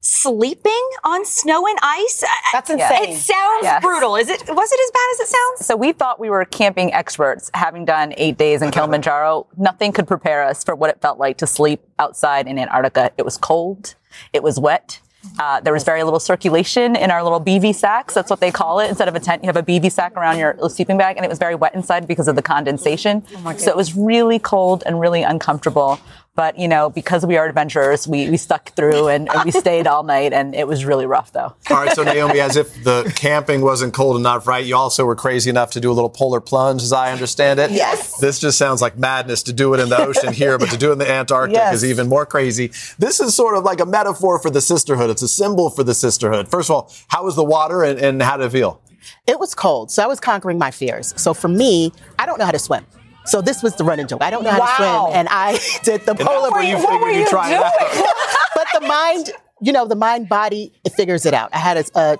sleeping 0.03 0.89
on 1.05 1.25
snow 1.25 1.65
and 1.67 1.79
ice. 1.81 2.25
That's 2.53 2.69
insane. 2.71 3.11
It 3.11 3.17
sounds 3.19 3.63
Yes. 3.63 3.83
brutal. 3.83 4.17
Is 4.17 4.29
it? 4.29 4.41
Was 4.49 4.73
it 4.73 4.81
as 4.81 4.91
bad 4.91 5.09
as 5.15 5.21
it 5.21 5.29
sounds? 5.29 5.67
So 5.67 5.77
we 5.77 5.93
thought 5.93 6.19
we 6.19 6.29
were 6.29 6.45
camping 6.45 6.93
experts, 6.93 7.51
having 7.55 7.85
done 7.85 8.13
eight 8.17 8.37
days 8.37 8.63
in 8.63 8.71
Kilimanjaro. 8.73 9.47
Nothing 9.57 9.93
could 9.93 10.09
prepare 10.09 10.43
us 10.45 10.65
for 10.65 10.75
what 10.75 10.91
it 10.91 11.01
felt 11.01 11.19
like 11.19 11.39
to 11.39 11.47
sleep 11.47 11.81
outside 12.01 12.49
in 12.49 12.59
Antarctica. 12.59 13.13
It 13.17 13.25
was 13.25 13.37
cold. 13.39 13.95
It 14.33 14.43
was 14.43 14.59
wet. 14.59 15.01
Uh, 15.39 15.61
there 15.61 15.73
was 15.73 15.85
very 15.85 16.03
little 16.03 16.19
circulation 16.19 16.97
in 16.97 17.13
our 17.13 17.23
little 17.23 17.41
bivy 17.41 17.73
sacks. 17.73 18.13
That's 18.13 18.29
what 18.29 18.41
they 18.41 18.51
call 18.51 18.81
it. 18.81 18.89
Instead 18.89 19.07
of 19.07 19.15
a 19.15 19.21
tent, 19.21 19.45
you 19.45 19.47
have 19.47 19.57
a 19.57 19.63
bivy 19.63 19.91
sack 19.91 20.17
around 20.17 20.37
your 20.39 20.57
sleeping 20.69 20.99
bag, 20.99 21.17
and 21.17 21.25
it 21.25 21.29
was 21.29 21.39
very 21.39 21.55
wet 21.55 21.77
inside 21.77 22.09
because 22.09 22.27
of 22.27 22.35
the 22.35 22.43
condensation. 22.43 23.25
so 23.57 23.71
it 23.71 23.77
was 23.77 23.95
really 23.95 24.41
cold 24.41 24.83
and 24.85 24.99
really 24.99 25.23
uncomfortable. 25.23 26.01
But 26.35 26.59
you 26.59 26.67
know, 26.67 26.89
because 26.89 27.27
we 27.27 27.37
are 27.37 27.47
adventurers, 27.47 28.09
we, 28.09 28.31
we 28.31 28.39
stuck 28.39 28.75
through 28.75 29.09
and, 29.09 29.29
and 29.29 29.45
we 29.45 29.51
stayed 29.51 29.87
all 29.87 30.03
night, 30.03 30.33
and 30.33 30.55
it 30.55 30.67
was 30.67 30.85
really 30.87 31.05
rough 31.05 31.31
though. 31.33 31.55
All 31.69 31.77
right, 31.77 31.95
so 31.95 32.03
Naomi, 32.03 32.41
as 32.41 32.57
if 32.57 32.83
the 32.85 33.13
camping 33.17 33.61
wasn't 33.61 33.93
cold 33.93 34.17
enough, 34.17 34.47
right? 34.47 34.65
You 34.65 34.75
also 34.77 35.05
were 35.05 35.15
crazy 35.15 35.51
enough 35.51 35.73
to 35.73 35.81
do 35.81 35.91
a 35.91 35.93
little 35.93 36.09
polar 36.09 36.41
plunge, 36.41 36.83
as 36.83 36.91
I 36.93 37.13
understand 37.13 37.61
it. 37.61 37.71
Yes. 37.71 38.17
This 38.19 38.39
just 38.39 38.57
sounds 38.57 38.81
like 38.81 38.97
madness 38.99 39.43
to 39.45 39.53
do 39.53 39.75
it 39.75 39.81
in 39.81 39.91
the 39.91 39.99
ocean 40.01 40.33
here, 40.33 40.57
but 40.57 40.71
to 40.71 40.79
do 40.79 40.89
it 40.89 40.93
in 40.93 40.99
the 40.99 41.11
Antarctic 41.11 41.55
Yes. 41.55 41.75
is 41.75 41.85
even 41.85 42.09
more 42.09 42.25
crazy. 42.25 42.69
This 42.99 43.21
is 43.21 43.35
sort 43.35 43.55
of 43.59 43.65
like 43.65 43.81
a 43.81 43.87
metaphor 43.87 44.39
for 44.39 44.49
the 44.49 44.63
sisterhood. 44.63 45.11
It's 45.11 45.23
a 45.23 45.29
symbol 45.29 45.69
for 45.69 45.85
the 45.85 45.95
sisterhood. 45.95 46.49
First 46.49 46.71
of 46.71 46.77
all, 46.77 46.93
how 47.09 47.25
was 47.25 47.37
the 47.37 47.45
water 47.45 47.83
and, 47.83 47.99
and 47.99 48.23
how 48.23 48.39
did 48.39 48.47
it 48.47 48.53
feel? 48.53 48.81
It 49.27 49.39
was 49.39 49.55
cold, 49.55 49.91
so 49.91 50.03
I 50.03 50.07
was 50.07 50.19
conquering 50.19 50.57
my 50.59 50.71
fears. 50.71 51.13
So 51.17 51.35
for 51.35 51.49
me, 51.49 51.93
I 52.19 52.25
don't 52.25 52.39
know 52.39 52.47
how 52.47 52.53
to 52.53 52.59
swim. 52.59 52.87
So 53.25 53.41
this 53.41 53.63
was 53.63 53.77
the 53.77 53.85
running 53.85 54.07
joke. 54.09 54.23
I 54.23 54.31
don't 54.31 54.43
know 54.45 54.51
how 54.51 54.61
Wow. 54.61 54.67
to 54.67 54.75
swim, 55.11 55.17
and 55.19 55.29
I 55.31 55.59
did 55.85 56.05
the 56.07 56.15
polar. 56.15 56.51
where 56.51 56.63
you 56.63 56.77
What 56.77 57.01
were 57.01 57.11
you 57.11 57.29
doing? 57.29 57.61
but 58.55 58.67
the 58.75 58.81
mind, 58.87 59.31
you 59.61 59.73
know, 59.73 59.87
the 59.87 59.97
mind 59.97 60.29
body, 60.29 60.73
it 60.85 60.93
figures 60.93 61.25
it 61.27 61.35
out. 61.35 61.51
I 61.53 61.59
had 61.59 61.77
a, 61.79 61.85
a 61.99 62.19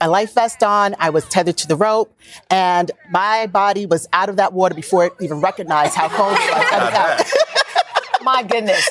a 0.00 0.08
life 0.08 0.34
vest 0.34 0.62
on. 0.62 0.94
I 0.98 1.10
was 1.10 1.24
tethered 1.28 1.56
to 1.58 1.68
the 1.68 1.76
rope, 1.76 2.14
and 2.50 2.90
my 3.10 3.46
body 3.46 3.86
was 3.86 4.06
out 4.12 4.28
of 4.28 4.36
that 4.36 4.52
water 4.52 4.74
before 4.74 5.06
it 5.06 5.12
even 5.20 5.40
recognized 5.40 5.94
how 5.94 6.08
cold 6.08 6.32
it 6.32 6.50
was. 6.52 6.66
I 6.72 6.84
was 6.84 6.94
out. 6.94 8.22
My 8.22 8.42
goodness. 8.42 8.90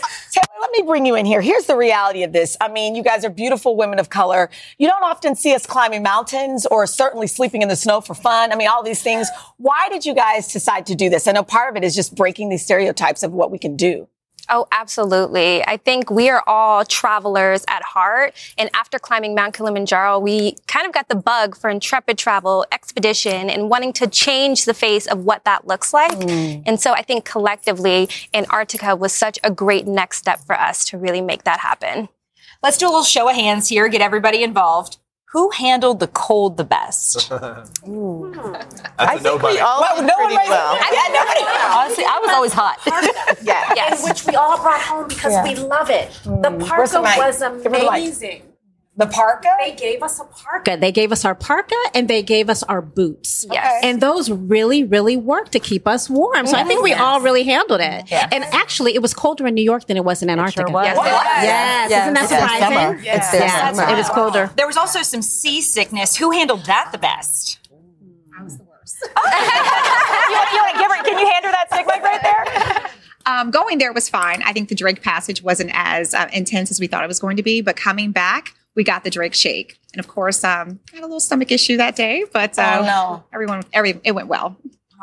Let 0.64 0.72
me 0.72 0.82
bring 0.84 1.06
you 1.06 1.16
in 1.16 1.26
here. 1.26 1.42
Here's 1.42 1.66
the 1.66 1.76
reality 1.76 2.24
of 2.24 2.32
this. 2.32 2.56
I 2.62 2.70
mean, 2.70 2.96
you 2.96 3.04
guys 3.04 3.26
are 3.26 3.30
beautiful 3.30 3.76
women 3.76 4.00
of 4.00 4.10
color. 4.10 4.50
You 4.78 4.88
don't 4.88 5.04
often 5.04 5.36
see 5.36 5.54
us 5.54 5.66
climbing 5.66 6.04
mountains 6.04 6.66
or 6.66 6.88
certainly 6.88 7.28
sleeping 7.28 7.62
in 7.62 7.68
the 7.68 7.76
snow 7.76 8.00
for 8.00 8.14
fun. 8.14 8.54
I 8.54 8.56
mean, 8.56 8.70
all 8.70 8.82
these 8.82 9.04
things. 9.04 9.28
Why 9.58 9.90
did 9.92 10.06
you 10.06 10.16
guys 10.16 10.48
decide 10.48 10.86
to 10.86 10.96
do 10.96 11.10
this? 11.10 11.28
I 11.28 11.34
know 11.34 11.44
part 11.44 11.70
of 11.70 11.76
it 11.76 11.86
is 11.86 11.94
just 11.94 12.16
breaking 12.16 12.48
these 12.48 12.64
stereotypes 12.64 13.24
of 13.24 13.34
what 13.34 13.52
we 13.52 13.58
can 13.58 13.76
do. 13.76 14.08
Oh, 14.50 14.68
absolutely. 14.72 15.64
I 15.66 15.78
think 15.78 16.10
we 16.10 16.30
are 16.30 16.44
all 16.46 16.84
travelers 16.84 17.64
at 17.70 17.82
heart. 17.84 18.34
And 18.58 18.70
after 18.74 19.00
climbing 19.00 19.36
Mount 19.36 19.54
Kilimanjaro, 19.54 20.20
we 20.20 20.58
kind 20.68 20.86
of 20.86 20.92
got 20.92 21.08
the 21.08 21.16
bug 21.16 21.56
for 21.56 21.70
intrepid 21.70 22.18
travel, 22.18 22.66
expedition, 22.72 23.50
and 23.50 23.70
wanting 23.70 23.94
to 23.94 24.08
change 24.08 24.66
the 24.66 24.74
face 24.74 25.08
of 25.08 25.24
what 25.26 25.46
that 25.46 25.66
looks 25.68 25.94
like. 25.94 26.12
Mm. 26.12 26.64
And 26.66 26.80
so 26.80 26.92
I 26.92 27.02
think 27.02 27.26
collectively, 27.26 28.10
Antarctica 28.34 28.96
was 28.96 29.14
such 29.14 29.40
a 29.44 29.52
great 29.52 29.88
next 29.88 30.18
step 30.18 30.40
for 30.40 30.60
us 30.60 30.86
to 30.86 30.98
really 30.98 31.22
make 31.22 31.44
that 31.44 31.60
happen. 31.60 32.10
Let's 32.62 32.78
do 32.78 32.86
a 32.86 32.90
little 32.90 33.04
show 33.04 33.30
of 33.30 33.36
hands 33.36 33.70
here. 33.70 33.88
Get 33.88 34.02
everybody 34.02 34.44
involved. 34.44 34.98
Who 35.34 35.50
handled 35.50 36.00
the 36.00 36.08
cold 36.08 36.58
the 36.58 36.64
best? 36.64 37.32
Hmm. 37.84 38.32
That's 38.98 39.20
a 39.20 39.24
nobody. 39.24 39.58
Well, 39.58 40.02
no 40.02 40.14
one 40.18 40.36
raised 40.36 40.50
well. 40.50 40.76
Yeah, 40.76 41.08
nobody. 41.12 41.42
Honestly, 41.76 42.06
I 42.06 42.20
was 42.24 42.32
always 42.32 42.54
hot. 42.54 42.80
Yeah. 43.42 43.74
Yes. 43.76 44.00
And 44.00 44.10
which 44.10 44.26
we 44.26 44.36
all 44.36 44.58
brought 44.58 44.80
home 44.82 45.08
because 45.08 45.34
Yeah. 45.34 45.44
we 45.44 45.56
love 45.56 45.90
it. 45.90 46.12
The 46.24 46.30
hmm. 46.30 46.60
Where's 46.60 46.92
the 46.92 47.02
parka 47.02 47.20
was 47.20 47.40
Give 47.40 47.52
her 47.52 47.60
the 47.64 47.70
mic. 47.70 47.90
amazing. 47.90 48.53
The 48.96 49.08
parka? 49.08 49.50
They 49.60 49.72
gave 49.74 50.04
us 50.04 50.20
a 50.20 50.24
parka. 50.26 50.78
They 50.80 50.92
gave 50.92 51.12
us 51.12 51.26
our 51.26 51.34
parka 51.34 51.76
and 51.96 52.08
they 52.08 52.22
gave 52.22 52.48
us 52.48 52.62
our 52.62 52.80
boots. 52.80 53.44
Yes. 53.52 53.84
And 53.84 54.00
those 54.00 54.30
really, 54.30 54.84
really 54.84 55.18
worked 55.18 55.52
to 55.54 55.60
keep 55.60 55.88
us 55.88 56.08
warm. 56.12 56.46
So 56.46 56.56
I 56.56 56.64
think 56.64 56.84
we 56.84 56.92
Yes. 56.92 57.02
all 57.02 57.20
really 57.20 57.42
handled 57.44 57.82
it. 57.82 58.04
Yes. 58.12 58.30
And 58.32 58.44
actually, 58.44 58.94
it 58.94 59.02
was 59.02 59.16
colder 59.16 59.48
in 59.48 59.56
New 59.56 59.64
York 59.64 59.88
than 59.88 59.98
it 59.98 60.06
was 60.06 60.22
in 60.22 60.30
Antarctica. 60.30 60.70
was. 60.72 60.86
Yes, 60.86 60.96
it 60.96 61.00
was. 61.00 61.44
Yes. 61.44 61.92
Isn't 62.04 62.14
that 62.14 62.22
It's 62.22 62.30
their 62.30 62.40
surprising? 62.42 62.78
summer. 62.78 62.96
It's 62.98 63.34
Yes, 63.34 63.76
summer. 63.78 63.92
It 63.92 63.98
was 63.98 64.10
colder. 64.10 64.52
There 64.58 64.68
was 64.68 64.78
also 64.78 65.02
some 65.02 65.24
seasickness. 65.24 66.16
Who 66.18 66.30
handled 66.30 66.66
that 66.66 66.90
the 66.92 67.00
best? 67.00 67.60
I 68.40 68.44
was 68.44 68.58
the 68.60 68.64
worst. 68.64 68.98
you, 69.02 69.08
you 69.10 70.62
want 70.62 70.72
to 70.74 70.78
give 70.78 70.92
her? 70.92 71.04
Can 71.04 71.18
you 71.18 71.28
hand 71.32 71.46
her 71.46 71.52
that 71.52 71.68
stick 71.74 71.88
mic 71.88 72.04
right 72.04 72.22
there? 72.22 72.92
Um, 73.26 73.50
going 73.50 73.80
there 73.80 73.92
was 73.94 74.08
fine. 74.08 74.44
I 74.46 74.54
think 74.54 74.70
the 74.70 74.76
Drake 74.76 75.02
passage 75.02 75.42
wasn't 75.42 75.72
as 75.74 76.14
uh, 76.14 76.28
intense 76.32 76.70
as 76.70 76.80
we 76.80 76.86
thought 76.88 77.04
it 77.04 77.08
was 77.08 77.20
going 77.20 77.38
to 77.38 77.44
be, 77.44 77.62
but 77.62 77.76
coming 77.76 78.12
back, 78.12 78.54
we 78.76 78.84
got 78.84 79.04
the 79.04 79.10
Drake 79.10 79.34
shake, 79.34 79.78
and 79.94 80.00
of 80.00 80.08
course, 80.08 80.44
um, 80.44 80.80
I 80.92 80.96
had 80.98 81.02
a 81.04 81.08
little 81.08 81.20
stomach 81.20 81.52
issue 81.52 81.78
that 81.78 81.96
day, 81.96 82.26
but 82.34 82.58
uh, 82.58 82.78
Oh, 82.80 82.86
no. 82.86 83.24
everyone, 83.34 83.64
every 83.74 84.00
it 84.04 84.14
went 84.14 84.28
well. 84.28 84.58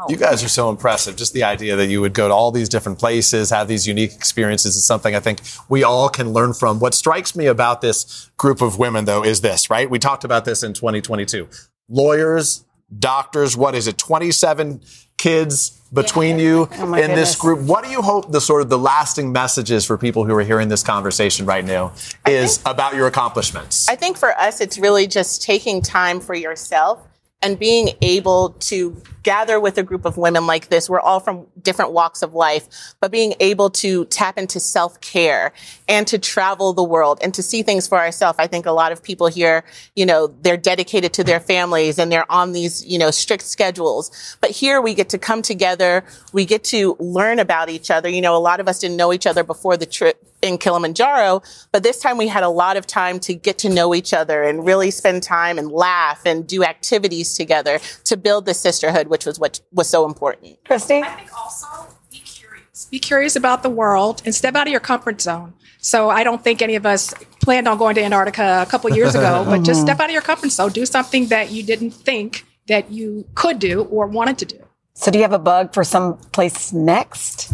You 0.08 0.16
guys 0.16 0.42
are 0.42 0.48
so 0.48 0.70
impressive. 0.70 1.14
Just 1.14 1.34
the 1.34 1.44
idea 1.44 1.76
that 1.76 1.88
you 1.88 2.00
would 2.00 2.14
go 2.14 2.26
to 2.26 2.32
all 2.32 2.50
these 2.50 2.70
different 2.70 2.98
places, 2.98 3.50
have 3.50 3.68
these 3.68 3.86
unique 3.86 4.14
experiences 4.14 4.74
is 4.74 4.86
something 4.86 5.14
I 5.14 5.20
think 5.20 5.40
we 5.68 5.84
all 5.84 6.08
can 6.08 6.32
learn 6.32 6.54
from. 6.54 6.80
What 6.80 6.94
strikes 6.94 7.36
me 7.36 7.44
about 7.44 7.82
this 7.82 8.30
group 8.38 8.62
of 8.62 8.78
women, 8.78 9.04
though, 9.04 9.22
is 9.22 9.42
this, 9.42 9.68
right? 9.68 9.90
We 9.90 9.98
talked 9.98 10.24
about 10.24 10.46
this 10.46 10.62
in 10.62 10.72
2022. 10.72 11.46
Lawyers, 11.90 12.64
doctors. 12.98 13.56
What 13.56 13.74
is 13.74 13.86
it? 13.86 13.98
27 13.98 14.80
kids 15.16 15.76
between 15.92 16.38
you 16.38 16.68
Oh 16.72 16.84
in 16.84 16.92
goodness. 16.92 17.18
this 17.18 17.36
group. 17.36 17.60
What 17.60 17.84
do 17.84 17.90
you 17.90 18.00
hope 18.00 18.30
the 18.32 18.40
sort 18.40 18.62
of 18.62 18.68
the 18.70 18.78
lasting 18.78 19.32
messages 19.32 19.84
for 19.84 19.98
people 19.98 20.24
who 20.24 20.34
are 20.34 20.42
hearing 20.42 20.68
this 20.68 20.82
conversation 20.82 21.46
right 21.46 21.64
now 21.64 21.92
is 22.26 22.60
about 22.64 22.94
your 22.94 23.06
accomplishments? 23.06 23.88
I 23.88 23.96
think 23.96 24.16
for 24.16 24.30
us, 24.38 24.60
it's 24.60 24.78
really 24.78 25.06
just 25.06 25.42
taking 25.42 25.82
time 25.82 26.20
for 26.20 26.34
yourself 26.34 27.06
and 27.42 27.58
being 27.58 27.90
able 28.02 28.50
to 28.60 29.02
gather 29.22 29.58
with 29.58 29.78
a 29.78 29.82
group 29.82 30.04
of 30.04 30.16
women 30.16 30.46
like 30.46 30.68
this. 30.68 30.88
We're 30.88 31.00
all 31.00 31.20
from 31.20 31.46
different 31.62 31.92
walks 31.92 32.22
of 32.22 32.34
life, 32.34 32.94
but 33.00 33.10
being 33.10 33.34
able 33.40 33.70
to 33.70 34.04
tap 34.06 34.38
into 34.38 34.60
self 34.60 35.00
care 35.00 35.52
and 35.88 36.06
to 36.06 36.18
travel 36.18 36.72
the 36.72 36.82
world 36.82 37.18
and 37.22 37.34
to 37.34 37.42
see 37.42 37.62
things 37.62 37.86
for 37.86 37.98
ourselves. 37.98 38.38
I 38.38 38.46
think 38.46 38.66
a 38.66 38.72
lot 38.72 38.92
of 38.92 39.02
people 39.02 39.26
here, 39.26 39.64
you 39.96 40.06
know, 40.06 40.28
they're 40.42 40.56
dedicated 40.56 41.12
to 41.14 41.24
their 41.24 41.40
families 41.40 41.98
and 41.98 42.10
they're 42.10 42.30
on 42.30 42.52
these, 42.52 42.84
you 42.84 42.98
know, 42.98 43.10
strict 43.10 43.44
schedules. 43.44 44.36
But 44.40 44.50
here 44.50 44.80
we 44.80 44.94
get 44.94 45.08
to 45.10 45.18
come 45.18 45.42
together. 45.42 46.04
We 46.32 46.44
get 46.44 46.64
to 46.64 46.96
learn 46.98 47.38
about 47.38 47.68
each 47.68 47.90
other. 47.90 48.08
You 48.08 48.20
know, 48.20 48.36
a 48.36 48.38
lot 48.38 48.60
of 48.60 48.68
us 48.68 48.78
didn't 48.78 48.96
know 48.96 49.12
each 49.12 49.26
other 49.26 49.42
before 49.42 49.76
the 49.76 49.86
trip 49.86 50.26
in 50.42 50.58
Kilimanjaro, 50.58 51.42
but 51.72 51.82
this 51.82 51.98
time 51.98 52.16
we 52.16 52.28
had 52.28 52.42
a 52.42 52.48
lot 52.48 52.76
of 52.76 52.86
time 52.86 53.20
to 53.20 53.34
get 53.34 53.58
to 53.58 53.68
know 53.68 53.94
each 53.94 54.14
other 54.14 54.42
and 54.42 54.64
really 54.64 54.90
spend 54.90 55.22
time 55.22 55.58
and 55.58 55.70
laugh 55.70 56.22
and 56.24 56.46
do 56.46 56.64
activities 56.64 57.34
together 57.34 57.78
to 58.04 58.16
build 58.16 58.46
the 58.46 58.54
sisterhood, 58.54 59.08
which 59.08 59.26
was 59.26 59.38
what 59.38 59.60
was 59.72 59.88
so 59.88 60.06
important. 60.06 60.58
Christy? 60.64 61.02
I 61.50 61.66
think 61.66 61.72
also 61.80 61.94
be 62.10 62.18
curious. 62.18 62.86
Be 62.90 62.98
curious 62.98 63.36
about 63.36 63.62
the 63.62 63.70
world 63.70 64.22
and 64.24 64.34
step 64.34 64.54
out 64.54 64.66
of 64.66 64.70
your 64.70 64.80
comfort 64.80 65.20
zone. 65.20 65.54
So 65.78 66.10
I 66.10 66.24
don't 66.24 66.42
think 66.44 66.60
any 66.62 66.76
of 66.76 66.84
us 66.86 67.12
planned 67.42 67.66
on 67.66 67.78
going 67.78 67.94
to 67.96 68.02
Antarctica 68.02 68.62
a 68.66 68.70
couple 68.70 68.90
years 68.94 69.14
ago, 69.14 69.44
but 69.48 69.62
just 69.62 69.80
Mhm. 69.80 69.84
step 69.84 70.00
out 70.00 70.06
of 70.06 70.12
your 70.12 70.22
comfort 70.22 70.50
zone. 70.50 70.70
Do 70.70 70.84
something 70.86 71.26
that 71.28 71.50
you 71.50 71.62
didn't 71.62 71.92
think 71.92 72.44
that 72.68 72.90
you 72.90 73.24
could 73.34 73.58
do 73.58 73.82
or 73.90 74.06
wanted 74.06 74.38
to 74.38 74.44
do. 74.44 74.58
So 74.94 75.10
do 75.10 75.18
you 75.18 75.22
have 75.24 75.32
a 75.32 75.38
bug 75.38 75.72
for 75.72 75.82
some 75.84 76.18
place 76.32 76.72
next? 76.72 77.52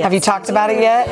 Have 0.00 0.12
you 0.14 0.20
talked 0.20 0.48
about 0.48 0.70
it 0.70 0.80
yet? 0.80 1.06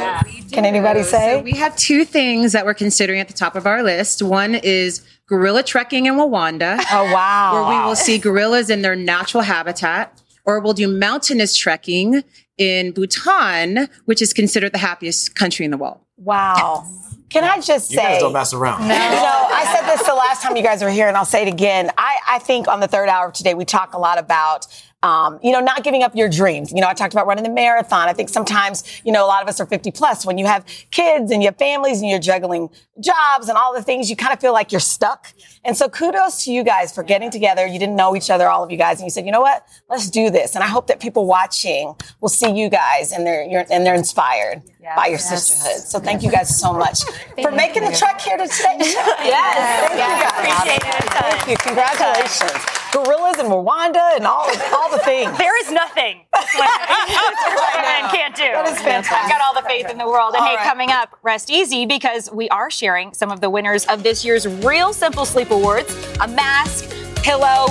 Can 0.53 0.65
anybody 0.65 1.03
say? 1.03 1.37
So 1.39 1.43
we 1.43 1.53
have 1.53 1.75
two 1.77 2.05
things 2.05 2.53
that 2.53 2.65
we're 2.65 2.75
considering 2.75 3.19
at 3.21 3.29
the 3.29 3.35
top 3.35 3.57
of 3.57 3.67
our 3.67 3.83
list. 3.83 4.23
One 4.23 4.55
is 4.55 5.03
gorilla 5.27 5.63
trekking 5.63 6.07
in 6.07 6.15
Rwanda. 6.15 6.79
Oh 6.93 7.13
wow! 7.13 7.53
Where 7.69 7.79
we 7.79 7.85
will 7.85 7.97
see 7.97 8.19
gorillas 8.19 8.71
in 8.71 8.83
their 8.83 8.95
natural 8.95 9.43
habitat, 9.43 10.22
or 10.45 10.61
we'll 10.61 10.73
do 10.73 10.89
mountainous 10.89 11.57
trekking 11.57 12.23
in 12.59 12.93
Bhutan, 12.93 13.89
which 14.05 14.23
is 14.23 14.33
considered 14.33 14.73
the 14.73 14.79
happiest 14.79 15.35
country 15.35 15.65
in 15.65 15.71
the 15.71 15.77
world. 15.77 16.01
Wow. 16.17 16.87
Can 17.33 17.45
I 17.45 17.61
just 17.61 17.91
you 17.91 17.97
say? 17.97 18.03
guys 18.03 18.21
don't 18.21 18.33
mess 18.33 18.53
around. 18.53 18.83
You 18.83 18.89
know, 18.89 18.95
I 18.95 19.65
said 19.75 19.91
this 19.91 20.07
the 20.07 20.15
last 20.15 20.43
time 20.43 20.55
you 20.57 20.63
guys 20.63 20.83
were 20.83 20.91
here, 20.91 21.09
and 21.09 21.17
I'll 21.17 21.25
say 21.25 21.43
it 21.43 21.49
again. 21.49 21.91
I, 21.97 22.19
I 22.29 22.39
think 22.39 22.69
on 22.69 22.81
the 22.81 22.89
third 22.89 23.09
hour 23.09 23.29
of 23.29 23.33
today, 23.33 23.55
we 23.55 23.65
talk 23.65 23.95
a 23.95 23.99
lot 23.99 24.19
about. 24.19 24.67
Um, 25.05 25.41
you 25.43 25.51
know, 25.51 25.59
not 25.59 25.83
giving 25.83 26.05
up 26.05 26.15
your 26.15 26.29
dreams. 26.29 26.71
You 26.71 26.81
know, 26.81 26.87
I 26.87 26.95
talked 26.95 27.13
about 27.13 27.27
running 27.27 27.43
the 27.43 27.51
marathon. 27.51 28.09
I 28.09 28.13
think 28.13 28.29
sometimes, 28.29 28.85
you 29.05 29.11
know, 29.11 29.25
a 29.25 29.27
lot 29.27 29.43
of 29.43 29.49
us 29.49 29.59
are 29.59 29.67
50 29.67 29.91
plus. 29.91 30.25
When 30.25 30.39
you 30.39 30.47
have 30.47 30.65
kids 30.93 31.33
and 31.33 31.43
you 31.43 31.49
have 31.49 31.59
families 31.59 32.01
and 32.01 32.09
you're 32.09 32.21
juggling 32.21 32.71
jobs 33.01 33.49
and 33.49 33.59
all 33.59 33.75
the 33.75 33.83
things, 33.83 34.09
you 34.09 34.15
kind 34.15 34.33
of 34.33 34.41
feel 34.41 34.53
like 34.53 34.71
you're 34.71 34.81
stuck. 34.81 35.33
And 35.65 35.77
so 35.77 35.89
kudos 35.89 36.45
to 36.45 36.53
you 36.53 36.63
guys 36.63 36.95
for 36.95 37.03
getting 37.03 37.33
together. 37.33 37.67
You 37.67 37.81
didn't 37.81 37.97
know 37.97 38.15
each 38.15 38.31
other, 38.31 38.49
all 38.49 38.63
of 38.63 38.71
you 38.71 38.77
guys, 38.77 38.99
and 39.01 39.07
you 39.07 39.11
said, 39.11 39.27
you 39.27 39.33
know 39.33 39.41
what? 39.41 39.67
Let's 39.91 40.09
do 40.09 40.31
this. 40.31 40.55
And 40.55 40.63
I 40.63 40.69
hope 40.69 40.87
that 40.87 41.01
people 41.01 41.27
watching 41.27 41.97
will 42.21 42.29
see 42.29 42.53
you 42.53 42.69
guys 42.69 43.11
and 43.11 43.27
they're, 43.27 43.43
you're, 43.43 43.65
and 43.73 43.85
they're 43.85 43.97
inspired 43.97 44.63
by 44.95 45.07
your 45.09 45.19
sisterhood. 45.19 45.81
So 45.81 45.99
thank 45.99 46.23
you 46.23 46.31
guys 46.31 46.57
so 46.61 46.73
much 46.73 47.03
for 47.43 47.51
making 47.51 47.85
the 47.85 47.95
trek 47.97 48.21
here 48.21 48.37
to 48.37 48.47
today's 48.47 48.93
show. 48.93 49.15
Yes. 49.23 49.89
Thank 49.89 49.93
you 49.93 49.99
guys. 49.99 50.33
Appreciate 50.33 50.83
it. 50.83 51.13
Thank 51.13 51.49
you. 51.51 51.57
Congratulations. 51.57 52.61
Gorillas 52.93 53.39
in 53.39 53.47
Rwanda 53.47 54.17
and 54.17 54.27
all, 54.27 54.47
all 54.75 54.91
the 54.91 54.99
things. 54.99 55.37
There 55.39 55.59
is 55.65 55.73
nothing 55.73 56.21
women 56.35 58.11
can't 58.13 58.37
do. 58.37 58.43
That 58.43 58.69
is 58.69 58.81
fantastic. 58.81 59.13
I've 59.13 59.31
got 59.31 59.41
all 59.41 59.55
the 59.55 59.67
faith 59.67 59.89
in 59.91 59.99
the 59.99 60.07
world. 60.07 60.35
And 60.35 60.43
All 60.43 60.49
hey, 60.49 60.57
right. 60.57 60.67
coming 60.67 60.91
up, 60.91 61.19
rest 61.23 61.51
easy 61.51 61.87
because 61.87 62.31
we 62.33 62.49
are 62.51 62.71
sharing 62.71 63.15
some 63.15 63.31
of 63.31 63.41
the 63.41 63.49
winners 63.51 63.87
of 63.87 64.03
this 64.03 64.25
year's 64.25 64.47
Real 64.47 64.93
Simple 64.93 65.25
Sleep 65.25 65.51
Awards 65.51 65.95
a 66.21 66.29
mask, 66.29 66.91
pillow. 67.23 67.67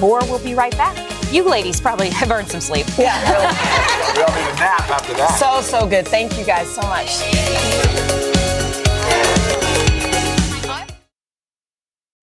More 0.00 0.20
will 0.26 0.40
be 0.40 0.54
right 0.54 0.76
back. 0.76 0.96
You 1.32 1.48
ladies 1.48 1.80
probably 1.80 2.10
have 2.10 2.30
earned 2.30 2.48
some 2.50 2.60
sleep. 2.60 2.86
Yeah, 2.98 3.18
we 4.16 4.22
all 4.22 4.28
need 4.34 4.50
a 4.50 4.56
nap 4.56 4.90
after 4.90 5.14
that. 5.14 5.38
So, 5.38 5.62
so 5.62 5.86
good. 5.86 6.06
Thank 6.06 6.36
you 6.38 6.44
guys 6.44 6.68
so 6.68 6.82
much. 6.82 8.13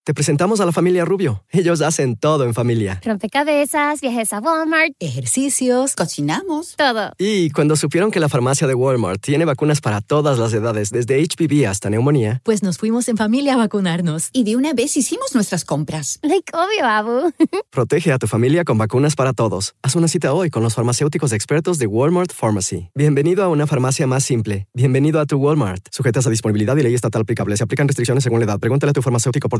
Te 0.03 0.15
presentamos 0.15 0.59
a 0.59 0.65
la 0.65 0.71
familia 0.71 1.05
Rubio. 1.05 1.45
Ellos 1.51 1.79
hacen 1.81 2.15
todo 2.15 2.43
en 2.45 2.55
familia. 2.55 2.99
Rompecabezas, 3.05 4.01
viajes 4.01 4.33
a 4.33 4.39
Walmart, 4.39 4.93
ejercicios, 4.99 5.93
cocinamos, 5.93 6.75
todo. 6.75 7.11
Y 7.19 7.51
cuando 7.51 7.75
supieron 7.75 8.09
que 8.09 8.19
la 8.19 8.27
farmacia 8.27 8.65
de 8.65 8.73
Walmart 8.73 9.21
tiene 9.21 9.45
vacunas 9.45 9.79
para 9.79 10.01
todas 10.01 10.39
las 10.39 10.53
edades, 10.53 10.89
desde 10.89 11.21
HPV 11.21 11.67
hasta 11.67 11.91
neumonía, 11.91 12.41
Pues 12.43 12.63
nos 12.63 12.79
fuimos 12.79 13.09
en 13.09 13.17
familia 13.17 13.53
a 13.53 13.57
vacunarnos. 13.57 14.31
Y 14.33 14.43
de 14.43 14.55
una 14.55 14.73
vez 14.73 14.97
hicimos 14.97 15.35
nuestras 15.35 15.65
compras. 15.65 16.17
Like 16.23 16.51
obvio, 16.51 16.83
Abu. 16.87 17.31
protege 17.69 18.11
a 18.11 18.17
tu 18.17 18.25
familia 18.25 18.63
con 18.63 18.79
vacunas 18.79 19.15
para 19.15 19.33
todos. 19.33 19.75
Haz 19.83 19.95
una 19.95 20.07
cita 20.07 20.33
hoy 20.33 20.49
con 20.49 20.63
los 20.63 20.73
farmacéuticos 20.73 21.31
expertos 21.31 21.77
de 21.77 21.85
Walmart 21.85 22.33
Pharmacy. 22.33 22.89
Bienvenido 22.95 23.43
a 23.43 23.49
una 23.49 23.67
farmacia 23.67 24.07
más 24.07 24.23
simple. 24.23 24.67
Bienvenido 24.73 25.19
a 25.19 25.27
tu 25.27 25.37
Walmart. 25.37 25.89
Sujetas 25.91 26.25
a 26.25 26.31
disponibilidad 26.31 26.75
y 26.75 26.81
ley 26.81 26.95
estatal 26.95 27.21
aplicable. 27.21 27.55
Se 27.55 27.63
aplican 27.63 27.87
restricciones 27.87 28.23
según 28.23 28.39
la 28.39 28.45
edad. 28.45 28.59
Pregúntale 28.59 28.89
a 28.89 28.93
tu 28.93 29.03
farmacéutico 29.03 29.47
por 29.47 29.59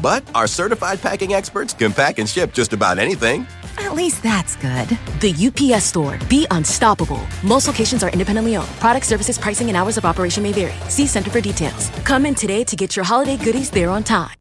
But 0.00 0.22
our 0.34 0.46
certified 0.46 1.00
packing 1.00 1.34
experts 1.34 1.74
can 1.74 1.92
pack 1.92 2.18
and 2.18 2.28
ship 2.28 2.52
just 2.52 2.72
about 2.72 2.98
anything. 2.98 3.46
At 3.78 3.94
least 3.94 4.22
that's 4.22 4.56
good. 4.56 4.88
The 5.20 5.34
UPS 5.48 5.84
store. 5.84 6.18
Be 6.28 6.46
unstoppable. 6.50 7.20
Most 7.42 7.66
locations 7.66 8.02
are 8.02 8.10
independently 8.10 8.56
owned. 8.56 8.68
Product 8.80 9.04
services, 9.06 9.38
pricing, 9.38 9.68
and 9.68 9.76
hours 9.76 9.96
of 9.96 10.04
operation 10.04 10.42
may 10.42 10.52
vary. 10.52 10.74
See 10.88 11.06
Center 11.06 11.30
for 11.30 11.40
details. 11.40 11.90
Come 12.04 12.26
in 12.26 12.34
today 12.34 12.64
to 12.64 12.76
get 12.76 12.96
your 12.96 13.04
holiday 13.04 13.36
goodies 13.36 13.70
there 13.70 13.90
on 13.90 14.04
time. 14.04 14.36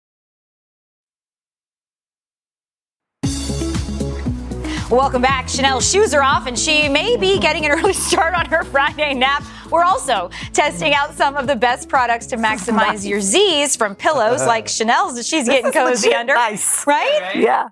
Welcome 4.93 5.23
back. 5.23 5.47
Sheinelle's 5.47 5.89
shoes 5.89 6.13
are 6.13 6.21
off, 6.21 6.45
and 6.45 6.57
she 6.57 6.87
may 6.87 7.17
be 7.17 7.39
getting 7.39 7.65
an 7.65 7.71
early 7.71 7.93
start 8.09 8.35
on 8.35 8.45
her 8.45 8.63
Friday 8.63 9.15
nap. 9.15 9.43
We're 9.73 9.83
also 9.83 10.29
testing 10.53 10.93
out 10.93 11.15
some 11.15 11.35
of 11.35 11.47
the 11.47 11.55
best 11.55 11.89
products 11.89 12.27
to 12.27 12.37
maximize 12.37 13.07
your 13.07 13.19
Z's 13.19 13.75
from 13.75 13.95
pillows 13.95 14.45
like 14.45 14.67
Sheinelle's 14.67 15.15
that 15.15 15.25
she's 15.25 15.45
getting 15.49 15.71
This 15.71 15.75
is 15.75 16.03
cozy 16.03 16.13
under. 16.13 16.35
nice. 16.35 16.85
Right? 16.85 17.31
Yeah. 17.35 17.69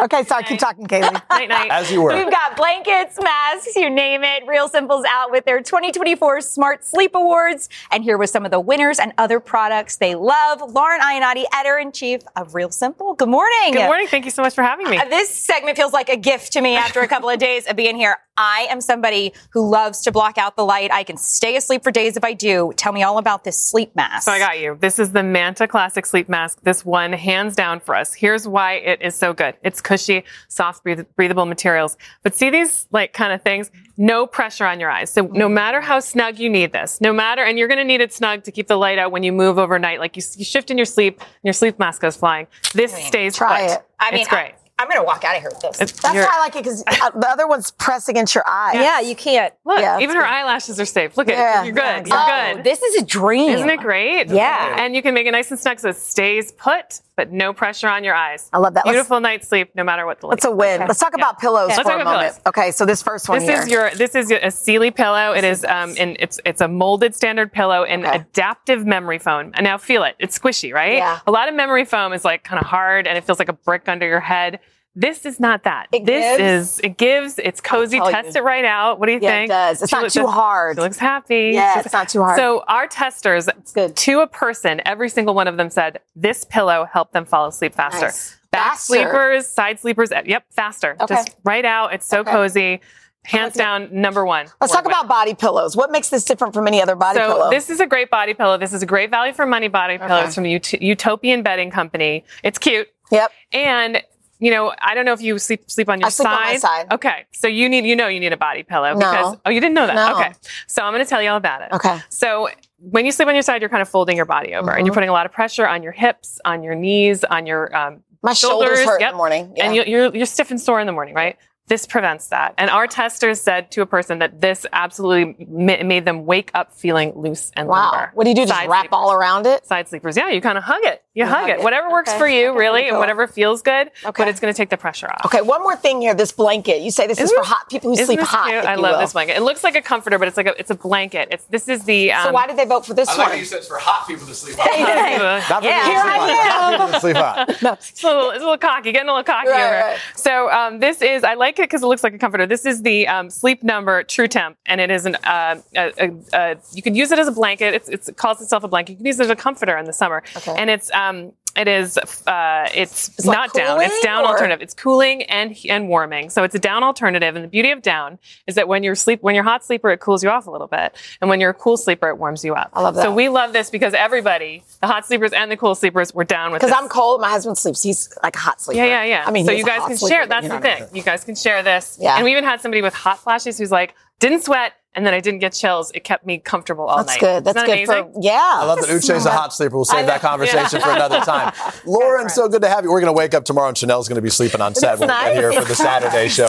Okay, 0.00 0.24
sorry. 0.24 0.44
Keep 0.44 0.58
talking, 0.58 0.86
Kaylee. 0.86 1.12
Night, 1.30 1.48
night. 1.50 1.70
As 1.70 1.90
you 1.92 2.00
were. 2.00 2.14
We've 2.14 2.30
got 2.30 2.56
blankets, 2.56 3.18
masks, 3.22 3.76
you 3.76 3.90
name 3.90 4.24
it. 4.24 4.46
Real 4.46 4.68
Simple's 4.68 5.04
out 5.06 5.30
with 5.30 5.44
their 5.44 5.58
2024 5.60 6.40
Smart 6.40 6.84
Sleep 6.84 7.14
Awards. 7.14 7.68
And 7.90 8.02
here 8.02 8.16
with 8.16 8.30
some 8.30 8.46
of 8.46 8.50
the 8.50 8.60
winners 8.60 8.98
and 8.98 9.12
other 9.18 9.38
products 9.38 9.96
they 9.98 10.14
love. 10.14 10.62
Lauren 10.72 11.00
Iannotti, 11.02 11.44
editor 11.52 11.76
in 11.78 11.92
chief 11.92 12.22
of 12.34 12.54
Real 12.54 12.70
Simple. 12.70 13.12
Good 13.14 13.28
morning. 13.28 13.72
Good 13.74 13.84
morning. 13.86 14.06
Thank 14.06 14.24
you 14.24 14.30
so 14.30 14.40
much 14.42 14.54
for 14.54 14.62
having 14.62 14.88
me. 14.88 14.96
Uh, 14.96 15.04
This 15.10 15.28
segment 15.28 15.76
feels 15.76 15.92
like 15.92 16.08
a 16.08 16.16
gift 16.16 16.52
to 16.54 16.62
me 16.62 16.76
after 16.76 17.00
a 17.00 17.08
couple 17.08 17.28
of 17.28 17.38
days 17.38 17.66
of 17.66 17.76
being 17.76 17.96
here. 17.96 18.16
I 18.36 18.66
am 18.70 18.80
somebody 18.80 19.32
who 19.50 19.68
loves 19.68 20.02
to 20.02 20.12
block 20.12 20.38
out 20.38 20.56
the 20.56 20.64
light. 20.64 20.90
I 20.92 21.04
can 21.04 21.16
stay 21.16 21.56
asleep 21.56 21.82
for 21.82 21.90
days 21.90 22.16
if 22.16 22.24
I 22.24 22.32
do. 22.32 22.72
Tell 22.76 22.92
me 22.92 23.02
all 23.02 23.18
about 23.18 23.44
this 23.44 23.58
sleep 23.58 23.94
mask. 23.96 24.24
So 24.24 24.32
I 24.32 24.38
got 24.38 24.60
you. 24.60 24.76
This 24.80 24.98
is 24.98 25.12
the 25.12 25.22
Manta 25.22 25.66
Classic 25.66 26.04
Sleep 26.04 26.28
Mask. 26.28 26.58
This 26.62 26.84
one, 26.84 27.12
hands 27.12 27.56
down 27.56 27.80
for 27.80 27.94
us. 27.94 28.14
Here's 28.14 28.46
why 28.46 28.74
it 28.74 29.00
is 29.02 29.14
so 29.14 29.32
good. 29.32 29.54
It's 29.62 29.80
cushy, 29.80 30.24
soft, 30.48 30.82
breath- 30.84 31.06
breathable 31.16 31.46
materials. 31.46 31.96
But 32.22 32.34
see 32.34 32.50
these 32.50 32.86
like 32.92 33.12
kind 33.12 33.32
of 33.32 33.42
things? 33.42 33.70
No 33.96 34.26
pressure 34.26 34.66
on 34.66 34.80
your 34.80 34.90
eyes. 34.90 35.10
So 35.10 35.22
no 35.22 35.48
matter 35.48 35.80
how 35.80 36.00
snug 36.00 36.38
you 36.38 36.50
need 36.50 36.72
this, 36.72 37.00
no 37.00 37.12
matter, 37.12 37.42
and 37.42 37.58
you're 37.58 37.68
going 37.68 37.78
to 37.78 37.84
need 37.84 38.00
it 38.02 38.12
snug 38.12 38.44
to 38.44 38.52
keep 38.52 38.68
the 38.68 38.76
light 38.76 38.98
out 38.98 39.10
when 39.12 39.22
you 39.22 39.32
move 39.32 39.58
overnight. 39.58 40.00
Like 40.00 40.16
you, 40.16 40.22
you 40.36 40.44
shift 40.44 40.70
in 40.70 40.76
your 40.76 40.84
sleep 40.84 41.20
and 41.20 41.28
your 41.44 41.54
sleep 41.54 41.78
mask 41.78 42.02
goes 42.02 42.16
flying. 42.16 42.46
This 42.74 42.92
stays 42.92 43.36
Try 43.36 43.68
put. 43.68 43.76
it. 43.76 43.86
I 43.98 44.10
mean, 44.10 44.20
it's 44.20 44.28
great. 44.28 44.52
I'm 44.78 44.88
going 44.88 45.00
to 45.00 45.04
walk 45.04 45.24
out 45.24 45.34
of 45.36 45.40
here 45.40 45.50
with 45.50 45.60
this. 45.60 45.78
That's 45.78 46.02
why 46.02 46.28
I 46.30 46.38
like 46.40 46.54
it 46.54 46.62
because 46.62 46.84
the 46.84 47.26
other 47.28 47.46
one's 47.48 47.70
pressed 47.70 48.10
against 48.10 48.34
your 48.34 48.44
eye. 48.46 48.72
Yeah, 48.74 49.00
you 49.00 49.16
can't. 49.16 49.54
Look, 49.64 49.78
Yeah, 49.80 49.98
even 50.00 50.14
that's 50.16 50.26
her 50.26 50.30
eyelashes 50.30 50.78
are 50.78 50.84
safe. 50.84 51.16
Look 51.16 51.30
at 51.30 51.32
Yeah, 51.38 51.62
it. 51.62 51.66
You're 51.66 51.74
good. 51.74 51.80
yeah, 51.82 51.92
You're 51.94 52.00
exactly. 52.00 52.54
good. 52.56 52.64
This 52.64 52.82
is 52.82 53.02
a 53.02 53.06
dream. 53.06 53.48
Isn't 53.52 53.70
it 53.70 53.80
great? 53.80 54.28
Yeah. 54.28 54.76
And 54.78 54.94
you 54.94 55.00
can 55.00 55.14
make 55.14 55.26
it 55.26 55.30
nice 55.32 55.50
and 55.50 55.58
snug 55.58 55.80
so 55.80 55.88
it 55.88 55.96
stays 55.96 56.52
put, 56.52 57.00
but 57.16 57.32
no 57.32 57.54
pressure 57.54 57.88
on 57.88 58.04
your 58.04 58.14
eyes. 58.14 58.50
I 58.52 58.58
love 58.58 58.74
that. 58.74 58.84
Let's- 58.84 58.96
Beautiful 58.96 59.20
night's 59.20 59.48
sleep, 59.48 59.70
no 59.74 59.82
matter 59.82 60.04
what 60.04 60.20
the 60.20 60.28
That's 60.28 60.44
a 60.44 60.50
win. 60.50 60.80
Let's 60.80 61.00
talk 61.00 61.14
about 61.14 61.38
pillows 61.38 61.68
Let's 61.68 61.78
for 61.78 61.84
talk 61.84 61.92
a 61.98 62.02
about 62.02 62.12
moment. 62.12 62.32
pillows. 62.34 62.40
Okay, 62.46 62.70
so 62.70 62.84
this 62.84 63.02
first 63.02 63.30
one 63.30 63.38
This 63.38 63.48
here. 63.48 63.62
is 63.62 63.68
your 63.70 63.90
this 63.94 64.14
is 64.14 64.30
a 64.30 64.50
Sealy 64.50 64.90
pillow. 64.90 65.32
It 65.32 65.44
is 65.44 65.64
um 65.64 65.94
and 65.98 66.18
it's 66.20 66.38
it's 66.44 66.60
a 66.60 66.68
molded 66.68 67.14
standard 67.14 67.50
pillow 67.50 67.84
in 67.84 68.04
adaptive 68.04 68.84
memory 68.84 69.18
foam. 69.20 69.52
And 69.54 69.64
now 69.64 69.78
feel 69.78 70.02
it. 70.02 70.16
It's 70.18 70.38
squishy, 70.38 70.74
right? 70.74 70.98
Yeah. 70.98 71.20
A 71.26 71.30
lot 71.30 71.48
of 71.48 71.54
memory 71.54 71.86
foam 71.86 72.12
is 72.12 72.26
like 72.26 72.44
kind 72.44 72.60
of 72.60 72.66
hard 72.66 73.06
and 73.06 73.16
it 73.16 73.24
feels 73.24 73.38
like 73.38 73.48
a 73.48 73.54
brick 73.54 73.88
under 73.88 74.06
your 74.06 74.20
head. 74.20 74.60
This 74.98 75.26
is 75.26 75.38
not 75.38 75.64
that. 75.64 75.88
this 75.92 76.06
gives? 76.06 76.40
is 76.40 76.80
it 76.82 76.96
gives. 76.96 77.38
It's 77.38 77.60
cozy. 77.60 78.00
Test 78.00 78.34
you. 78.34 78.40
it 78.40 78.44
right 78.44 78.64
out. 78.64 78.98
What 78.98 79.06
do 79.06 79.12
you 79.12 79.18
Yeah, 79.20 79.28
it 79.28 79.32
think? 79.40 79.50
does. 79.50 79.82
It's 79.82 79.90
She 79.90 79.96
not 79.96 80.10
too 80.10 80.26
hard. 80.26 80.76
She 80.78 80.80
looks 80.80 80.96
happy. 80.96 81.50
Yeah, 81.52 81.74
She's- 81.74 81.84
it's 81.86 81.92
not 81.92 82.08
too 82.08 82.22
hard. 82.22 82.38
So 82.38 82.64
our 82.66 82.86
testers, 82.86 83.46
to 83.94 84.20
a 84.20 84.26
person, 84.26 84.80
every 84.86 85.10
single 85.10 85.34
one 85.34 85.48
of 85.48 85.58
them 85.58 85.68
said 85.68 86.00
this 86.16 86.44
pillow 86.44 86.88
helped 86.90 87.12
them 87.12 87.26
fall 87.26 87.46
asleep 87.46 87.74
faster. 87.74 88.06
Nice. 88.06 88.36
Back 88.50 88.70
Faster. 88.72 88.94
sleepers, 88.94 89.46
side 89.46 89.78
sleepers, 89.80 90.10
yep, 90.24 90.44
faster. 90.50 90.96
Okay. 90.98 91.14
Just 91.14 91.36
right 91.44 91.64
out. 91.66 91.92
It's 91.92 92.06
so 92.06 92.20
Okay. 92.20 92.30
cozy. 92.32 92.80
Hands 93.24 93.52
down, 93.52 93.88
number 93.90 94.24
one. 94.24 94.46
Let's 94.60 94.72
talk 94.72 94.86
about 94.86 95.08
body 95.08 95.34
pillows. 95.34 95.76
What 95.76 95.90
makes 95.90 96.08
this 96.10 96.24
different 96.24 96.54
from 96.54 96.66
any 96.68 96.80
other 96.80 96.94
body 96.94 97.18
so 97.18 97.26
pillow? 97.34 97.50
this 97.50 97.68
is 97.68 97.80
a 97.80 97.86
great 97.86 98.08
body 98.08 98.32
pillow. 98.34 98.56
This 98.56 98.72
is 98.72 98.82
a 98.82 98.86
great 98.86 99.10
value 99.10 99.32
for 99.34 99.44
money 99.44 99.66
body 99.68 99.98
pillow. 99.98 100.22
It's 100.22 100.34
from 100.36 100.44
Ut- 100.46 100.80
Utopian 100.80 101.42
Bedding 101.42 101.70
Company. 101.70 102.24
It's 102.44 102.56
cute. 102.56 102.88
Yep. 103.10 103.30
And 103.52 104.02
you 104.38 104.50
know, 104.50 104.74
I 104.80 104.94
don't 104.94 105.04
know 105.04 105.12
if 105.12 105.20
you 105.22 105.38
sleep 105.38 105.70
sleep 105.70 105.88
on 105.88 106.00
your 106.00 106.06
I 106.06 106.10
sleep 106.10 106.26
side. 106.26 106.34
on 106.34 106.40
my 106.52 106.56
side. 106.56 106.92
Okay, 106.92 107.26
so 107.32 107.46
you 107.48 107.68
need 107.68 107.84
you 107.86 107.96
know 107.96 108.08
you 108.08 108.20
need 108.20 108.32
a 108.32 108.36
body 108.36 108.62
pillow 108.62 108.92
No. 108.92 108.98
because 108.98 109.36
oh 109.46 109.50
you 109.50 109.60
didn't 109.60 109.74
know 109.74 109.86
that. 109.86 109.94
No. 109.94 110.16
Okay, 110.16 110.32
so 110.66 110.82
I'm 110.82 110.92
going 110.92 111.04
to 111.04 111.08
tell 111.08 111.22
you 111.22 111.30
all 111.30 111.36
about 111.36 111.62
it. 111.62 111.68
Okay. 111.72 111.98
So 112.08 112.48
when 112.78 113.06
you 113.06 113.12
sleep 113.12 113.28
on 113.28 113.34
your 113.34 113.42
side, 113.42 113.62
you're 113.62 113.70
kind 113.70 113.82
of 113.82 113.88
folding 113.88 114.16
your 114.16 114.26
body 114.26 114.54
over, 114.54 114.70
and 114.72 114.86
you're 114.86 114.92
Mhm. 114.92 114.96
putting 114.96 115.08
a 115.08 115.12
lot 115.12 115.26
of 115.26 115.32
pressure 115.32 115.66
on 115.66 115.82
your 115.82 115.92
hips, 115.92 116.38
on 116.44 116.62
your 116.62 116.74
knees, 116.74 117.24
on 117.24 117.46
your 117.46 117.74
um, 117.76 118.02
My 118.22 118.34
shoulders 118.34 118.84
hurt 118.84 119.00
in 119.00 119.08
the 119.10 119.16
morning. 119.16 119.52
Yeah. 119.56 119.64
and 119.66 119.74
you, 119.76 119.84
you're 119.86 120.14
you're 120.14 120.26
stiff 120.26 120.50
and 120.50 120.60
sore 120.60 120.80
in 120.80 120.86
the 120.86 120.92
morning, 120.92 121.14
right? 121.14 121.36
This 121.68 121.84
prevents 121.84 122.28
that. 122.28 122.54
And 122.58 122.70
our 122.70 122.86
testers 122.86 123.40
said 123.40 123.72
to 123.72 123.82
a 123.82 123.86
person 123.86 124.20
that 124.20 124.40
this 124.40 124.66
absolutely 124.72 125.46
ma- 125.48 125.82
made 125.82 126.04
them 126.04 126.24
wake 126.24 126.52
up 126.54 126.72
feeling 126.72 127.12
loose 127.16 127.50
and 127.56 127.66
wow. 127.66 128.08
What 128.14 128.22
do 128.22 128.30
you 128.30 128.36
do? 128.36 128.46
Just 128.46 128.66
wrap 128.68 128.82
sleepers. 128.82 128.88
all 128.92 129.12
around 129.12 129.46
it? 129.46 129.66
Side 129.66 129.88
sleepers. 129.88 130.16
Yeah, 130.16 130.28
you 130.30 130.40
kind 130.40 130.56
of 130.58 130.62
hug 130.62 130.84
it. 130.84 131.02
You, 131.16 131.24
You 131.24 131.30
hug, 131.30 131.40
hug 131.40 131.48
it. 131.48 131.58
it. 131.60 131.62
Whatever 131.64 131.90
works 131.90 132.10
Okay. 132.10 132.18
for 132.18 132.28
you, 132.28 132.50
Okay, 132.50 132.58
really, 132.58 132.82
cool. 132.82 132.90
and 132.90 132.98
whatever 132.98 133.26
feels 133.26 133.62
good. 133.62 133.90
Okay. 134.04 134.22
But 134.22 134.28
it's 134.28 134.38
going 134.38 134.52
to 134.52 134.56
take 134.56 134.68
the 134.68 134.76
pressure 134.76 135.08
off. 135.10 135.24
Okay, 135.24 135.40
one 135.40 135.62
more 135.62 135.74
thing 135.74 136.02
here. 136.02 136.12
This 136.14 136.30
blanket. 136.30 136.82
You 136.82 136.90
say 136.90 137.06
this 137.06 137.16
is 137.18 137.24
Isn't 137.24 137.36
for 137.38 137.42
this- 137.42 137.48
hot 137.48 137.70
people 137.70 137.88
who 137.88 137.94
isn't 137.94 138.04
sleep 138.06 138.18
this 138.20 138.28
hot. 138.28 138.46
cute? 138.48 138.58
if 138.58 138.66
I 138.66 138.74
you 138.74 138.80
love 138.82 138.92
will. 138.92 139.00
this 139.00 139.14
blanket. 139.14 139.36
It 139.38 139.42
looks 139.42 139.64
like 139.64 139.74
a 139.76 139.80
comforter, 139.82 140.18
but 140.18 140.28
it's 140.28 140.36
like 140.36 140.46
a 140.46 140.54
it's 140.60 140.70
a 140.70 140.74
blanket. 140.74 141.28
It's 141.30 141.44
this 141.46 141.68
is 141.68 141.84
the. 141.84 142.12
Um, 142.12 142.26
So 142.26 142.32
why 142.32 142.46
did 142.46 142.56
they 142.58 142.66
vote 142.66 142.84
for 142.84 142.92
this 142.94 143.08
I 143.08 143.12
like 143.12 143.18
one? 143.20 143.30
how 143.30 143.36
you 143.38 143.44
said 143.46 143.58
it's 143.58 143.66
for 143.68 143.78
hot 143.78 144.06
people 144.06 144.26
to 144.26 144.34
sleep 144.34 144.58
Not 144.58 144.68
hot. 144.68 145.48
Not 145.50 145.62
for 145.62 145.68
Yeah. 145.68 145.84
Here 145.86 145.96
I 145.96 146.18
hot. 146.18 146.30
Hot 146.30 146.72
am. 146.74 146.80
people 146.80 146.92
to 146.92 147.00
sleep 147.00 147.16
hot. 147.16 147.48
it's, 147.88 148.04
a 148.04 148.06
little, 148.06 148.30
it's 148.30 148.40
a 148.42 148.44
little 148.44 148.58
cocky, 148.58 148.92
getting 148.92 149.08
a 149.08 149.12
little 149.12 149.24
cocky 149.24 149.48
Right, 149.48 149.64
over. 149.64 149.88
right. 149.92 149.98
So 150.16 150.50
um, 150.50 150.80
this 150.80 151.00
is 151.00 151.24
I 151.24 151.32
like 151.34 151.58
it 151.58 151.62
because 151.62 151.82
it 151.82 151.86
looks 151.86 152.04
like 152.04 152.12
a 152.12 152.18
comforter. 152.18 152.44
This 152.46 152.66
is 152.66 152.82
the 152.82 153.08
um, 153.08 153.30
Sleep 153.30 153.62
Number 153.62 154.02
True 154.02 154.28
Temp, 154.28 154.58
and 154.66 154.82
it 154.82 154.90
is 154.90 155.06
an 155.06 155.16
uh, 155.24 155.56
a, 155.74 155.92
a, 155.98 156.10
a, 156.34 156.56
you 156.74 156.82
can 156.82 156.94
use 156.94 157.10
it 157.10 157.18
as 157.18 157.26
a 157.26 157.32
blanket. 157.32 157.72
It's, 157.72 157.88
it's, 157.88 158.08
it 158.10 158.18
calls 158.18 158.42
itself 158.42 158.64
a 158.64 158.68
blanket. 158.68 158.92
You 158.92 158.96
can 158.98 159.06
use 159.06 159.18
it 159.18 159.24
as 159.24 159.30
a 159.30 159.36
comforter 159.36 159.78
in 159.78 159.86
the 159.86 159.92
summer, 159.94 160.22
Okay. 160.36 160.54
and 160.58 160.68
it's 160.68 160.90
um, 161.08 161.32
it 161.56 161.68
is 161.68 161.96
uh, 161.96 162.68
it's, 162.74 163.08
It's 163.08 163.24
like 163.24 163.36
not 163.36 163.52
down. 163.54 163.80
It's 163.80 164.00
down 164.02 164.24
or- 164.24 164.28
alternative. 164.28 164.60
It's 164.60 164.74
cooling 164.74 165.22
and 165.22 165.56
and 165.68 165.88
warming. 165.88 166.28
So 166.30 166.44
it's 166.44 166.54
a 166.54 166.58
down 166.58 166.82
alternative. 166.82 167.34
And 167.34 167.42
the 167.44 167.48
beauty 167.48 167.70
of 167.70 167.80
down 167.82 168.18
is 168.46 168.56
that 168.56 168.68
when 168.68 168.82
you're 168.82 168.94
sleep 168.94 169.22
when 169.22 169.34
you're 169.34 169.44
a 169.44 169.48
hot 169.48 169.64
sleeper, 169.64 169.90
it 169.90 170.00
cools 170.00 170.22
you 170.22 170.28
off 170.28 170.46
a 170.46 170.50
little 170.50 170.66
bit, 170.66 170.94
and 171.20 171.30
when 171.30 171.40
you're 171.40 171.50
a 171.50 171.54
cool 171.54 171.76
sleeper, 171.78 172.08
it 172.08 172.18
warms 172.18 172.44
you 172.44 172.54
up. 172.54 172.70
I 172.74 172.82
love 172.82 172.94
that. 172.96 173.02
So 173.04 173.14
we 173.14 173.28
love 173.28 173.52
this 173.54 173.70
because 173.70 173.94
everybody, 173.94 174.64
the 174.80 174.86
hot 174.86 175.06
sleepers 175.06 175.32
and 175.32 175.50
the 175.50 175.56
cool 175.56 175.74
sleepers, 175.74 176.12
were 176.12 176.24
down 176.24 176.52
with 176.52 176.60
Because. 176.60 176.76
I'm 176.76 176.88
cold, 176.88 177.22
my 177.22 177.30
husband 177.30 177.56
sleeps. 177.56 177.82
He's 177.82 178.12
like 178.22 178.36
a 178.36 178.38
hot 178.38 178.60
sleeper. 178.60 178.82
Yeah, 178.84 179.02
yeah, 179.02 179.04
yeah. 179.04 179.24
I 179.26 179.30
mean, 179.30 179.46
so 179.46 179.52
you 179.52 179.64
guys 179.64 179.86
can 179.86 179.96
sleeper, 179.96 180.14
share. 180.14 180.26
That's 180.26 180.42
you 180.44 180.50
know 180.50 180.60
the 180.60 180.70
I 180.70 180.80
thing. 180.80 180.96
You 180.96 181.02
guys 181.02 181.24
can 181.24 181.36
share 181.36 181.62
this. 181.62 181.96
Yeah. 181.98 182.16
And 182.16 182.24
we 182.24 182.32
even 182.32 182.44
had 182.44 182.60
somebody 182.60 182.82
with 182.82 182.92
hot 182.92 183.18
flashes 183.18 183.56
who's 183.56 183.70
like, 183.70 183.94
didn't 184.18 184.42
sweat, 184.42 184.72
and 184.96 185.06
then 185.06 185.12
I 185.12 185.20
didn't 185.20 185.40
get 185.40 185.52
chills. 185.52 185.92
It 185.94 186.04
kept 186.04 186.24
me 186.24 186.38
comfortable 186.38 186.86
all 186.86 186.96
night. 186.96 187.06
That's 187.06 187.22
night. 187.22 187.28
good. 187.28 187.44
That's 187.44 187.56
Isn't 187.58 187.86
that 187.86 187.86
good 187.86 188.12
for 188.14 188.20
yeah. 188.22 188.52
I 188.54 188.64
love 188.64 188.80
that 188.80 188.88
Uche's 188.88 189.26
a 189.26 189.30
hot 189.30 189.52
sleeper. 189.52 189.76
We'll 189.76 189.84
save 189.84 190.06
that 190.06 190.22
conversation 190.22 190.80
for 190.80 190.90
another 190.90 191.20
time. 191.20 191.52
Lauren, 191.84 192.30
so 192.30 192.48
good 192.48 192.62
to 192.62 192.68
have 192.68 192.84
you. 192.84 192.90
We're 192.90 193.00
going 193.00 193.14
to 193.14 193.18
wake 193.18 193.34
up 193.34 193.44
tomorrow 193.44 193.68
and 193.68 193.76
Sheinelle's 193.76 194.08
going 194.08 194.16
to 194.16 194.22
be 194.22 194.30
sleeping 194.30 194.62
on 194.62 194.74
set 194.74 194.98
when 194.98 195.08
we 195.08 195.14
nice. 195.14 195.34
get 195.34 195.52
here 195.52 195.52
for 195.52 195.68
the 195.68 195.74
Saturday 195.74 196.28
show. 196.30 196.48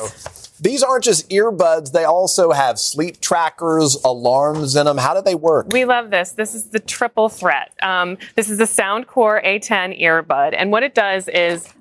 These 0.60 0.82
aren't 0.82 1.04
just 1.04 1.30
earbuds, 1.30 1.92
they 1.92 2.06
also 2.06 2.52
have 2.52 2.80
sleep 2.80 3.20
trackers, 3.22 3.96
alarms 4.04 4.76
in 4.76 4.86
them. 4.86 4.98
How 4.98 5.14
do 5.14 5.22
they 5.22 5.36
work? 5.36 5.68
We 5.72 5.86
love 5.86 6.10
this. 6.10 6.32
This 6.32 6.56
is 6.56 6.70
the 6.70 6.80
triple 6.80 7.30
threat. 7.30 7.74
Um, 7.84 8.18
this 8.36 8.50
is 8.50 8.58
the 8.58 8.64
Soundcore 8.64 9.44
A10 9.46 10.02
earbud. 10.02 10.56
And 10.58 10.72
what 10.72 10.82
it 10.82 10.96
does 10.96 11.28
is 11.28 11.72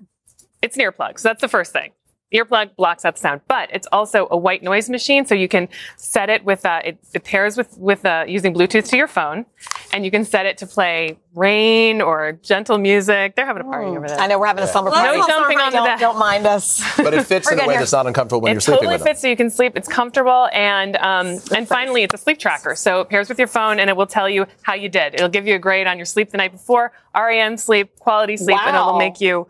it's 0.60 0.76
an 0.76 0.82
earplug. 0.82 1.18
So 1.18 1.28
that's 1.28 1.40
the 1.40 1.48
first 1.48 1.72
thing. 1.72 1.92
Earplug 2.34 2.74
blocks 2.74 3.04
out 3.04 3.14
the 3.14 3.20
sound, 3.20 3.40
but 3.46 3.70
it's 3.72 3.86
also 3.92 4.26
a 4.32 4.36
white 4.36 4.62
noise 4.62 4.90
machine. 4.90 5.24
So 5.26 5.34
you 5.34 5.46
can 5.46 5.68
set 5.96 6.28
it 6.28 6.44
with, 6.44 6.66
uh, 6.66 6.80
it, 6.84 6.98
it 7.14 7.22
pairs 7.22 7.56
with, 7.56 7.78
with 7.78 8.04
uh, 8.04 8.24
using 8.26 8.52
Bluetooth 8.52 8.88
to 8.88 8.96
your 8.96 9.06
phone. 9.06 9.46
And 9.92 10.04
you 10.04 10.10
can 10.10 10.24
set 10.24 10.44
it 10.44 10.58
to 10.58 10.66
play 10.66 11.18
rain 11.34 12.02
or 12.02 12.32
gentle 12.42 12.78
music. 12.78 13.36
They're 13.36 13.46
having 13.46 13.62
a 13.62 13.64
party 13.64 13.88
over 13.96 14.08
there. 14.08 14.18
I 14.18 14.26
know 14.26 14.40
we're 14.40 14.46
having 14.46 14.64
a 14.64 14.66
slumber 14.66 14.90
No 14.90 14.96
party. 14.96 15.18
jumping 15.26 15.58
on 15.60 15.70
the 15.70 15.76
don't, 15.78 15.86
deck. 15.86 16.00
don't 16.00 16.18
mind 16.18 16.46
us. 16.46 16.82
But 16.96 17.14
it 17.14 17.24
fits 17.26 17.46
We're 17.46 17.58
in 17.58 17.60
a 17.60 17.66
way 17.68 17.74
here. 17.74 17.80
that's 17.80 17.92
not 17.92 18.06
uncomfortable 18.08 18.40
when 18.40 18.50
it 18.50 18.54
you're 18.54 18.60
sleeping 18.60 18.78
totally 18.78 18.94
with 18.94 19.04
them. 19.04 19.08
fits 19.14 19.20
so 19.22 19.28
you 19.28 19.36
can 19.36 19.48
sleep. 19.48 19.76
It's 19.76 19.88
comfortable 19.88 20.48
and 20.52 20.96
um, 20.96 21.38
and 21.54 21.68
finally 21.68 22.02
it's 22.02 22.14
a 22.14 22.18
sleep 22.18 22.38
tracker. 22.40 22.74
So 22.74 23.00
it 23.02 23.08
pairs 23.08 23.28
with 23.28 23.38
your 23.38 23.48
phone 23.48 23.78
and 23.78 23.88
it 23.88 23.96
will 23.96 24.06
tell 24.06 24.28
you 24.28 24.46
how 24.62 24.74
you 24.74 24.88
did. 24.88 25.14
It'll 25.14 25.28
give 25.28 25.46
you 25.46 25.54
a 25.54 25.58
grade 25.60 25.86
on 25.86 25.96
your 25.96 26.06
sleep 26.06 26.30
the 26.30 26.38
night 26.38 26.52
before, 26.52 26.92
REM 27.14 27.56
sleep, 27.56 27.98
quality 28.00 28.36
sleep, 28.36 28.58
and 28.58 28.74
it'll 28.74 28.98
make 28.98 29.20
you 29.20 29.46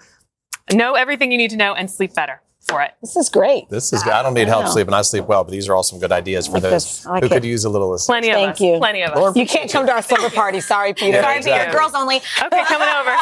know 0.75 0.95
everything 0.95 1.33
you 1.33 1.39
need 1.39 1.51
to 1.51 1.57
know 1.57 1.73
and 1.75 1.91
sleep 1.91 2.13
better 2.15 2.43
for 2.67 2.83
it. 2.83 2.93
This 3.01 3.17
is 3.17 3.29
great. 3.29 3.69
This 3.71 3.93
is 3.93 4.03
good. 4.03 4.13
I 4.13 4.23
don't 4.23 4.35
need 4.35 4.49
help 4.49 4.67
sleeping. 4.69 4.93
I 4.95 5.03
sleep 5.03 5.27
well, 5.27 5.45
but 5.45 5.51
these 5.53 5.69
are 5.69 5.75
all 5.75 5.83
some 5.83 5.99
good 5.99 6.13
ideas 6.13 6.47
for 6.47 6.55
like 6.55 6.63
those 6.63 7.07
like 7.07 7.23
who 7.23 7.27
it. 7.27 7.33
could 7.33 7.45
use 7.45 7.65
a 7.65 7.69
little 7.71 7.95
assistance. 7.95 8.13
Plenty 8.13 8.31
of 8.31 8.35
Thank 8.35 8.51
us. 8.55 8.61
you. 8.61 8.79
Plenty 8.79 9.03
of 9.03 9.11
us. 9.13 9.17
Lauren, 9.19 9.35
You 9.37 9.47
can't 9.47 9.71
come 9.71 9.87
to 9.87 9.93
our 9.93 10.03
slumber 10.03 10.31
party. 10.31 10.61
Sorry, 10.61 10.93
Peter. 10.95 11.19
Yeah, 11.19 11.23
Sorry, 11.23 11.37
exactly. 11.39 11.67
Peter. 11.67 11.79
Girls 11.79 11.95
only. 11.95 12.17
Okay, 12.17 12.65
coming 12.65 12.89
over. 12.89 13.17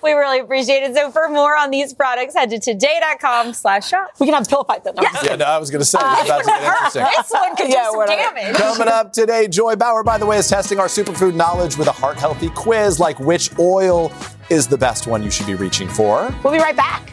we 0.02 0.12
really 0.12 0.40
appreciate 0.40 0.82
it. 0.82 0.94
So 0.94 1.10
for 1.10 1.28
more 1.28 1.56
on 1.56 1.70
these 1.70 1.92
products, 1.92 2.34
head 2.34 2.50
to 2.50 2.58
today.com 2.60 3.52
slash 3.54 3.88
shop. 3.88 4.10
We 4.20 4.26
can 4.26 4.34
have 4.34 4.46
a 4.46 4.48
pillow 4.48 4.64
fight 4.64 4.84
though. 4.84 4.92
No, 4.92 5.02
Yeah, 5.22 5.36
no, 5.36 5.44
I 5.44 5.58
was 5.58 5.70
going 5.70 5.80
to 5.80 5.84
say, 5.84 5.98
uh, 6.00 6.16
it's 6.18 6.26
about 6.28 6.38
to 6.40 6.44
get 6.46 6.62
interesting. 6.62 7.02
This 7.16 7.30
one 7.30 7.56
could 7.56 7.68
Yeah, 7.68 7.88
do 7.90 7.96
some 7.98 8.06
damage. 8.06 8.56
Coming 8.56 8.88
up 8.88 9.12
today, 9.12 9.48
Joy 9.48 9.76
Bauer, 9.76 10.02
by 10.04 10.18
the 10.18 10.26
way, 10.26 10.38
is 10.38 10.48
testing 10.48 10.78
our 10.78 10.86
superfood 10.86 11.34
knowledge 11.34 11.76
with 11.76 11.88
a 11.88 11.92
heart 11.92 12.16
healthy 12.18 12.50
quiz 12.50 13.00
like 13.00 13.18
which 13.20 13.50
oil 13.58 14.12
is 14.50 14.66
the 14.66 14.78
best 14.78 15.06
one 15.06 15.22
you 15.22 15.30
should 15.30 15.46
be 15.46 15.54
reaching 15.54 15.88
for. 15.88 16.34
We'll 16.42 16.52
be 16.52 16.58
right 16.58 16.76
back. 16.76 17.12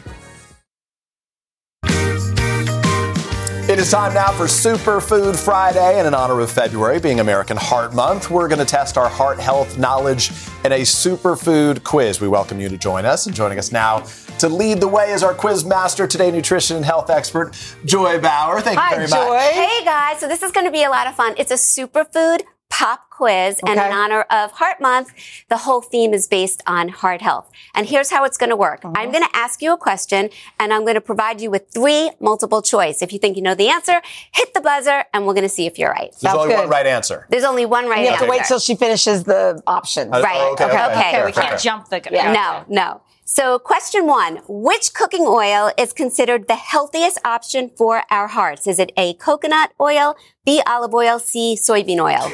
It 3.76 3.80
is 3.80 3.90
time 3.90 4.14
now 4.14 4.32
for 4.32 4.44
Superfood 4.44 5.36
Friday, 5.36 5.98
and 5.98 6.08
in 6.08 6.14
honor 6.14 6.40
of 6.40 6.50
February 6.50 6.98
being 6.98 7.20
American 7.20 7.58
Heart 7.58 7.94
Month, 7.94 8.30
we're 8.30 8.48
going 8.48 8.58
to 8.58 8.64
test 8.64 8.96
our 8.96 9.06
heart 9.06 9.38
health 9.38 9.76
knowledge 9.76 10.30
in 10.64 10.72
a 10.72 10.80
superfood 10.80 11.84
quiz. 11.84 12.18
We 12.18 12.26
welcome 12.26 12.58
you 12.58 12.70
to 12.70 12.78
join 12.78 13.04
us, 13.04 13.26
and 13.26 13.36
joining 13.36 13.58
us 13.58 13.72
now 13.72 14.06
to 14.38 14.48
lead 14.48 14.80
the 14.80 14.88
way 14.88 15.10
is 15.10 15.22
our 15.22 15.34
quiz 15.34 15.66
master 15.66 16.06
today, 16.06 16.30
nutrition 16.30 16.76
and 16.76 16.86
health 16.86 17.10
expert 17.10 17.54
Joy 17.84 18.18
Bauer. 18.18 18.62
Thank 18.62 18.78
Hi, 18.78 18.92
you 18.92 18.96
very 18.96 19.08
Joy. 19.08 19.34
much. 19.34 19.52
Hey 19.52 19.84
guys, 19.84 20.20
so 20.20 20.26
this 20.26 20.42
is 20.42 20.52
going 20.52 20.64
to 20.64 20.72
be 20.72 20.84
a 20.84 20.88
lot 20.88 21.06
of 21.06 21.14
fun. 21.14 21.34
It's 21.36 21.50
a 21.50 21.54
superfood 21.56 22.44
pop 22.68 23.08
quiz, 23.10 23.58
and 23.66 23.78
in 23.80 23.92
honor 23.92 24.22
of 24.30 24.52
Heart 24.52 24.80
Month, 24.80 25.12
the 25.48 25.56
whole 25.58 25.80
theme 25.80 26.12
is 26.12 26.26
based 26.26 26.62
on 26.66 26.88
heart 26.88 27.22
health. 27.22 27.50
And 27.74 27.86
here's 27.86 28.10
how 28.10 28.24
it's 28.24 28.36
going 28.36 28.50
to 28.50 28.56
work. 28.56 28.80
I'm 28.84 29.10
going 29.10 29.24
to 29.24 29.34
ask 29.36 29.62
you 29.62 29.72
a 29.72 29.76
question, 29.76 30.28
and 30.60 30.72
I'm 30.74 30.82
going 30.82 30.94
to 30.96 31.00
provide 31.00 31.40
you 31.40 31.50
with 31.50 31.70
three 31.72 32.10
multiple 32.20 32.60
choice. 32.62 33.02
If 33.02 33.12
you 33.12 33.18
think 33.18 33.36
you 33.36 33.42
know 33.42 33.54
the 33.54 33.68
answer, 33.68 34.00
hit 34.32 34.52
the 34.52 34.60
buzzer, 34.60 35.04
and 35.14 35.26
we're 35.26 35.34
going 35.34 35.44
to 35.44 35.48
see 35.48 35.66
if 35.66 35.78
you're 35.78 35.90
right. 35.90 36.10
There's 36.10 36.20
Sounds 36.32 36.38
only 36.38 36.54
one 36.54 36.68
right 36.68 36.86
answer. 36.86 37.26
There's 37.30 37.44
only 37.44 37.64
one 37.66 37.86
right 37.88 38.00
answer. 38.00 38.04
You 38.04 38.10
have 38.10 38.20
answer. 38.22 38.26
to 38.26 38.30
wait 38.30 38.44
till 38.46 38.58
she 38.58 38.74
finishes 38.74 39.24
the 39.24 39.62
option. 39.66 40.12
Uh, 40.12 40.20
Right. 40.20 40.36
oh, 40.36 40.52
okay, 40.52 40.64
Okay, 40.64 40.74
okay, 40.74 40.92
okay, 40.92 41.10
fair, 41.12 41.26
we 41.26 41.32
fair, 41.32 41.42
can't 41.42 41.60
fair. 41.60 41.70
Jump 41.70 41.88
the 41.88 42.02
Yeah. 42.10 42.32
No, 42.32 42.64
no. 42.68 43.00
So 43.28 43.58
question 43.58 44.06
one, 44.06 44.40
which 44.46 44.94
cooking 44.94 45.24
oil 45.26 45.72
is 45.76 45.92
considered 45.92 46.46
the 46.46 46.54
healthiest 46.54 47.18
option 47.24 47.72
for 47.76 48.04
our 48.08 48.28
hearts? 48.28 48.68
Is 48.68 48.78
it 48.78 48.92
A, 48.96 49.14
coconut 49.14 49.72
oil, 49.80 50.14
B, 50.44 50.62
olive 50.64 50.94
oil, 50.94 51.18
C, 51.18 51.58
soybean 51.60 51.98
oil? 51.98 52.30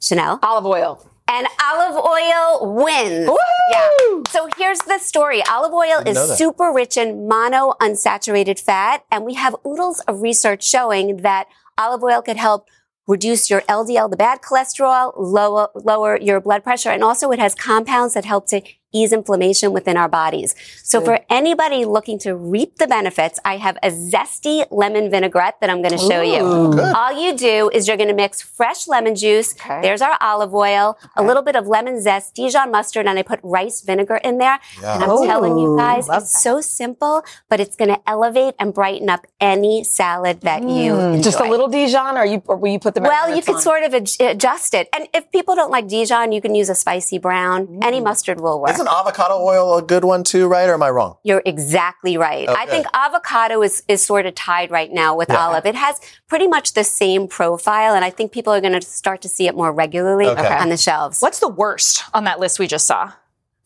Sheinelle? 0.00 0.38
Olive 0.42 0.64
oil. 0.64 1.06
And 1.28 1.46
olive 1.62 2.02
oil 2.02 2.74
wins. 2.76 3.28
Woo! 3.28 3.36
Yeah. 3.70 4.22
So 4.30 4.48
here's 4.56 4.78
the 4.78 4.98
story. 4.98 5.42
Olive 5.44 5.74
oil 5.74 5.98
is 6.06 6.16
that. 6.16 6.38
super 6.38 6.72
rich 6.72 6.96
in 6.96 7.28
mono 7.28 7.74
unsaturated 7.78 8.58
fat. 8.58 9.04
And 9.12 9.22
we 9.22 9.34
have 9.34 9.54
oodles 9.66 10.00
of 10.08 10.22
research 10.22 10.64
showing 10.64 11.18
that 11.18 11.46
olive 11.76 12.02
oil 12.02 12.22
could 12.22 12.38
help 12.38 12.68
reduce 13.06 13.50
your 13.50 13.60
LDL, 13.62 14.10
the 14.10 14.16
bad 14.16 14.40
cholesterol, 14.40 15.12
lower, 15.14 15.68
lower 15.74 16.18
your 16.18 16.40
blood 16.40 16.64
pressure. 16.64 16.88
And 16.88 17.04
also 17.04 17.30
it 17.32 17.38
has 17.38 17.54
compounds 17.54 18.14
that 18.14 18.24
help 18.24 18.46
to 18.48 18.62
ease 18.92 19.12
inflammation 19.12 19.72
within 19.72 19.96
our 19.96 20.08
bodies. 20.08 20.54
So 20.82 21.00
for 21.00 21.20
anybody 21.30 21.84
looking 21.84 22.18
to 22.20 22.34
reap 22.34 22.76
the 22.76 22.86
benefits, 22.86 23.40
I 23.44 23.56
have 23.56 23.76
a 23.82 23.90
zesty 23.90 24.66
lemon 24.70 25.10
vinaigrette 25.10 25.60
that 25.60 25.70
I'm 25.70 25.80
going 25.82 25.92
to 25.92 25.98
show 25.98 26.20
Ooh, 26.22 26.34
you. 26.70 26.76
good. 26.76 26.94
All 26.94 27.12
you 27.12 27.36
do 27.36 27.70
is 27.72 27.88
you're 27.88 27.96
going 27.96 28.08
to 28.08 28.14
mix 28.14 28.42
fresh 28.42 28.86
lemon 28.88 29.14
juice. 29.14 29.54
There's 29.82 30.02
our 30.02 30.16
olive 30.20 30.54
oil, 30.54 30.98
a 31.16 31.22
little 31.22 31.42
bit 31.42 31.56
of 31.56 31.66
lemon 31.66 32.00
zest, 32.00 32.34
Dijon 32.34 32.70
mustard, 32.70 33.06
and 33.06 33.18
I 33.18 33.22
put 33.22 33.40
rice 33.42 33.80
vinegar 33.82 34.16
in 34.16 34.38
there. 34.38 34.58
Yeah. 34.80 34.94
And 34.94 35.02
I'm 35.04 35.10
Ooh, 35.10 35.26
telling 35.26 35.58
you 35.58 35.76
guys, 35.76 36.08
it's 36.10 36.42
so 36.42 36.60
simple, 36.60 37.24
but 37.48 37.60
it's 37.60 37.76
going 37.76 37.88
to 37.90 38.00
elevate 38.06 38.54
and 38.58 38.74
brighten 38.74 39.08
up 39.08 39.26
any 39.40 39.84
salad 39.84 40.40
that 40.42 40.62
you 40.62 40.92
Mm, 40.92 41.22
Just 41.22 41.40
a 41.40 41.44
little 41.44 41.68
Dijon, 41.68 42.18
or 42.18 42.24
you, 42.24 42.42
or 42.46 42.56
will 42.56 42.70
you 42.72 42.78
put 42.78 42.94
the 42.94 43.00
Well, 43.00 43.34
you 43.34 43.42
could 43.42 43.58
sort 43.60 43.82
of 43.82 43.94
adjust 43.94 44.74
it. 44.74 44.88
And 44.92 45.08
if 45.14 45.30
people 45.32 45.54
don't 45.54 45.70
like 45.70 45.88
Dijon, 45.88 46.32
you 46.32 46.40
can 46.40 46.54
use 46.54 46.68
a 46.68 46.74
spicy 46.74 47.18
brown. 47.18 47.80
Any 47.82 48.00
Mm. 48.00 48.04
mustard 48.04 48.40
will 48.40 48.60
work. 48.60 48.70
Isn't 48.82 48.92
avocado 48.98 49.38
oil 49.40 49.76
a 49.78 49.82
good 49.82 50.04
one 50.04 50.24
too, 50.24 50.48
right? 50.48 50.68
Or 50.68 50.74
am 50.74 50.82
I 50.82 50.90
wrong? 50.90 51.16
You're 51.22 51.42
exactly 51.46 52.16
right. 52.16 52.48
I 52.48 52.66
think 52.66 52.86
avocado 52.92 53.62
is, 53.62 53.82
is 53.86 54.02
sort 54.04 54.26
of 54.26 54.34
tied 54.34 54.70
right 54.72 54.92
now 54.92 55.14
with 55.16 55.28
Yeah. 55.30 55.46
olive. 55.46 55.66
It 55.66 55.76
has 55.76 56.00
pretty 56.28 56.48
much 56.48 56.74
the 56.74 56.82
same 56.84 57.28
profile, 57.28 57.94
and 57.94 58.04
I 58.04 58.10
think 58.10 58.32
people 58.32 58.52
are 58.52 58.60
going 58.60 58.72
to 58.72 58.82
start 58.82 59.22
to 59.22 59.28
see 59.28 59.46
it 59.46 59.54
more 59.54 59.72
regularly 59.72 60.26
Okay. 60.26 60.46
on 60.56 60.68
the 60.68 60.76
shelves. 60.76 61.20
What's 61.20 61.38
the 61.38 61.48
worst 61.48 62.02
on 62.12 62.24
that 62.24 62.40
list 62.40 62.58
we 62.58 62.66
just 62.66 62.86
saw? 62.88 63.12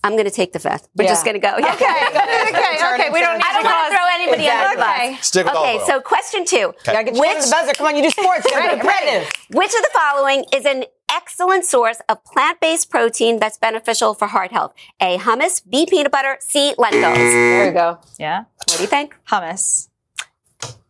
I'm 0.05 0.13
going 0.13 0.27
to 0.27 0.31
take 0.31 0.53
the 0.53 0.61
fifth. 0.61 0.87
We're 0.95 1.05
Yeah. 1.05 1.11
just 1.13 1.25
going 1.25 1.35
to 1.35 1.41
go. 1.41 1.55
Okay, 1.57 1.65
okay, 1.65 2.95
okay. 2.95 3.11
We 3.11 3.21
don't 3.21 3.39
need 3.39 3.45
I 3.45 3.53
don't 3.55 3.63
to 3.63 3.69
want 3.69 3.91
to 3.91 3.97
throw 3.97 4.07
anybody 4.15 4.49
under 4.49 4.65
the 4.69 4.73
Exactly. 4.83 5.13
bus. 5.17 5.27
Stick 5.27 5.47
with 5.47 5.55
okay, 5.57 5.69
olive 5.71 5.81
oil. 5.81 5.87
so 5.87 6.01
question 6.01 6.45
two. 6.45 6.57
Okay. 6.87 6.93
Gotta 6.93 7.05
get 7.05 7.15
you 7.17 7.23
the 7.41 7.51
buzzer. 7.51 7.73
Come 7.73 7.87
on, 7.89 7.97
you 7.97 8.03
do 8.03 8.11
sports. 8.11 8.47
Ready, 8.55 8.81
ready. 8.87 9.27
Which 9.51 9.75
of 9.75 9.83
the 9.83 9.91
following 9.95 10.45
is 10.53 10.65
an 10.67 10.85
excellent 11.17 11.65
source 11.65 12.01
of 12.09 12.25
plant-based 12.25 12.91
protein 12.91 13.39
that's 13.39 13.59
beneficial 13.59 14.15
for 14.15 14.29
heart 14.29 14.53
health? 14.53 14.75
A, 15.01 15.19
hummus, 15.19 15.63
B, 15.69 15.87
peanut 15.89 16.13
butter, 16.13 16.37
C, 16.41 16.75
lentils. 16.77 17.17
There 17.17 17.67
you 17.67 17.73
go. 17.73 17.99
Yeah. 18.19 18.45
What 18.69 18.77
do 18.77 18.83
you 18.83 18.89
think? 18.89 19.17
Hummus. 19.29 19.89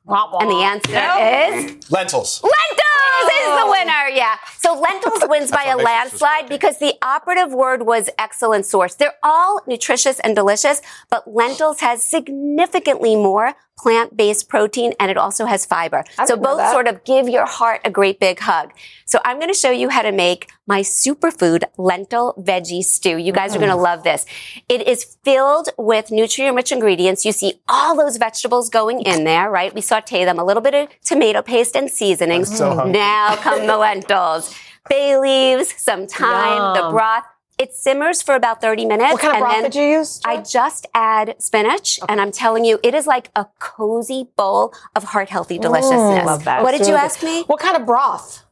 And 0.08 0.50
the 0.50 0.62
answer 0.62 0.90
is 0.90 1.90
Lentils. 1.90 2.40
Lentils 2.42 3.30
is 3.40 3.60
the 3.60 3.66
winner. 3.68 4.08
Yeah. 4.12 4.36
So 4.58 4.78
lentils 4.78 5.18
wins 5.28 5.50
by 5.50 5.64
a 5.64 5.76
what 5.76 5.78
makes 5.78 5.82
it 5.82 6.22
landslide 6.22 6.48
because 6.48 6.78
the 6.78 6.94
operative 7.02 7.52
word 7.52 7.86
was 7.86 8.08
excellent 8.16 8.66
source. 8.66 8.94
They're 8.94 9.16
all 9.24 9.62
nutritious 9.66 10.20
and 10.20 10.36
delicious, 10.36 10.80
but 11.10 11.26
lentils 11.26 11.80
has 11.80 12.04
significantly 12.04 13.16
more 13.16 13.54
plant-based 13.78 14.48
protein 14.48 14.94
and 14.98 15.10
it 15.10 15.16
also 15.16 15.44
has 15.44 15.66
fiber. 15.66 16.02
So 16.24 16.36
both 16.36 16.70
sort 16.70 16.88
of 16.88 17.04
give 17.04 17.28
your 17.28 17.46
heart 17.46 17.80
a 17.84 17.90
great 17.90 18.18
big 18.18 18.38
hug. 18.38 18.72
So 19.04 19.18
I'm 19.24 19.36
going 19.36 19.52
to 19.52 19.58
show 19.58 19.70
you 19.70 19.90
how 19.90 20.02
to 20.02 20.12
make 20.12 20.50
my 20.66 20.80
superfood 20.80 21.64
lentil 21.76 22.34
veggie 22.38 22.82
stew. 22.82 23.18
You 23.18 23.32
guys 23.32 23.54
are 23.54 23.58
going 23.58 23.70
to 23.70 23.76
love 23.76 24.02
this. 24.02 24.24
It 24.68 24.88
is 24.88 25.16
filled 25.22 25.68
with 25.76 26.10
nutrient-rich 26.10 26.72
ingredients. 26.72 27.24
You 27.24 27.32
see 27.32 27.60
all 27.68 27.96
those 27.96 28.16
vegetables 28.16 28.70
going 28.70 29.02
in 29.02 29.24
there, 29.24 29.50
right? 29.50 29.74
We 29.74 29.82
saute 29.82 30.24
them, 30.24 30.38
a 30.38 30.44
little 30.44 30.62
bit 30.62 30.74
of 30.74 30.88
tomato 31.04 31.42
paste 31.42 31.76
and 31.76 31.90
seasonings. 31.90 32.56
So 32.56 32.84
now 32.84 33.36
come 33.36 33.66
the 33.66 33.76
lentils. 33.76 34.54
Bay 34.88 35.18
leaves, 35.18 35.74
some 35.76 36.06
thyme, 36.06 36.74
the 36.74 36.90
broth. 36.90 37.24
It 37.58 37.72
simmers 37.74 38.20
for 38.20 38.34
about 38.34 38.60
30 38.60 38.84
minutes. 38.84 39.12
What 39.12 39.22
kind 39.22 39.30
of 39.30 39.36
and 39.36 39.40
broth 39.42 39.52
then 39.54 39.62
did 39.70 39.74
you 39.74 39.98
use? 39.98 40.20
I 40.26 40.42
just 40.42 40.86
add 40.92 41.36
spinach, 41.38 41.98
and 42.06 42.20
I'm 42.20 42.30
telling 42.30 42.66
you, 42.66 42.78
it 42.82 42.94
is 42.94 43.06
like 43.06 43.30
a 43.34 43.46
cozy 43.58 44.28
bowl 44.36 44.74
of 44.94 45.04
heart 45.04 45.30
healthy 45.30 45.58
deliciousness. 45.58 46.26
love 46.26 46.44
that. 46.44 46.62
What 46.62 46.72
did 46.72 46.80
It's 46.82 46.88
you 46.90 46.94
ask 46.96 47.20
good. 47.20 47.26
me? 47.26 47.42
What 47.44 47.58
kind 47.60 47.74
of 47.76 47.86
broth? 47.86 48.42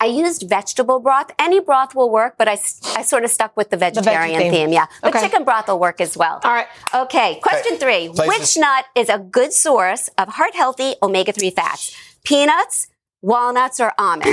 I 0.00 0.06
used 0.06 0.48
vegetable 0.48 1.00
broth. 1.00 1.30
Any 1.40 1.58
broth 1.60 1.94
will 1.96 2.10
work, 2.10 2.34
but 2.38 2.46
I, 2.48 2.52
I 2.96 3.02
sort 3.02 3.24
of 3.24 3.30
stuck 3.30 3.56
with 3.56 3.70
the 3.70 3.76
vegetarian 3.76 4.40
theme. 4.40 4.52
theme. 4.52 4.72
Yeah. 4.72 4.86
But 5.00 5.14
Okay. 5.14 5.22
chicken 5.26 5.44
broth 5.44 5.66
will 5.68 5.78
work 5.80 6.00
as 6.00 6.16
well. 6.16 6.40
All 6.44 6.52
right. 6.52 6.66
Okay. 6.94 7.38
Question 7.42 7.78
three. 7.78 8.08
Places- 8.10 8.28
Which 8.56 8.56
nut 8.58 8.84
is 8.96 9.08
a 9.08 9.18
good 9.18 9.52
source 9.52 10.08
of 10.18 10.28
heart 10.28 10.54
healthy 10.56 10.94
omega 11.02 11.30
3 11.32 11.50
fats? 11.50 11.94
Peanuts, 12.24 12.88
walnuts, 13.22 13.78
or 13.78 13.92
almonds? 13.98 14.28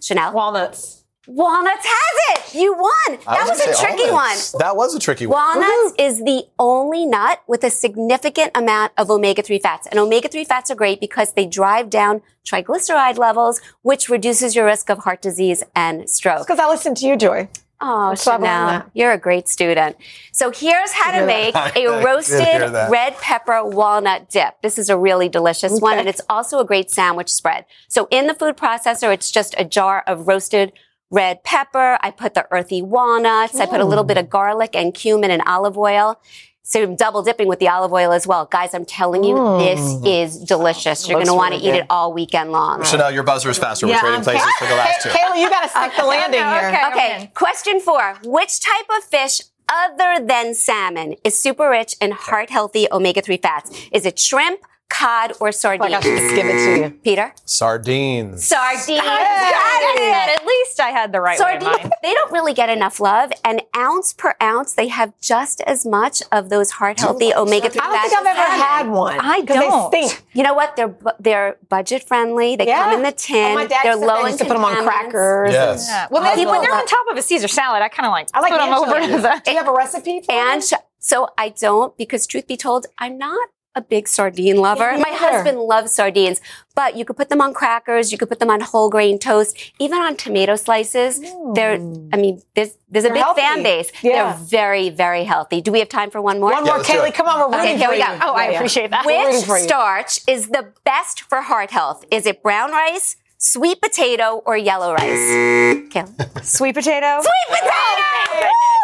Sheinelle? 0.00 0.32
Walnuts. 0.32 0.99
Walnuts 1.32 1.86
has 1.86 2.38
it. 2.54 2.58
You 2.58 2.74
won. 2.74 2.90
I 3.24 3.36
That 3.36 3.46
was, 3.48 3.60
gonna 3.60 3.70
a 3.70 3.74
tricky 3.76 4.10
almonds. 4.10 4.52
one. 4.52 4.58
That 4.58 4.76
was 4.76 4.94
a 4.96 4.98
tricky 4.98 5.28
one. 5.28 5.38
Walnuts 5.60 5.94
is 5.96 6.18
the 6.24 6.42
only 6.58 7.06
nut 7.06 7.40
with 7.46 7.62
a 7.62 7.70
significant 7.70 8.50
amount 8.56 8.90
of 8.98 9.12
omega-3 9.12 9.62
fats. 9.62 9.86
And 9.86 10.00
omega-3 10.00 10.44
fats 10.44 10.72
are 10.72 10.74
great 10.74 10.98
because 10.98 11.34
they 11.34 11.46
drive 11.46 11.88
down 11.88 12.22
triglyceride 12.44 13.16
levels, 13.16 13.60
which 13.82 14.08
reduces 14.08 14.56
your 14.56 14.66
risk 14.66 14.90
of 14.90 14.98
heart 14.98 15.22
disease 15.22 15.62
and 15.76 16.10
stroke. 16.10 16.48
Because 16.48 16.58
I 16.58 16.68
listened 16.68 16.96
to 16.96 17.06
you, 17.06 17.16
Joy. 17.16 17.48
Oh, 17.80 18.14
so 18.14 18.32
Sheinelle, 18.32 18.90
you're 18.92 19.12
a 19.12 19.16
great 19.18 19.48
student. 19.48 19.96
So 20.32 20.50
here's 20.50 20.90
how 20.92 21.12
to 21.12 21.24
make 21.24 21.54
that. 21.54 21.76
a 21.76 21.86
I 21.86 21.98
did 21.98 22.04
roasted 22.04 22.90
red 22.90 23.16
pepper 23.18 23.64
walnut 23.64 24.28
dip. 24.28 24.60
This 24.62 24.78
is 24.78 24.90
a 24.90 24.98
really 24.98 25.28
delicious 25.28 25.80
one, 25.80 25.98
and 25.98 26.08
it's 26.08 26.20
also 26.28 26.58
a 26.58 26.64
great 26.64 26.90
sandwich 26.90 27.30
spread. 27.32 27.64
So 27.88 28.08
in 28.10 28.26
the 28.26 28.34
food 28.34 28.56
processor, 28.56 29.14
it's 29.14 29.30
just 29.30 29.54
a 29.56 29.64
jar 29.64 30.02
of 30.08 30.26
roasted 30.26 30.72
red 31.10 31.42
pepper. 31.44 31.98
I 32.00 32.10
put 32.10 32.34
the 32.34 32.46
earthy 32.50 32.82
walnuts. 32.82 33.58
I 33.58 33.66
put 33.66 33.80
a 33.80 33.84
little 33.84 34.04
bit 34.04 34.16
of 34.16 34.30
garlic 34.30 34.70
and 34.74 34.94
cumin 34.94 35.30
and 35.30 35.42
olive 35.46 35.76
oil. 35.76 36.20
So 36.62 36.80
I'm 36.82 36.94
double 36.94 37.22
dipping 37.24 37.48
with 37.48 37.58
the 37.58 37.68
olive 37.68 37.92
oil 37.92 38.12
as 38.12 38.28
well. 38.28 38.44
Guys, 38.46 38.74
I'm 38.74 38.84
telling 38.84 39.24
you, 39.24 39.34
this 39.58 39.80
is 40.04 40.38
delicious. 40.38 41.08
You're 41.08 41.16
going 41.16 41.26
to 41.26 41.34
want 41.34 41.52
to 41.54 41.58
eat 41.60 41.74
it 41.74 41.84
all 41.90 42.12
weekend 42.12 42.52
long. 42.52 42.82
Sheinelle, 42.82 43.12
your 43.12 43.24
buzzer 43.24 43.50
is 43.50 43.58
faster. 43.58 43.86
We're 43.86 43.94
Yeah, 43.94 44.00
trading 44.00 44.18
I'm 44.18 44.22
places 44.22 44.52
for 44.56 44.66
the 44.66 44.76
last 44.76 45.02
two. 45.02 45.08
Kaylee, 45.08 45.40
you 45.40 45.50
got 45.50 45.62
to 45.62 45.68
stick 45.68 45.92
the 45.96 46.04
landing 46.04 46.38
here. 46.40 46.90
Okay, 46.92 47.32
question 47.34 47.80
four. 47.80 48.18
Which 48.24 48.60
type 48.60 48.86
of 48.96 49.02
fish 49.02 49.40
other 49.68 50.24
than 50.24 50.54
salmon 50.54 51.16
is 51.24 51.36
super 51.36 51.68
rich 51.70 51.96
in 52.00 52.12
heart 52.12 52.50
healthy 52.50 52.86
omega 52.92 53.20
3 53.20 53.36
fats? 53.38 53.72
Is 53.90 54.06
it 54.06 54.18
shrimp, 54.20 54.60
cod, 54.90 55.32
or 55.40 55.52
sardine? 55.52 55.94
I 55.94 56.00
should 56.00 56.18
just 56.18 56.34
give 56.34 56.46
it 56.46 56.52
to 56.52 56.76
you. 56.82 56.90
Peter? 57.02 57.32
Sardines. 57.46 58.44
Sardines. 58.44 59.00
At 59.02 60.44
least 60.46 60.80
I 60.80 60.90
had 60.90 61.12
the 61.12 61.20
right 61.20 61.38
way 61.40 61.54
in 61.54 61.60
Sardines, 61.60 61.82
mind. 61.82 61.92
they 62.02 62.12
don't 62.12 62.32
really 62.32 62.52
get 62.52 62.68
enough 62.68 63.00
love. 63.00 63.32
And 63.44 63.62
ounce 63.76 64.12
per 64.12 64.34
ounce, 64.42 64.74
they 64.74 64.88
have 64.88 65.12
just 65.20 65.60
as 65.62 65.86
much 65.86 66.22
of 66.32 66.48
those 66.50 66.72
heart 66.72 67.00
healthy 67.00 67.32
omega 67.34 67.70
3 67.70 67.80
I 67.82 68.08
don't 68.08 68.24
think 68.24 68.26
I've 68.26 68.26
ever 68.38 68.62
had 68.64 68.88
one. 68.88 69.18
I 69.20 69.40
don't. 69.42 69.90
They 69.92 70.06
stink. 70.08 70.24
You 70.32 70.42
know 70.42 70.54
what? 70.54 70.76
They're 70.76 70.94
they're 71.18 71.56
budget 71.68 72.02
friendly. 72.02 72.56
They 72.56 72.66
Yeah. 72.66 72.84
come 72.84 72.94
in 72.94 73.02
the 73.02 73.12
tin. 73.12 73.52
Oh, 73.52 73.54
my 73.54 73.66
dad 73.66 73.80
they're 73.84 73.94
to- 73.94 73.98
low 73.98 74.20
in 74.20 74.26
used 74.26 74.38
to 74.38 74.44
put 74.44 74.54
them 74.54 74.64
on 74.64 74.74
contaminants. 74.74 74.84
crackers. 74.86 75.52
Yes. 75.52 75.86
Yeah. 75.88 76.06
Well, 76.10 76.22
then, 76.22 76.36
People 76.36 76.52
when 76.52 76.62
they're 76.62 76.74
on 76.74 76.86
top 76.86 77.06
of 77.10 77.16
a 77.16 77.22
Caesar 77.22 77.48
salad, 77.48 77.82
I 77.82 77.88
kind 77.88 78.06
of 78.06 78.12
like 78.12 78.28
I 78.34 78.40
like 78.40 78.52
put 78.52 78.58
them 78.58 78.74
over 78.74 78.94
anchovies. 78.96 79.16
to 79.16 79.22
the. 79.22 79.42
Do 79.44 79.50
you 79.52 79.56
have 79.58 79.68
a 79.68 79.72
recipe 79.72 80.20
for 80.20 80.32
And 80.32 80.62
it? 80.62 80.72
so 80.98 81.28
I 81.38 81.48
don't 81.50 81.96
because 81.96 82.26
truth 82.26 82.46
be 82.46 82.56
told, 82.56 82.86
I'm 82.98 83.18
not 83.18 83.48
a 83.80 83.84
big 83.84 84.06
sardine 84.08 84.56
lover. 84.56 84.92
me 84.92 85.00
My 85.02 85.10
husband 85.16 85.58
loves 85.60 85.92
sardines, 85.92 86.40
but 86.74 86.96
you 86.96 87.04
could 87.04 87.16
put 87.16 87.28
them 87.28 87.40
on 87.40 87.52
crackers, 87.54 88.12
you 88.12 88.18
could 88.18 88.28
put 88.28 88.38
them 88.38 88.50
on 88.50 88.60
whole 88.60 88.88
grain 88.90 89.18
toast, 89.18 89.56
even 89.78 89.98
on 90.00 90.16
tomato 90.16 90.56
slices. 90.56 91.20
They're, 91.20 91.78
mm. 91.78 92.10
I 92.12 92.16
mean, 92.16 92.42
there's, 92.54 92.76
there's 92.88 93.04
a 93.04 93.08
They're 93.08 93.14
big 93.14 93.22
healthy. 93.22 93.40
fan 93.40 93.62
base. 93.62 93.90
Yeah. 94.02 94.10
They're 94.34 94.44
very, 94.46 94.90
very 94.90 95.24
healthy. 95.24 95.60
Do 95.60 95.72
we 95.72 95.78
have 95.80 95.88
time 95.88 96.10
for 96.10 96.20
one 96.20 96.38
more? 96.40 96.52
One 96.52 96.64
Yeah, 96.66 96.74
more, 96.76 96.82
Kaylee. 96.84 97.14
Come 97.14 97.26
on, 97.28 97.38
we're 97.40 97.46
Okay, 97.58 97.58
rooting 97.74 97.78
here 97.78 97.88
for 97.88 97.92
we 97.94 97.98
you. 98.00 98.06
go. 98.06 98.18
Oh, 98.22 98.32
I 98.34 98.44
Yeah, 98.44 98.50
yeah. 98.50 98.56
appreciate 98.58 98.90
that. 98.90 99.04
We're 99.06 99.18
Which 99.24 99.32
rooting 99.34 99.46
for 99.46 99.58
you. 99.58 99.64
starch 99.64 100.20
is 100.28 100.48
the 100.48 100.72
best 100.84 101.22
for 101.22 101.40
heart 101.42 101.70
health? 101.70 102.04
Is 102.10 102.26
it 102.26 102.42
brown 102.42 102.70
rice, 102.72 103.16
sweet 103.38 103.80
potato, 103.80 104.42
or 104.46 104.56
yellow 104.56 104.92
rice? 104.92 105.88
Kelly. 105.90 106.12
Sweet 106.42 106.74
potato. 106.74 107.20
Sweet 107.22 107.48
potato! 107.48 107.70
Oh, 107.72 108.40
Woo! 108.40 108.79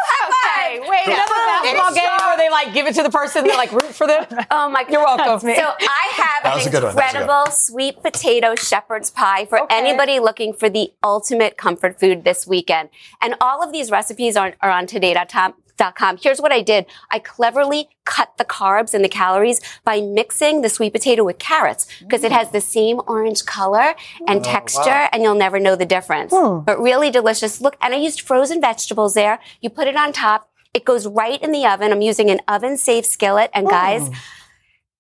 High 0.83 0.87
Okay, 0.87 0.91
wait. 0.91 1.07
You 1.07 1.17
know 1.17 1.27
the 1.27 1.35
basketball 1.47 1.95
game 1.95 2.27
where 2.27 2.37
they 2.37 2.51
like 2.51 2.75
give 2.75 2.87
it 2.87 2.95
to 2.97 3.03
the 3.03 3.11
person 3.11 3.45
they 3.45 3.57
like 3.57 3.73
root 3.73 3.95
for 3.95 4.07
them? 4.07 4.27
Oh 4.51 4.69
my 4.69 4.85
god. 4.85 4.93
You're 4.93 5.05
welcome. 5.05 5.41
So 5.41 5.49
I 5.49 6.13
have 6.15 6.63
an 6.63 6.69
a 6.69 6.71
good 6.71 6.83
one. 6.83 6.95
That 6.95 7.15
was 7.15 7.17
a 7.17 7.25
good 7.25 7.27
incredible 7.27 7.51
sweet 7.51 8.03
potato 8.03 8.55
shepherd's 8.55 9.11
pie 9.11 9.47
for 9.47 9.71
anybody 9.71 10.21
looking 10.21 10.53
for 10.53 10.69
the 10.69 10.93
ultimate 11.03 11.57
comfort 11.57 11.99
food 11.99 12.25
this 12.25 12.47
weekend. 12.47 12.91
And 13.21 13.35
all 13.41 13.63
of 13.63 13.73
these 13.73 13.91
recipes 13.91 14.37
are, 14.37 14.55
are 14.61 14.71
on 14.71 14.87
today.com. 14.87 15.55
Com. 15.79 16.17
Here's 16.17 16.41
what 16.41 16.53
I 16.53 16.63
did. 16.63 16.87
I 17.11 17.19
cleverly 17.19 17.91
cut 18.07 18.39
the 18.39 18.47
carbs 18.47 18.95
and 18.95 19.05
the 19.05 19.11
calories 19.11 19.61
by 19.85 20.01
mixing 20.01 20.63
the 20.63 20.71
sweet 20.71 20.95
potato 20.95 21.23
with 21.23 21.39
carrots 21.39 21.87
because 22.01 22.25
it 22.25 22.33
has 22.33 22.51
the 22.51 22.63
same 22.63 23.01
orange 23.07 23.45
color 23.45 23.95
and 24.27 24.41
oh, 24.41 24.43
texture 24.43 25.09
and 25.13 25.23
you'll 25.23 25.35
never 25.35 25.61
know 25.61 25.77
the 25.77 25.85
difference. 25.85 26.33
But 26.33 26.81
really 26.81 27.11
delicious. 27.11 27.61
Look, 27.61 27.77
and 27.83 27.93
I 27.93 27.99
used 27.99 28.23
frozen 28.23 28.59
vegetables 28.61 29.13
there. 29.13 29.39
You 29.61 29.69
put 29.69 29.87
it 29.87 29.97
on 29.97 30.15
top. 30.15 30.49
It 30.77 30.85
goes 30.85 31.07
right 31.07 31.41
in 31.43 31.53
the 31.53 31.65
oven. 31.65 31.91
I'm 31.91 32.03
using 32.03 32.29
an 32.29 32.41
oven 32.47 32.77
safe 32.77 33.07
skillet 33.07 33.51
and 33.55 33.67
guys, 33.67 34.11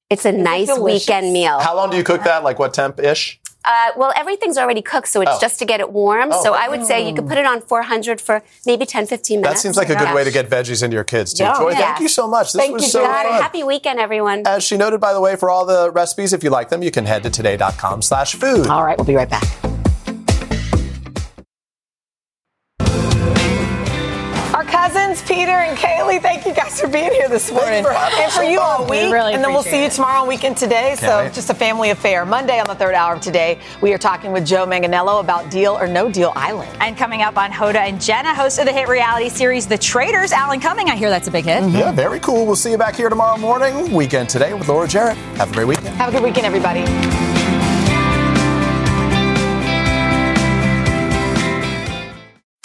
it's 0.09 0.25
a 0.25 0.33
nice 0.33 0.69
delicious? 0.69 1.07
weekend 1.07 1.35
meal. 1.35 1.59
How 1.61 1.77
long 1.77 1.91
do 1.91 1.99
you 1.99 2.03
cook 2.03 2.25
that? 2.25 2.43
Like 2.43 2.59
what 2.59 2.73
temp 2.73 2.99
ish? 2.99 3.39
Uh, 3.63 3.91
well, 3.97 4.13
everything's 4.17 4.57
already 4.57 4.81
cooked, 4.81 5.09
so 5.09 5.21
it's 5.21 5.33
Oh. 5.35 5.39
just 5.41 5.59
to 5.59 5.65
get 5.67 5.81
it 5.81 5.91
warm. 5.93 6.31
Oh, 6.33 6.43
so 6.43 6.55
okay. 6.55 6.63
I 6.65 6.69
would 6.69 6.87
say 6.87 7.07
you 7.07 7.13
could 7.15 7.29
put 7.29 7.37
it 7.37 7.45
on 7.45 7.61
400 7.61 8.21
for 8.23 8.43
maybe 8.65 8.87
10, 8.87 9.07
15 9.07 9.41
minutes. 9.43 9.57
That 9.57 9.61
seems 9.61 9.77
like 9.77 9.91
a 9.91 9.97
good 9.97 10.05
Yeah. 10.05 10.15
way 10.15 10.25
to 10.25 10.31
get 10.31 10.49
veggies 10.49 10.83
into 10.85 10.95
your 10.95 11.05
kids 11.05 11.35
too. 11.35 11.43
Yeah. 11.45 11.59
Joy, 11.59 11.71
Yeah. 11.73 11.79
thank 11.81 12.01
you 12.01 12.09
so 12.09 12.27
much. 12.27 12.53
This 12.53 12.63
Thank 12.63 12.75
was 12.75 12.85
you, 12.85 12.89
so 12.91 13.03
Got 13.03 13.27
it. 13.27 13.29
fun. 13.29 13.43
Happy 13.43 13.63
weekend, 13.65 13.99
everyone. 14.01 14.45
As 14.47 14.63
she 14.65 14.77
noted, 14.79 15.01
by 15.01 15.13
the 15.13 15.21
way, 15.21 15.37
for 15.37 15.51
all 15.51 15.67
the 15.67 15.91
recipes, 15.91 16.33
if 16.33 16.43
you 16.45 16.49
like 16.51 16.69
them, 16.71 16.83
you 16.83 16.91
can 16.93 17.05
head 17.05 17.23
to 17.25 17.31
today.com 17.31 18.01
slash 18.03 18.35
food. 18.37 18.69
All 18.69 18.85
right, 18.85 18.97
we'll 18.97 19.05
be 19.05 19.17
right 19.17 19.29
back. 19.29 19.43
Peter 25.37 25.47
Peter 25.47 25.59
and 25.59 25.77
Kaylee, 25.79 26.21
thank 26.23 26.47
you 26.47 26.55
guys 26.55 26.81
for 26.81 26.89
being 26.89 27.13
here 27.13 27.29
this 27.29 27.53
morning. 27.53 27.85
for 27.85 27.93
having 27.93 28.19
and 28.25 28.33
for 28.33 28.43
you 28.43 28.57
much. 28.57 28.65
all 28.81 28.85
We 28.87 29.03
week. 29.05 29.13
really 29.13 29.35
and 29.35 29.45
then 29.45 29.53
we'll 29.53 29.63
see 29.63 29.85
you 29.85 29.91
tomorrow 29.91 30.23
on 30.23 30.29
Weekend 30.29 30.57
Today. 30.57 30.97
so 30.99 31.19
wait. 31.25 31.35
just 31.35 31.51
a 31.51 31.55
family 31.55 31.91
affair. 31.91 32.25
Monday 32.25 32.59
on 32.59 32.67
the 32.67 32.75
third 32.75 32.95
hour 32.95 33.15
of 33.15 33.21
today, 33.21 33.59
we 33.83 33.93
are 33.93 33.99
talking 33.99 34.33
with 34.33 34.47
Joe 34.47 34.67
Manganiello 34.67 35.21
about 35.21 35.51
Deal 35.51 35.75
or 35.75 35.87
No 35.87 36.11
Deal 36.11 36.33
Island. 36.35 36.71
And 36.81 36.97
coming 36.97 37.21
up 37.21 37.37
on 37.37 37.51
Hoda 37.51 37.77
and 37.77 38.01
Jenna, 38.01 38.35
host 38.35 38.59
of 38.59 38.65
the 38.65 38.73
hit 38.73 38.89
reality 38.89 39.29
series 39.29 39.67
The 39.67 39.77
Traitors, 39.79 40.33
Alan 40.33 40.59
Cumming. 40.59 40.89
I 40.89 40.97
hear 40.97 41.11
that's 41.11 41.29
a 41.29 41.31
big 41.31 41.45
hit. 41.45 41.69
Yeah, 41.71 41.93
very 41.93 42.19
cool. 42.21 42.47
We'll 42.47 42.57
see 42.57 42.71
you 42.71 42.79
back 42.79 42.97
here 42.97 43.11
tomorrow 43.11 43.37
morning. 43.37 43.93
Weekend 43.93 44.31
today 44.31 44.55
with 44.55 44.69
Laura 44.69 44.89
Jarrett. 44.89 45.17
Have 45.37 45.51
a 45.51 45.55
great 45.55 45.67
weekend. 45.67 45.89
Have 45.97 46.09
a 46.09 46.13
good 46.13 46.23
weekend, 46.23 46.47
everybody. 46.47 46.81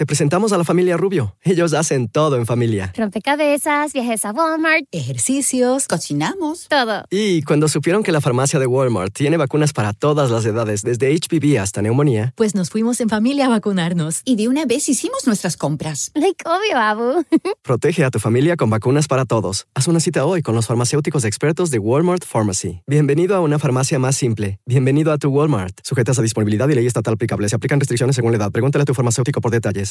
Te 0.02 0.08
presentamos 0.08 0.52
a 0.52 0.58
la 0.58 0.64
familia 0.64 0.98
Rubio. 0.98 1.36
Ellos 1.44 1.76
hacen 1.76 2.10
todo 2.10 2.36
en 2.36 2.48
familia. 2.48 2.92
Rompecabezas, 2.98 3.94
viajes 3.94 4.26
a 4.26 4.32
Walmart, 4.32 4.86
ejercicios, 4.92 5.86
cocinamos, 5.86 6.68
todo. 6.70 7.04
Y 7.12 7.44
cuando 7.44 7.68
supieron 7.68 8.02
que 8.02 8.12
la 8.12 8.20
farmacia 8.20 8.58
de 8.58 8.66
Walmart 8.66 9.14
tiene 9.14 9.38
vacunas 9.38 9.74
para 9.74 9.94
todas 9.94 10.32
las 10.32 10.44
edades, 10.44 10.82
desde 10.82 11.16
HPV 11.16 11.60
hasta 11.60 11.84
neumonía, 11.84 12.34
Pues 12.36 12.56
nos 12.56 12.72
fuimos 12.72 13.00
en 13.00 13.10
familia 13.10 13.46
a 13.46 13.50
vacunarnos. 13.50 14.24
Y 14.26 14.38
de 14.38 14.48
una 14.48 14.66
vez 14.66 14.90
hicimos 14.90 15.28
nuestras 15.28 15.56
compras. 15.56 16.10
Like, 16.16 16.46
obvio, 16.50 16.80
Abu. 16.80 17.24
protege 17.62 18.04
a 18.04 18.10
tu 18.10 18.18
familia 18.18 18.58
con 18.58 18.72
vacunas 18.72 19.08
para 19.08 19.26
todos. 19.26 19.68
Haz 19.76 19.88
una 19.88 20.00
cita 20.00 20.26
hoy 20.26 20.42
con 20.42 20.56
los 20.56 20.66
farmacéuticos 20.66 21.26
expertos 21.26 21.70
de 21.70 21.78
Walmart 21.78 22.26
Pharmacy. 22.26 22.82
Bienvenido 22.88 23.36
a 23.36 23.40
una 23.42 23.60
farmacia 23.60 24.00
más 24.00 24.16
simple. 24.16 24.58
Bienvenido 24.66 25.12
a 25.12 25.20
tu 25.20 25.30
Walmart. 25.30 25.78
Sujetas 25.84 26.18
a 26.18 26.24
disponibilidad 26.24 26.68
y 26.70 26.74
ley 26.74 26.88
estatal 26.88 27.14
aplicable. 27.14 27.48
Se 27.50 27.56
aplican 27.56 27.80
restricciones 27.80 28.16
según 28.16 28.32
la 28.32 28.40
edad. 28.40 28.52
Pregúntale 28.52 28.82
a 28.82 28.86
tu 28.86 28.96
farmacéutico 28.96 29.42
por 29.42 29.52
detalles. 29.52 29.91